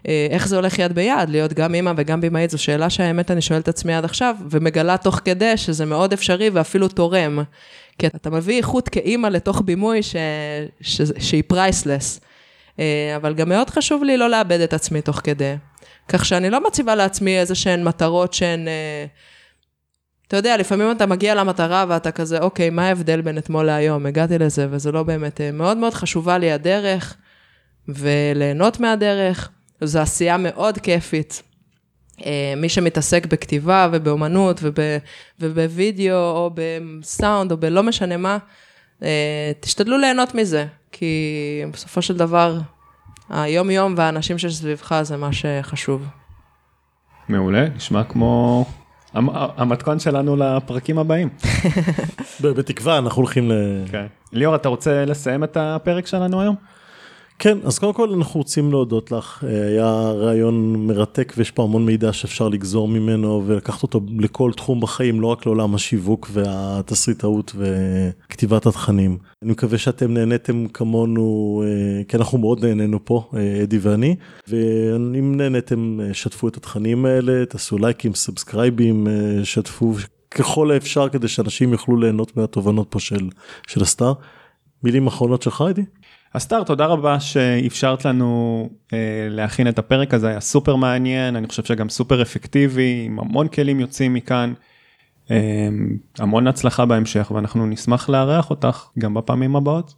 אה, 0.07 0.27
איך 0.29 0.47
זה 0.47 0.55
הולך 0.55 0.79
יד 0.79 0.93
ביד, 0.93 1.29
להיות 1.29 1.53
גם 1.53 1.75
אימא 1.75 1.93
וגם 1.97 2.21
במאית, 2.21 2.49
זו 2.49 2.57
שאלה 2.57 2.89
שהאמת 2.89 3.31
אני 3.31 3.41
שואלת 3.41 3.63
את 3.63 3.67
עצמי 3.67 3.93
עד 3.93 4.05
עכשיו, 4.05 4.35
ומגלה 4.49 4.97
תוך 4.97 5.21
כדי 5.25 5.57
שזה 5.57 5.85
מאוד 5.85 6.13
אפשרי 6.13 6.49
ואפילו 6.49 6.87
תורם. 6.87 7.39
כי 7.99 8.07
אתה 8.07 8.29
מביא 8.29 8.57
איכות 8.57 8.89
כאימא 8.89 9.27
לתוך 9.27 9.61
בימוי 9.65 10.03
ש... 10.03 10.15
ש... 10.81 11.01
שהיא 11.19 11.43
פרייסלס. 11.47 12.19
אה, 12.79 13.13
אבל 13.15 13.33
גם 13.33 13.49
מאוד 13.49 13.69
חשוב 13.69 14.03
לי 14.03 14.17
לא 14.17 14.29
לאבד 14.29 14.59
את 14.59 14.73
עצמי 14.73 15.01
תוך 15.01 15.21
כדי. 15.23 15.55
כך 16.09 16.25
שאני 16.25 16.49
לא 16.49 16.67
מציבה 16.67 16.95
לעצמי 16.95 17.39
איזה 17.39 17.55
שהן 17.55 17.83
מטרות 17.83 18.33
שהן... 18.33 18.67
אתה 20.27 20.37
יודע, 20.37 20.57
לפעמים 20.57 20.91
אתה 20.91 21.05
מגיע 21.05 21.35
למטרה 21.35 21.85
ואתה 21.87 22.11
כזה, 22.11 22.39
אוקיי, 22.39 22.69
מה 22.69 22.87
ההבדל 22.87 23.21
בין 23.21 23.37
אתמול 23.37 23.65
להיום? 23.65 24.05
הגעתי 24.05 24.37
לזה, 24.37 24.67
וזה 24.69 24.91
לא 24.91 25.03
באמת, 25.03 25.41
אה, 25.41 25.51
מאוד 25.51 25.77
מאוד 25.77 25.93
חשובה 25.93 26.37
לי 26.37 26.51
הדרך, 26.51 27.15
וליהנות 27.87 28.79
מהדרך. 28.79 29.49
זו 29.81 29.99
עשייה 29.99 30.37
מאוד 30.37 30.77
כיפית. 30.77 31.43
אה, 32.25 32.53
מי 32.57 32.69
שמתעסק 32.69 33.25
בכתיבה 33.25 33.89
ובאומנות 33.91 34.59
וב, 34.63 34.75
ובווידאו 35.39 36.15
או 36.15 36.51
בסאונד 36.53 37.51
או 37.51 37.57
בלא 37.57 37.83
משנה 37.83 38.17
מה, 38.17 38.37
אה, 39.03 39.51
תשתדלו 39.59 39.97
ליהנות 39.97 40.35
מזה, 40.35 40.65
כי 40.91 41.15
בסופו 41.71 42.01
של 42.01 42.17
דבר, 42.17 42.59
היום-יום 43.29 43.93
והאנשים 43.97 44.37
שסביבך 44.37 44.99
זה 45.03 45.17
מה 45.17 45.29
שחשוב. 45.33 46.05
מעולה, 47.29 47.69
נשמע 47.75 48.03
כמו 48.03 48.65
המתכון 49.57 49.99
שלנו 49.99 50.35
לפרקים 50.35 50.99
הבאים. 50.99 51.29
בתקווה 52.41 52.97
אנחנו 52.97 53.21
הולכים 53.21 53.51
ל... 53.51 53.53
כן. 53.91 54.05
ליאור, 54.33 54.55
אתה 54.55 54.69
רוצה 54.69 55.05
לסיים 55.05 55.43
את 55.43 55.57
הפרק 55.57 56.07
שלנו 56.07 56.41
היום? 56.41 56.55
כן, 57.39 57.57
אז 57.63 57.79
קודם 57.79 57.93
כל 57.93 58.13
אנחנו 58.13 58.39
רוצים 58.39 58.71
להודות 58.71 59.11
לך, 59.11 59.43
אה, 59.47 59.67
היה 59.67 60.11
רעיון 60.11 60.87
מרתק 60.87 61.33
ויש 61.37 61.51
פה 61.51 61.63
המון 61.63 61.85
מידע 61.85 62.13
שאפשר 62.13 62.49
לגזור 62.49 62.87
ממנו 62.87 63.43
ולקחת 63.45 63.83
אותו 63.83 64.01
לכל 64.19 64.51
תחום 64.57 64.81
בחיים, 64.81 65.21
לא 65.21 65.27
רק 65.27 65.45
לעולם 65.45 65.75
השיווק 65.75 66.29
והתסריטאות 66.33 67.55
וכתיבת 67.55 68.65
התכנים. 68.65 69.17
אני 69.43 69.51
מקווה 69.51 69.77
שאתם 69.77 70.13
נהניתם 70.13 70.67
כמונו, 70.67 71.63
אה, 71.65 72.03
כי 72.03 72.17
אנחנו 72.17 72.37
מאוד 72.37 72.65
נהנינו 72.65 73.05
פה, 73.05 73.29
אה, 73.35 73.63
אדי 73.63 73.77
ואני, 73.81 74.15
ואם 74.47 75.37
נהניתם, 75.37 75.99
שתפו 76.13 76.47
את 76.47 76.57
התכנים 76.57 77.05
האלה, 77.05 77.45
תעשו 77.45 77.77
לייקים, 77.77 78.13
subscribe 78.13 78.84
ים, 78.84 79.07
שתפו 79.43 79.93
ככל 80.31 80.71
האפשר 80.71 81.09
כדי 81.09 81.27
שאנשים 81.27 81.71
יוכלו 81.71 81.97
ליהנות 81.97 82.37
מהתובנות 82.37 82.87
פה 82.89 82.99
של, 82.99 83.29
של 83.67 83.81
אסתר. 83.81 84.13
מילים 84.83 85.07
אחרונות 85.07 85.41
שלך, 85.41 85.63
אדי? 85.69 85.81
אסתר, 86.37 86.63
תודה 86.63 86.85
רבה 86.85 87.19
שאפשרת 87.19 88.05
לנו 88.05 88.69
אה, 88.93 88.97
להכין 89.29 89.67
את 89.67 89.79
הפרק 89.79 90.13
הזה, 90.13 90.27
היה 90.27 90.39
סופר 90.39 90.75
מעניין, 90.75 91.35
אני 91.35 91.47
חושב 91.47 91.63
שגם 91.63 91.89
סופר 91.89 92.21
אפקטיבי, 92.21 93.03
עם 93.05 93.19
המון 93.19 93.47
כלים 93.47 93.79
יוצאים 93.79 94.13
מכאן. 94.13 94.53
אה, 95.31 95.67
המון 96.19 96.47
הצלחה 96.47 96.85
בהמשך, 96.85 97.31
ואנחנו 97.35 97.65
נשמח 97.65 98.09
לארח 98.09 98.49
אותך 98.49 98.85
גם 98.99 99.13
בפעמים 99.13 99.55
הבאות. 99.55 99.93